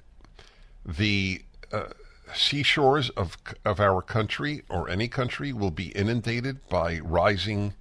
the 0.86 1.42
uh, 1.72 1.86
seashores 2.34 3.10
of 3.12 3.38
of 3.66 3.80
our 3.80 4.02
country 4.02 4.64
or 4.70 4.90
any 4.90 5.08
country 5.08 5.54
will 5.54 5.72
be 5.72 5.88
inundated 5.90 6.68
by 6.70 7.00
rising, 7.00 7.74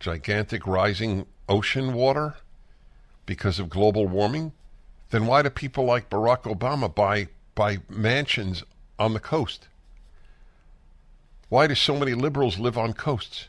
gigantic 0.00 0.66
rising 0.66 1.26
ocean 1.48 1.92
water 1.92 2.36
because 3.26 3.58
of 3.58 3.68
global 3.68 4.06
warming? 4.06 4.52
Then 5.10 5.26
why 5.26 5.42
do 5.42 5.50
people 5.50 5.84
like 5.84 6.10
Barack 6.10 6.42
Obama 6.42 6.92
buy 6.92 7.28
buy 7.54 7.78
mansions 7.88 8.64
on 8.98 9.14
the 9.14 9.20
coast? 9.20 9.68
Why 11.48 11.66
do 11.66 11.74
so 11.74 11.96
many 11.96 12.14
liberals 12.14 12.58
live 12.58 12.76
on 12.76 12.94
coasts? 12.94 13.48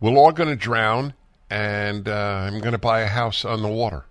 We're 0.00 0.16
all 0.16 0.32
going 0.32 0.50
to 0.50 0.56
drown, 0.56 1.14
and 1.48 2.08
uh, 2.08 2.46
I'm 2.46 2.60
going 2.60 2.72
to 2.72 2.78
buy 2.78 3.00
a 3.00 3.06
house 3.06 3.44
on 3.44 3.62
the 3.62 3.68
water. 3.68 4.04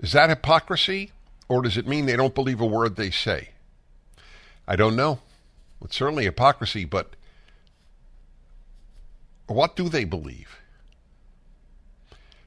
Is 0.00 0.12
that 0.12 0.30
hypocrisy, 0.30 1.12
or 1.48 1.62
does 1.62 1.76
it 1.76 1.86
mean 1.86 2.06
they 2.06 2.16
don't 2.16 2.34
believe 2.34 2.60
a 2.60 2.66
word 2.66 2.96
they 2.96 3.10
say? 3.10 3.50
I 4.66 4.76
don't 4.76 4.96
know. 4.96 5.20
It's 5.82 5.96
certainly 5.96 6.24
hypocrisy, 6.24 6.84
but 6.84 7.14
what 9.46 9.76
do 9.76 9.88
they 9.88 10.04
believe? 10.04 10.58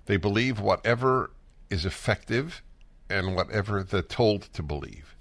They 0.06 0.18
believe 0.18 0.60
whatever 0.60 1.32
is 1.70 1.86
effective 1.86 2.62
and 3.10 3.36
whatever 3.36 3.84
they're 3.84 4.02
told 4.02 4.43
to 4.54 4.64
believe. 4.64 5.16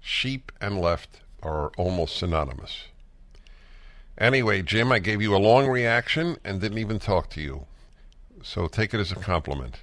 Sheep 0.00 0.50
and 0.60 0.80
left 0.80 1.20
are 1.42 1.70
almost 1.76 2.16
synonymous. 2.16 2.84
Anyway, 4.18 4.62
Jim, 4.62 4.92
I 4.92 4.98
gave 4.98 5.22
you 5.22 5.34
a 5.34 5.38
long 5.38 5.68
reaction 5.68 6.36
and 6.44 6.60
didn't 6.60 6.78
even 6.78 6.98
talk 6.98 7.30
to 7.30 7.40
you. 7.40 7.66
So 8.42 8.66
take 8.66 8.92
it 8.94 9.00
as 9.00 9.12
a 9.12 9.16
compliment. 9.16 9.80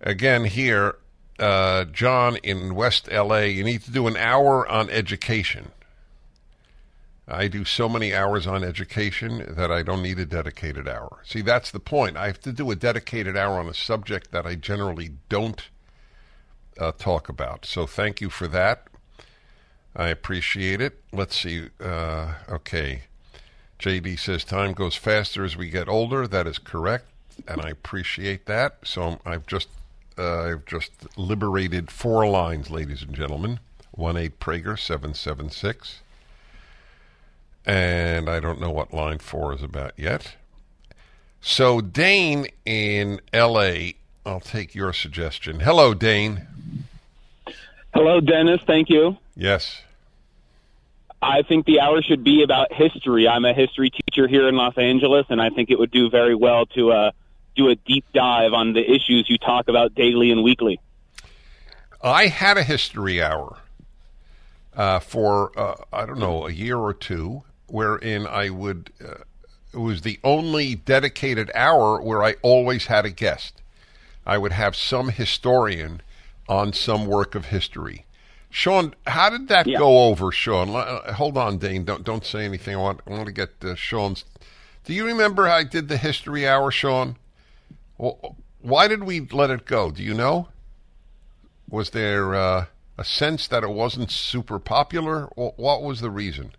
Again, 0.00 0.44
here, 0.44 0.96
uh, 1.38 1.84
John 1.84 2.36
in 2.36 2.74
West 2.74 3.10
LA, 3.10 3.40
you 3.40 3.64
need 3.64 3.82
to 3.82 3.90
do 3.90 4.06
an 4.06 4.16
hour 4.16 4.68
on 4.68 4.90
education. 4.90 5.72
I 7.28 7.48
do 7.48 7.64
so 7.64 7.88
many 7.88 8.14
hours 8.14 8.46
on 8.46 8.62
education 8.62 9.54
that 9.56 9.72
I 9.72 9.82
don't 9.82 10.02
need 10.02 10.18
a 10.20 10.26
dedicated 10.26 10.86
hour. 10.86 11.22
See, 11.24 11.40
that's 11.40 11.72
the 11.72 11.80
point. 11.80 12.16
I 12.16 12.26
have 12.26 12.40
to 12.42 12.52
do 12.52 12.70
a 12.70 12.76
dedicated 12.76 13.36
hour 13.36 13.58
on 13.58 13.68
a 13.68 13.74
subject 13.74 14.30
that 14.30 14.46
I 14.46 14.54
generally 14.54 15.10
don't 15.28 15.68
uh, 16.78 16.92
talk 16.92 17.28
about. 17.28 17.64
So 17.64 17.84
thank 17.86 18.20
you 18.20 18.30
for 18.30 18.46
that. 18.48 18.86
I 19.96 20.08
appreciate 20.08 20.80
it. 20.80 21.02
Let's 21.12 21.36
see. 21.36 21.68
Uh, 21.80 22.34
okay. 22.48 23.02
JD 23.80 24.18
says 24.18 24.44
time 24.44 24.72
goes 24.72 24.94
faster 24.94 25.44
as 25.44 25.56
we 25.56 25.68
get 25.68 25.88
older. 25.88 26.26
That 26.28 26.46
is 26.46 26.58
correct, 26.58 27.06
and 27.48 27.60
I 27.60 27.70
appreciate 27.70 28.46
that. 28.46 28.78
So 28.84 29.20
I've 29.26 29.46
just 29.46 29.68
uh, 30.18 30.42
I've 30.42 30.64
just 30.64 30.92
liberated 31.16 31.90
four 31.90 32.28
lines, 32.28 32.70
ladies 32.70 33.02
and 33.02 33.14
gentlemen. 33.14 33.60
One 33.92 34.16
eight 34.16 34.38
Prager 34.40 34.78
seven 34.78 35.14
seven 35.14 35.50
six, 35.50 36.00
and 37.64 38.28
I 38.28 38.40
don't 38.40 38.60
know 38.60 38.70
what 38.70 38.92
line 38.92 39.18
four 39.18 39.54
is 39.54 39.62
about 39.62 39.92
yet. 39.96 40.36
So 41.40 41.80
Dane 41.80 42.46
in 42.64 43.20
L.A. 43.32 43.94
I'll 44.26 44.40
take 44.40 44.74
your 44.74 44.92
suggestion. 44.92 45.60
Hello, 45.60 45.94
Dane. 45.94 46.46
Hello, 47.94 48.20
Dennis. 48.20 48.60
Thank 48.66 48.90
you. 48.90 49.16
Yes. 49.36 49.82
I 51.22 51.42
think 51.42 51.64
the 51.64 51.80
hour 51.80 52.02
should 52.02 52.24
be 52.24 52.42
about 52.42 52.72
history. 52.72 53.26
I'm 53.26 53.44
a 53.44 53.54
history 53.54 53.90
teacher 53.90 54.28
here 54.28 54.48
in 54.48 54.56
Los 54.56 54.76
Angeles, 54.76 55.26
and 55.30 55.40
I 55.40 55.50
think 55.50 55.70
it 55.70 55.78
would 55.78 55.90
do 55.90 56.10
very 56.10 56.34
well 56.34 56.66
to 56.66 56.92
uh, 56.92 57.10
do 57.56 57.68
a 57.68 57.74
deep 57.74 58.04
dive 58.12 58.52
on 58.52 58.72
the 58.72 58.80
issues 58.80 59.26
you 59.28 59.38
talk 59.38 59.68
about 59.68 59.94
daily 59.94 60.30
and 60.30 60.42
weekly. 60.42 60.80
I 62.02 62.26
had 62.26 62.56
a 62.56 62.62
history 62.62 63.22
hour 63.22 63.58
uh, 64.76 65.00
for, 65.00 65.58
uh, 65.58 65.76
I 65.92 66.06
don't 66.06 66.18
know, 66.18 66.46
a 66.46 66.52
year 66.52 66.76
or 66.76 66.92
two, 66.94 67.42
wherein 67.66 68.26
I 68.26 68.50
would, 68.50 68.90
uh, 69.02 69.22
it 69.72 69.78
was 69.78 70.02
the 70.02 70.20
only 70.22 70.74
dedicated 70.74 71.50
hour 71.54 72.00
where 72.00 72.22
I 72.22 72.36
always 72.42 72.86
had 72.86 73.04
a 73.04 73.10
guest. 73.10 73.62
I 74.24 74.38
would 74.38 74.52
have 74.52 74.76
some 74.76 75.08
historian 75.08 76.02
on 76.48 76.72
some 76.72 77.06
work 77.06 77.34
of 77.34 77.46
history. 77.46 78.04
Sean, 78.50 78.94
how 79.06 79.30
did 79.30 79.48
that 79.48 79.66
yeah. 79.66 79.78
go 79.78 80.04
over, 80.04 80.32
Sean? 80.32 80.74
Uh, 80.74 81.12
hold 81.14 81.36
on, 81.36 81.58
Dane. 81.58 81.84
Don't 81.84 82.04
don't 82.04 82.24
say 82.24 82.44
anything. 82.44 82.74
I 82.74 82.78
want 82.78 83.00
I 83.06 83.10
want 83.10 83.26
to 83.26 83.32
get 83.32 83.50
uh, 83.62 83.74
Sean's. 83.74 84.24
Do 84.84 84.94
you 84.94 85.04
remember 85.04 85.46
how 85.46 85.56
I 85.56 85.64
did 85.64 85.88
the 85.88 85.96
history 85.98 86.48
hour, 86.48 86.70
Sean? 86.70 87.16
Well, 87.98 88.36
why 88.60 88.88
did 88.88 89.04
we 89.04 89.20
let 89.20 89.50
it 89.50 89.66
go? 89.66 89.90
Do 89.90 90.02
you 90.02 90.14
know? 90.14 90.48
Was 91.68 91.90
there 91.90 92.34
uh, 92.34 92.66
a 92.98 93.04
sense 93.04 93.48
that 93.48 93.62
it 93.62 93.70
wasn't 93.70 94.10
super 94.10 94.58
popular? 94.58 95.26
What 95.34 95.82
was 95.82 96.00
the 96.00 96.10
reason? 96.10 96.52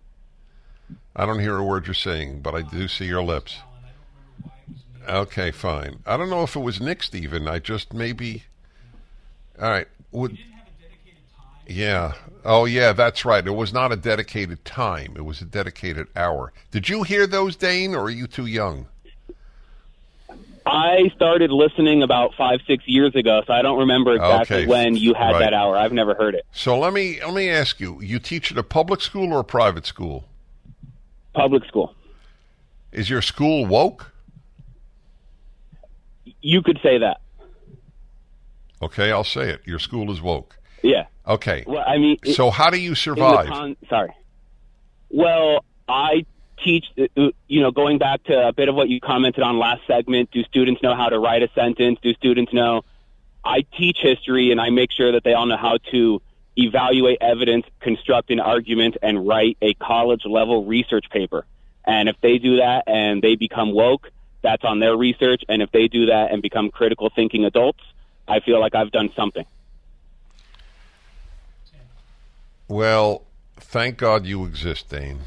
I 1.16 1.26
don't 1.26 1.40
hear 1.40 1.58
a 1.58 1.64
word 1.64 1.88
you're 1.88 1.94
saying, 1.94 2.42
but 2.42 2.56
I 2.56 2.62
do 2.62 2.88
see 2.88 3.06
your 3.06 3.24
lips. 3.24 3.60
Okay, 5.08 5.52
fine. 5.52 6.00
I 6.06 6.18
don't 6.18 6.30
know 6.30 6.44
if 6.44 6.56
it 6.56 6.60
was 6.60 6.80
nixed 6.80 7.16
even. 7.16 7.48
I 7.48 7.60
just 7.60 7.94
maybe. 7.94 8.44
All 9.60 9.70
right. 9.70 9.88
Would 10.12 10.38
yeah. 11.68 12.14
Oh, 12.46 12.64
yeah, 12.66 12.94
that's 12.94 13.26
right. 13.26 13.46
It 13.46 13.52
was 13.52 13.74
not 13.74 13.92
a 13.92 13.98
dedicated 13.98 14.64
time. 14.64 15.14
It 15.18 15.26
was 15.26 15.42
a 15.42 15.46
dedicated 15.46 16.08
hour. 16.16 16.54
Did 16.72 16.88
you 16.88 17.04
hear 17.04 17.28
those, 17.28 17.58
Dane, 17.58 17.94
or 17.94 18.04
are 18.04 18.10
you 18.10 18.26
too 18.26 18.46
young? 18.46 18.88
I 20.70 21.10
started 21.16 21.50
listening 21.52 22.04
about 22.04 22.32
five, 22.38 22.60
six 22.68 22.84
years 22.88 23.16
ago, 23.16 23.42
so 23.48 23.54
I 23.54 23.62
don't 23.62 23.80
remember 23.80 24.14
exactly 24.16 24.58
Okay. 24.58 24.66
when 24.68 24.96
you 24.98 25.14
had 25.14 25.32
Right. 25.32 25.40
that 25.40 25.54
hour. 25.54 25.78
I've 25.78 25.94
never 25.94 26.14
heard 26.14 26.36
it. 26.36 26.46
So 26.52 26.78
let 26.78 26.92
me 26.94 27.20
let 27.24 27.34
me 27.34 27.50
ask 27.50 27.80
you: 27.80 28.02
You 28.02 28.20
teach 28.20 28.52
at 28.52 28.58
a 28.58 28.64
public 28.64 29.02
school 29.02 29.34
or 29.34 29.40
a 29.40 29.44
private 29.46 29.86
school? 29.86 30.26
Public 31.34 31.66
school. 31.66 31.94
Is 32.92 33.10
your 33.10 33.22
school 33.22 33.66
woke? 33.66 34.12
You 36.42 36.62
could 36.62 36.80
say 36.84 36.98
that. 37.00 37.18
Okay, 38.82 39.12
I'll 39.12 39.24
say 39.24 39.50
it. 39.50 39.62
Your 39.66 39.80
school 39.80 40.12
is 40.12 40.22
woke. 40.22 40.58
Yeah. 40.84 41.06
Okay. 41.28 41.64
Well, 41.66 41.84
I 41.86 41.98
mean, 41.98 42.18
it- 42.24 42.36
so 42.36 42.50
how 42.52 42.70
do 42.70 42.78
you 42.80 42.94
survive? 42.96 43.48
con- 43.48 43.78
sorry. 43.90 44.12
Well, 45.10 45.64
I 45.88 46.26
teach. 46.64 46.86
uh, 46.98 47.30
You 47.48 47.62
know, 47.62 47.72
going 47.72 47.98
back 47.98 48.24
to 48.26 48.48
a 48.48 48.54
bit 48.54 48.70
of 48.70 48.76
what 48.76 48.90
you 48.90 49.00
commented 49.00 49.44
on 49.44 49.60
last 49.60 49.82
segment. 49.88 50.32
Do 50.32 50.44
students 50.44 50.82
know 50.82 50.96
how 50.96 51.10
to 51.10 51.20
write 51.20 51.44
a 51.44 51.50
sentence? 51.54 52.00
Do 52.02 52.14
students 52.14 52.54
know? 52.54 52.84
I 53.44 53.66
teach 53.78 53.98
history, 54.02 54.52
and 54.52 54.60
I 54.60 54.70
make 54.70 54.92
sure 54.92 55.12
that 55.14 55.24
they 55.24 55.34
all 55.34 55.46
know 55.46 55.58
how 55.58 55.78
to 55.92 56.22
evaluate 56.58 57.20
evidence, 57.22 57.66
construct 57.80 58.30
an 58.32 58.40
argument, 58.40 58.98
and 59.02 59.28
write 59.28 59.58
a 59.62 59.74
college 59.76 60.26
level 60.26 60.66
research 60.66 61.06
paper. 61.10 61.46
And 61.86 62.10
if 62.10 62.20
they 62.22 62.40
do 62.40 62.58
that 62.58 62.84
and 62.88 63.22
they 63.22 63.36
become 63.36 63.72
woke, 63.72 64.12
that's 64.42 64.66
on 64.66 64.80
their 64.80 64.98
research. 64.98 65.44
And 65.48 65.62
if 65.62 65.72
they 65.72 65.88
do 65.88 66.08
that 66.08 66.32
and 66.32 66.42
become 66.42 66.70
critical 66.70 67.10
thinking 67.16 67.46
adults, 67.46 67.84
I 68.28 68.40
feel 68.42 68.60
like 68.60 68.76
I've 68.76 68.92
done 68.92 69.10
something. 69.16 69.46
Well, 72.68 73.24
thank 73.56 73.98
God 73.98 74.26
you 74.26 74.44
exist, 74.44 74.90
Dane, 74.90 75.20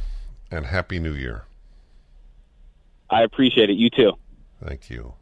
and 0.50 0.66
happy 0.66 0.98
New 0.98 1.14
Year. 1.14 1.44
I 3.08 3.22
appreciate 3.22 3.70
it. 3.70 3.76
You 3.76 3.90
too. 3.90 4.12
Thank 4.64 4.90
you. 4.90 5.14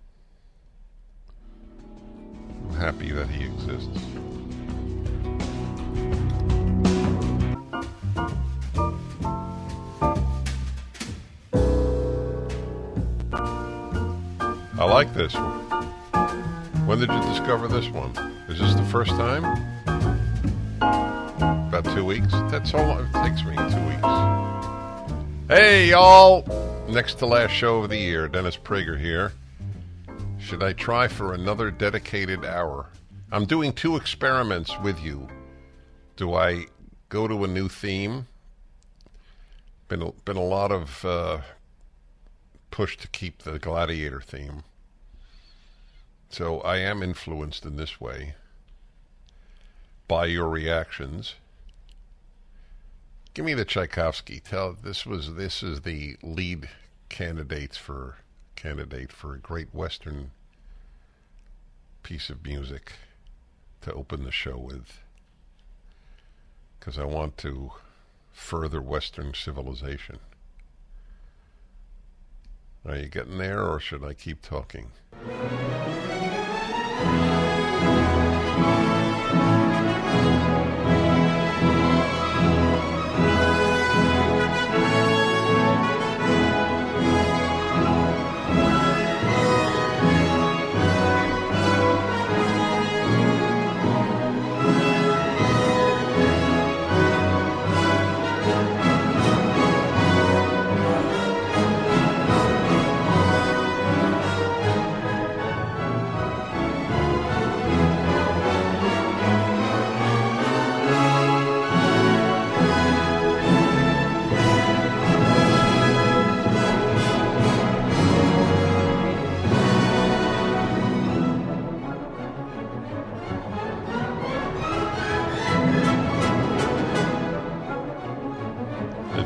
I'm 2.69 2.75
happy 2.75 3.13
that 3.13 3.29
he 3.29 3.45
exists. 3.45 4.05
I 14.81 14.85
like 14.85 15.13
this 15.13 15.35
one. 15.35 15.59
When 16.87 17.01
did 17.01 17.11
you 17.11 17.21
discover 17.23 17.69
this 17.69 17.89
one? 17.89 18.11
Is 18.49 18.61
this 18.61 18.75
the 18.75 18.85
first 18.85 19.11
time? 19.11 19.45
About 20.81 21.85
two 21.95 22.05
weeks? 22.05 22.31
That's 22.51 22.73
all 22.75 22.99
it 22.99 23.13
takes 23.13 23.45
me, 23.45 23.57
two 23.57 23.87
weeks. 23.87 24.57
Hey, 25.49 25.89
y'all! 25.89 26.45
Next 26.91 27.15
to 27.20 27.27
last 27.27 27.53
show 27.53 27.79
of 27.79 27.89
the 27.89 27.97
year, 27.97 28.29
Dennis 28.29 28.59
Prager 28.59 29.01
here. 29.01 29.33
Should 30.39 30.62
I 30.62 30.75
try 30.75 31.09
for 31.09 31.33
another 31.33 31.70
dedicated 31.70 32.45
hour? 32.45 32.91
I'm 33.33 33.47
doing 33.47 33.73
two 33.73 33.97
experiments 33.97 34.79
with 34.81 35.03
you. 35.03 35.27
Do 36.16 36.35
I 36.35 36.66
go 37.09 37.27
to 37.27 37.45
a 37.45 37.49
new 37.49 37.70
theme? 37.70 38.27
Been 39.89 40.03
a, 40.03 40.12
been 40.27 40.37
a 40.37 40.45
lot 40.45 40.70
of 40.70 41.03
uh, 41.03 41.39
push 42.70 42.99
to 42.99 43.09
keep 43.09 43.39
the 43.39 43.59
gladiator 43.59 44.20
theme. 44.20 44.65
So 46.29 46.61
I 46.61 46.77
am 46.77 47.03
influenced 47.03 47.65
in 47.65 47.77
this 47.77 47.99
way 47.99 48.35
by 50.09 50.27
your 50.27 50.51
reactions. 50.51 51.37
Give 53.35 53.45
me 53.45 53.55
the 53.55 53.65
Tchaikovsky. 53.65 54.41
Tell 54.41 54.73
this 54.73 55.07
was 55.07 55.35
this 55.35 55.63
is 55.63 55.83
the 55.83 56.17
lead 56.23 56.69
candidates 57.09 57.77
for 57.77 58.17
candidate 58.57 59.13
for 59.13 59.35
a 59.35 59.39
great 59.39 59.73
Western 59.73 60.33
piece 62.03 62.31
of 62.31 62.45
music 62.45 62.95
to 63.83 63.93
open 63.93 64.25
the 64.25 64.33
show 64.33 64.59
with, 64.59 65.01
because 66.79 66.99
I 66.99 67.05
want 67.05 67.39
to 67.39 67.71
further 68.33 68.83
Western 68.83 69.35
civilization. 69.35 70.19
Are 72.85 72.97
you 72.97 73.09
getting 73.09 73.39
there, 73.39 73.63
or 73.63 73.79
should 73.79 74.03
I 74.03 74.15
keep 74.15 74.43
talking? 74.43 74.91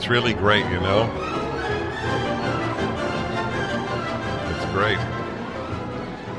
It's 0.03 0.11
really 0.11 0.35
great, 0.35 0.65
you 0.65 0.81
know? 0.81 1.05
It's 4.51 4.73
great. 4.73 4.99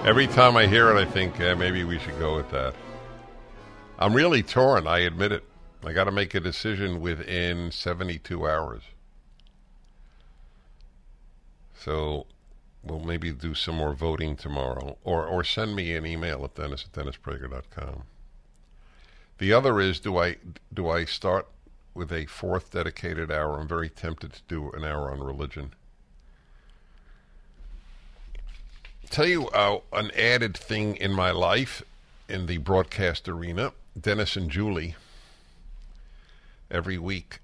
Every 0.05 0.27
time 0.27 0.57
I 0.57 0.67
hear 0.67 0.91
it, 0.91 0.99
I 0.99 1.05
think 1.09 1.39
maybe 1.39 1.85
we 1.85 1.97
should 1.97 2.19
go 2.19 2.35
with 2.35 2.51
that. 2.51 2.75
I'm 3.97 4.13
really 4.13 4.43
torn, 4.43 4.85
I 4.85 4.99
admit 4.99 5.31
it. 5.31 5.45
I 5.81 5.93
got 5.93 6.03
to 6.03 6.11
make 6.11 6.35
a 6.35 6.41
decision 6.41 6.99
within 6.99 7.71
72 7.71 8.45
hours. 8.45 8.81
So 11.73 12.27
we'll 12.83 12.99
maybe 12.99 13.31
do 13.31 13.55
some 13.55 13.75
more 13.75 13.93
voting 13.93 14.35
tomorrow, 14.35 14.97
or, 15.05 15.25
or 15.25 15.45
send 15.45 15.73
me 15.73 15.95
an 15.95 16.05
email 16.05 16.43
at 16.43 16.55
dennis 16.55 16.85
at 16.85 17.01
dennisprager.com. 17.01 18.03
The 19.37 19.53
other 19.53 19.79
is 19.79 20.01
do 20.01 20.17
I 20.17 20.35
do 20.73 20.89
I 20.89 21.05
start 21.05 21.47
with 21.93 22.11
a 22.11 22.25
fourth 22.25 22.71
dedicated 22.71 23.31
hour? 23.31 23.59
I'm 23.59 23.67
very 23.67 23.89
tempted 23.89 24.33
to 24.33 24.41
do 24.47 24.71
an 24.71 24.83
hour 24.83 25.11
on 25.11 25.19
religion. 25.19 25.73
Tell 29.09 29.27
you 29.27 29.47
uh, 29.49 29.79
an 29.91 30.11
added 30.17 30.57
thing 30.57 30.95
in 30.95 31.11
my 31.11 31.31
life 31.31 31.83
in 32.27 32.47
the 32.47 32.57
broadcast 32.57 33.27
arena. 33.27 33.73
Dennis 33.99 34.35
and 34.35 34.49
Julie 34.49 34.95
every 36.71 36.97
week 36.97 37.39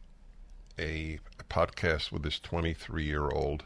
a, 0.79 1.19
podcast 1.49 2.11
with 2.11 2.21
this 2.21 2.39
23 2.39 3.03
year 3.03 3.27
old 3.27 3.63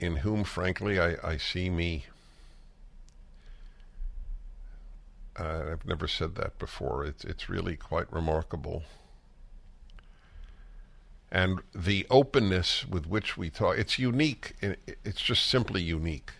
in 0.00 0.16
whom, 0.16 0.42
frankly, 0.42 0.98
I, 0.98 1.14
I 1.22 1.36
see 1.36 1.70
me. 1.70 2.06
Uh, 5.38 5.72
I've 5.72 5.86
never 5.86 6.06
said 6.06 6.36
that 6.36 6.58
before. 6.58 7.04
It's 7.04 7.24
it's 7.24 7.48
really 7.48 7.76
quite 7.76 8.12
remarkable. 8.12 8.84
And 11.32 11.60
the 11.74 12.06
openness 12.10 12.86
with 12.86 13.06
which 13.06 13.36
we 13.36 13.50
talk, 13.50 13.76
it's 13.76 13.98
unique. 13.98 14.54
It's 15.04 15.20
just 15.20 15.46
simply 15.46 15.82
unique. 15.82 16.30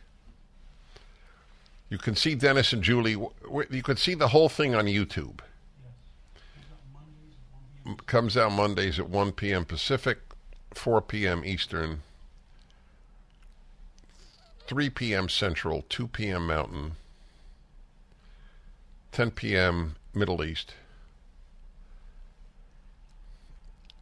You 1.90 1.98
can 1.98 2.14
see 2.14 2.34
Dennis 2.36 2.72
and 2.72 2.82
Julie, 2.82 3.16
you 3.70 3.82
can 3.82 3.96
see 3.96 4.14
the 4.14 4.28
whole 4.28 4.48
thing 4.48 4.74
on 4.74 4.86
YouTube. 4.86 5.40
M- 7.84 7.96
Comes 8.06 8.36
out 8.36 8.52
Mondays 8.52 8.98
at 9.00 9.08
1 9.10 9.32
p.m. 9.32 9.64
Pacific, 9.64 10.18
4 10.72 11.02
p.m. 11.02 11.44
Eastern, 11.44 12.02
3 14.66 14.90
p.m. 14.90 15.28
Central, 15.28 15.84
2 15.88 16.08
p.m. 16.08 16.46
Mountain, 16.46 16.92
10 19.14 19.30
p.m. 19.30 19.94
Middle 20.12 20.42
East, 20.42 20.74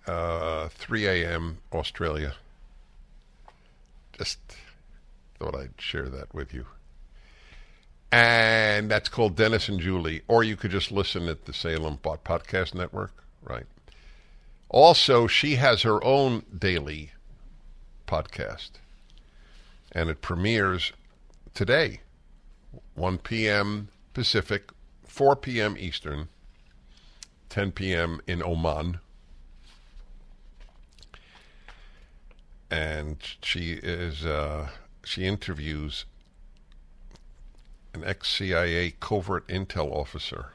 uh, 0.06 0.68
3 0.68 1.06
a.m. 1.06 1.58
Australia. 1.70 2.32
Just 4.16 4.38
thought 5.38 5.54
I'd 5.54 5.74
share 5.76 6.08
that 6.08 6.34
with 6.34 6.54
you. 6.54 6.64
And 8.10 8.90
that's 8.90 9.10
called 9.10 9.36
Dennis 9.36 9.68
and 9.68 9.80
Julie. 9.80 10.22
Or 10.28 10.42
you 10.42 10.56
could 10.56 10.70
just 10.70 10.90
listen 10.90 11.28
at 11.28 11.44
the 11.44 11.52
Salem 11.52 11.98
Pod- 11.98 12.24
Podcast 12.24 12.74
Network. 12.74 13.12
Right. 13.42 13.66
Also, 14.70 15.26
she 15.26 15.56
has 15.56 15.82
her 15.82 16.02
own 16.02 16.42
daily 16.58 17.12
podcast. 18.06 18.70
And 19.92 20.08
it 20.08 20.22
premieres 20.22 20.92
today, 21.52 22.00
1 22.94 23.18
p.m. 23.18 23.88
Pacific, 24.14 24.71
4 25.12 25.36
p.m. 25.36 25.76
Eastern, 25.78 26.28
10 27.50 27.72
p.m. 27.72 28.22
in 28.26 28.42
Oman. 28.42 28.98
And 32.70 33.18
she 33.42 33.72
is 33.72 34.24
uh, 34.24 34.70
she 35.04 35.26
interviews 35.26 36.06
an 37.92 38.04
ex-CIA 38.04 38.94
covert 39.00 39.46
intel 39.48 39.92
officer. 39.92 40.46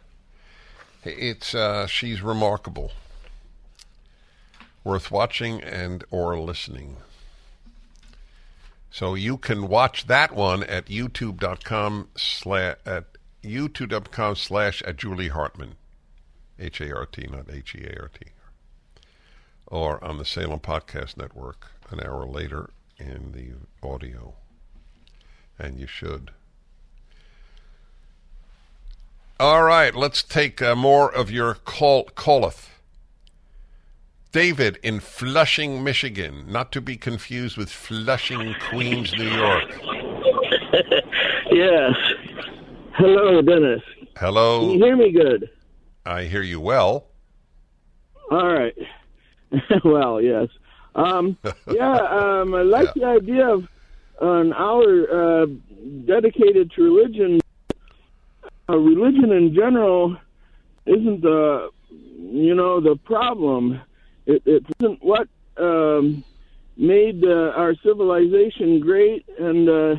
It's 1.04 1.54
uh, 1.54 1.86
she's 1.86 2.24
remarkable, 2.24 2.94
worth 4.84 5.12
watching 5.12 5.62
and 5.62 6.04
or 6.10 6.36
listening. 6.40 6.98
So 8.90 9.14
you 9.14 9.38
can 9.38 9.68
watch 9.68 10.08
that 10.08 10.34
one 10.34 10.64
at 10.64 10.88
youtube.com 10.88 12.10
slash 12.16 12.78
at 12.84 13.17
youtube.com 13.48 14.36
slash 14.36 14.82
at 14.84 14.98
Julie 14.98 15.30
Hartman, 15.30 15.76
H 16.60 16.82
A 16.82 16.96
R 16.96 17.06
T, 17.06 17.28
not 17.32 17.46
H 17.52 17.76
E 17.76 17.86
A 17.86 18.02
R 18.02 18.10
T, 18.10 18.32
or 19.66 20.04
on 20.04 20.18
the 20.18 20.26
Salem 20.26 20.60
Podcast 20.60 21.18
Network 21.18 21.72
an 21.90 22.00
hour 22.00 22.26
later 22.26 22.70
in 22.98 23.32
the 23.32 23.88
audio, 23.88 24.34
and 25.58 25.80
you 25.80 25.88
should. 25.88 26.32
All 29.40 29.64
right, 29.64 29.94
let's 29.94 30.24
take 30.24 30.62
uh, 30.62 30.76
more 30.76 31.14
of 31.14 31.30
your 31.30 31.54
call 31.54 32.06
calleth. 32.16 32.72
David 34.32 34.78
in 34.84 35.00
Flushing, 35.00 35.84
Michigan, 35.84 36.46
not 36.48 36.72
to 36.72 36.82
be 36.82 36.98
confused 36.98 37.56
with 37.56 37.70
Flushing, 37.70 38.56
Queens, 38.70 39.14
New 39.14 39.30
York. 39.30 39.72
yes. 41.52 41.96
Hello, 42.98 43.44
Dennis. 43.44 43.84
Hello. 44.16 44.62
Can 44.62 44.70
you 44.72 44.84
hear 44.84 44.98
me 44.98 45.12
good? 45.12 45.52
I 46.04 46.24
hear 46.24 46.42
you 46.42 46.60
well. 46.60 47.06
All 48.32 48.48
right. 48.48 48.74
well, 49.86 50.20
yes. 50.20 50.48
Um, 50.96 51.38
yeah, 51.72 51.94
um, 51.94 52.56
I 52.56 52.64
like 52.64 52.90
yeah. 52.96 53.04
the 53.04 53.06
idea 53.06 53.50
of 53.50 53.68
an 54.20 54.52
hour 54.52 55.44
uh, 55.44 55.46
dedicated 56.08 56.72
to 56.72 56.82
religion. 56.82 57.40
Uh, 58.68 58.78
religion 58.78 59.32
in 59.32 59.54
general 59.54 60.18
isn't 60.88 61.22
the, 61.22 61.70
you 61.92 62.56
know, 62.56 62.82
the 62.82 62.96
problem. 62.96 63.80
It, 64.26 64.42
it 64.48 64.66
isn't 64.80 65.04
what 65.04 65.28
um, 65.58 66.24
made 66.76 67.24
uh, 67.24 67.54
our 67.56 67.76
civilization 67.84 68.80
great, 68.80 69.24
and 69.38 69.70
uh, 69.70 69.96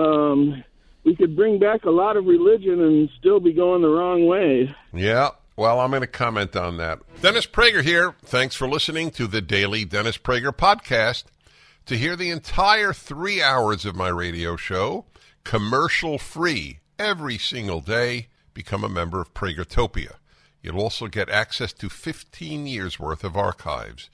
um, 0.00 0.64
we 1.04 1.14
could 1.16 1.36
bring 1.36 1.58
back 1.58 1.84
a 1.84 1.90
lot 1.90 2.16
of 2.16 2.26
religion 2.26 2.80
and 2.80 3.08
still 3.18 3.40
be 3.40 3.52
going 3.52 3.82
the 3.82 3.88
wrong 3.88 4.26
way. 4.26 4.74
Yeah, 4.92 5.30
well, 5.56 5.80
I'm 5.80 5.90
going 5.90 6.00
to 6.02 6.06
comment 6.06 6.56
on 6.56 6.76
that. 6.78 7.00
Dennis 7.20 7.46
Prager 7.46 7.82
here. 7.82 8.14
Thanks 8.22 8.54
for 8.54 8.68
listening 8.68 9.10
to 9.12 9.26
the 9.26 9.40
daily 9.40 9.84
Dennis 9.84 10.18
Prager 10.18 10.52
podcast. 10.52 11.24
To 11.86 11.96
hear 11.96 12.16
the 12.16 12.30
entire 12.30 12.92
three 12.92 13.42
hours 13.42 13.84
of 13.84 13.96
my 13.96 14.08
radio 14.08 14.56
show, 14.56 15.06
commercial 15.44 16.18
free, 16.18 16.78
every 16.98 17.36
single 17.36 17.80
day, 17.80 18.28
become 18.54 18.84
a 18.84 18.88
member 18.88 19.20
of 19.20 19.34
Pragertopia. 19.34 20.14
You'll 20.62 20.80
also 20.80 21.08
get 21.08 21.28
access 21.28 21.72
to 21.74 21.88
15 21.88 22.66
years 22.66 23.00
worth 23.00 23.24
of 23.24 23.36
archives, 23.36 24.10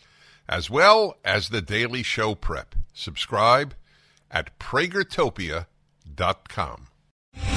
as 0.48 0.70
well 0.70 1.16
as 1.24 1.48
the 1.48 1.60
daily 1.60 2.02
show 2.02 2.34
prep. 2.34 2.74
Subscribe 2.94 3.74
at 4.30 4.58
pragertopia.com. 4.58 5.66
Inc.com. 6.18 6.95